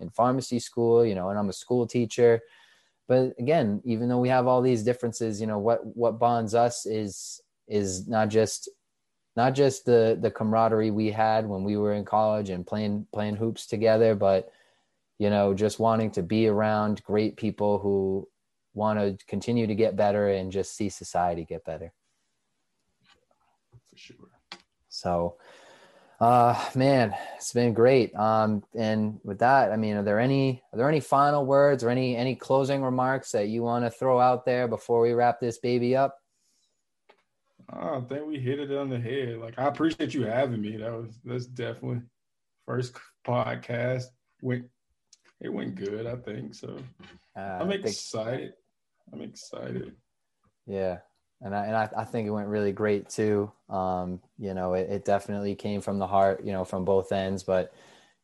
in 0.02 0.10
pharmacy 0.10 0.60
school, 0.60 1.06
you 1.06 1.16
know, 1.16 1.30
and 1.30 1.40
I'm 1.40 1.50
a 1.50 1.54
school 1.54 1.88
teacher. 1.88 2.42
But 3.08 3.34
again, 3.40 3.82
even 3.86 4.10
though 4.10 4.20
we 4.20 4.30
have 4.30 4.48
all 4.48 4.62
these 4.62 4.84
differences, 4.84 5.40
you 5.40 5.48
know, 5.48 5.60
what 5.60 5.86
what 5.96 6.20
bonds 6.20 6.56
us 6.56 6.86
is 6.86 7.42
is 7.68 8.08
not 8.08 8.30
just 8.30 8.70
not 9.36 9.54
just 9.54 9.86
the 9.86 10.18
the 10.20 10.32
camaraderie 10.32 10.92
we 10.92 11.12
had 11.12 11.48
when 11.48 11.64
we 11.64 11.78
were 11.78 11.94
in 11.94 12.06
college 12.06 12.50
and 12.50 12.66
playing 12.66 13.08
playing 13.14 13.36
hoops 13.36 13.66
together, 13.68 14.16
but 14.16 14.52
you 15.20 15.30
know, 15.30 15.54
just 15.54 15.80
wanting 15.80 16.12
to 16.12 16.24
be 16.24 16.48
around 16.48 17.04
great 17.04 17.38
people 17.38 17.78
who 17.78 18.28
want 18.74 19.00
to 19.00 19.26
continue 19.26 19.68
to 19.68 19.76
get 19.76 19.96
better 19.96 20.30
and 20.30 20.52
just 20.52 20.76
see 20.76 20.90
society 20.90 21.46
get 21.46 21.66
better. 21.66 21.94
For 23.90 23.98
sure. 23.98 24.16
So, 24.90 25.38
uh, 26.20 26.64
man, 26.76 27.16
it's 27.36 27.54
been 27.54 27.74
great. 27.74 28.16
Um, 28.16 28.64
and 28.76 29.20
with 29.24 29.40
that, 29.40 29.72
I 29.72 29.78
mean, 29.78 29.96
are 29.98 30.04
there 30.04 30.20
any 30.20 30.62
are 30.72 30.78
there 30.78 30.90
any 30.90 31.00
final 31.00 31.46
words 31.46 31.84
or 31.84 31.90
any 31.90 32.16
any 32.16 32.36
closing 32.36 32.84
remarks 32.84 33.32
that 33.32 33.48
you 33.48 33.64
want 33.64 33.86
to 33.86 33.90
throw 33.90 34.20
out 34.20 34.46
there 34.46 34.68
before 34.68 35.02
we 35.02 35.14
wrap 35.14 35.40
this 35.40 35.58
baby 35.58 35.96
up? 35.96 36.18
I 37.70 38.02
think 38.02 38.28
we 38.28 38.38
hit 38.38 38.60
it 38.60 38.72
on 38.72 38.90
the 38.90 39.00
head. 39.00 39.40
Like 39.40 39.58
I 39.58 39.68
appreciate 39.68 40.14
you 40.14 40.24
having 40.24 40.62
me. 40.62 40.78
That 40.78 40.92
was 40.92 41.20
that's 41.24 41.46
definitely 41.46 42.02
first 42.66 42.96
podcast 43.26 44.06
went 44.42 44.66
it 45.40 45.52
went 45.52 45.76
good. 45.76 46.06
I 46.06 46.18
think 46.18 46.54
so. 46.54 46.78
Uh, 47.36 47.40
I'm 47.40 47.72
excited. 47.72 48.54
I'm 49.14 49.22
excited. 49.22 49.94
Yeah, 50.68 51.00
and 51.42 51.56
I, 51.56 51.66
and 51.66 51.76
I, 51.76 51.90
I, 51.98 52.06
think 52.06 52.28
it 52.28 52.32
went 52.32 52.48
really 52.48 52.72
great 52.72 53.10
too. 53.10 53.52
Um, 53.70 54.22
you 54.38 54.54
know, 54.54 54.74
it, 54.74 54.90
it, 54.90 55.06
definitely 55.06 55.56
came 55.56 55.82
from 55.82 56.00
the 56.00 56.08
heart, 56.08 56.44
you 56.46 56.52
know, 56.52 56.64
from 56.64 56.86
both 56.86 57.12
ends. 57.12 57.44
But 57.44 57.74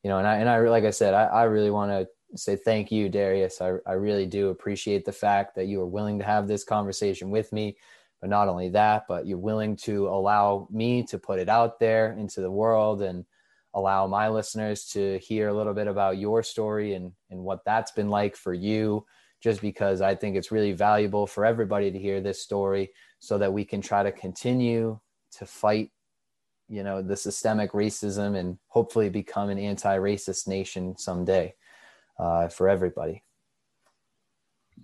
you 0.03 0.09
know, 0.09 0.19
and 0.19 0.27
I 0.27 0.37
and 0.37 0.49
I 0.49 0.59
like 0.59 0.83
I 0.83 0.91
said, 0.91 1.13
I, 1.13 1.25
I 1.25 1.43
really 1.43 1.71
want 1.71 1.91
to 1.91 2.07
say 2.37 2.55
thank 2.55 2.91
you, 2.91 3.09
Darius. 3.09 3.61
I, 3.61 3.77
I 3.85 3.93
really 3.93 4.25
do 4.25 4.49
appreciate 4.49 5.05
the 5.05 5.11
fact 5.11 5.55
that 5.55 5.65
you 5.65 5.81
are 5.81 5.87
willing 5.87 6.19
to 6.19 6.25
have 6.25 6.47
this 6.47 6.63
conversation 6.63 7.29
with 7.29 7.51
me. 7.51 7.77
But 8.21 8.29
not 8.29 8.47
only 8.47 8.69
that, 8.69 9.03
but 9.07 9.27
you're 9.27 9.37
willing 9.37 9.75
to 9.77 10.07
allow 10.07 10.67
me 10.71 11.03
to 11.03 11.19
put 11.19 11.39
it 11.39 11.49
out 11.49 11.79
there 11.79 12.13
into 12.13 12.41
the 12.41 12.49
world 12.49 13.01
and 13.03 13.25
allow 13.73 14.07
my 14.07 14.27
listeners 14.27 14.85
to 14.89 15.19
hear 15.19 15.49
a 15.49 15.53
little 15.53 15.73
bit 15.73 15.87
about 15.87 16.17
your 16.17 16.41
story 16.41 16.93
and 16.93 17.11
and 17.29 17.39
what 17.39 17.63
that's 17.65 17.91
been 17.91 18.09
like 18.09 18.35
for 18.35 18.53
you 18.53 19.05
just 19.41 19.61
because 19.61 20.01
I 20.01 20.15
think 20.15 20.35
it's 20.35 20.51
really 20.51 20.71
valuable 20.71 21.27
for 21.27 21.45
everybody 21.45 21.91
to 21.91 21.99
hear 21.99 22.21
this 22.21 22.41
story 22.41 22.91
so 23.19 23.37
that 23.37 23.53
we 23.53 23.65
can 23.65 23.81
try 23.81 24.03
to 24.03 24.11
continue 24.11 24.99
to 25.37 25.45
fight 25.45 25.91
you 26.69 26.83
know 26.83 27.01
the 27.01 27.15
systemic 27.15 27.71
racism 27.71 28.35
and 28.35 28.57
hopefully 28.67 29.09
become 29.09 29.49
an 29.49 29.57
anti-racist 29.57 30.47
nation 30.47 30.97
someday 30.97 31.53
uh, 32.19 32.47
for 32.49 32.67
everybody. 32.67 33.23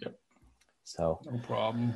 Yep. 0.01 0.15
So. 0.83 1.19
No 1.25 1.37
problem. 1.39 1.95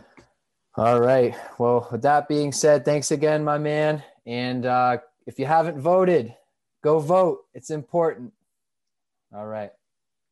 All 0.76 1.00
right. 1.00 1.36
Well 1.58 1.88
with 1.92 2.02
that 2.02 2.28
being 2.28 2.52
said 2.52 2.84
thanks 2.84 3.12
again 3.12 3.44
my 3.44 3.58
man. 3.58 4.04
And 4.26 4.66
uh, 4.66 4.98
if 5.26 5.40
you 5.40 5.46
haven't 5.46 5.80
voted 5.80 6.36
go 6.84 7.00
vote. 7.00 7.40
It's 7.54 7.70
important. 7.70 8.34
All 9.34 9.48
right. 9.48 9.72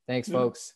Thanks 0.07 0.30
yeah. 0.30 0.34
folks 0.34 0.73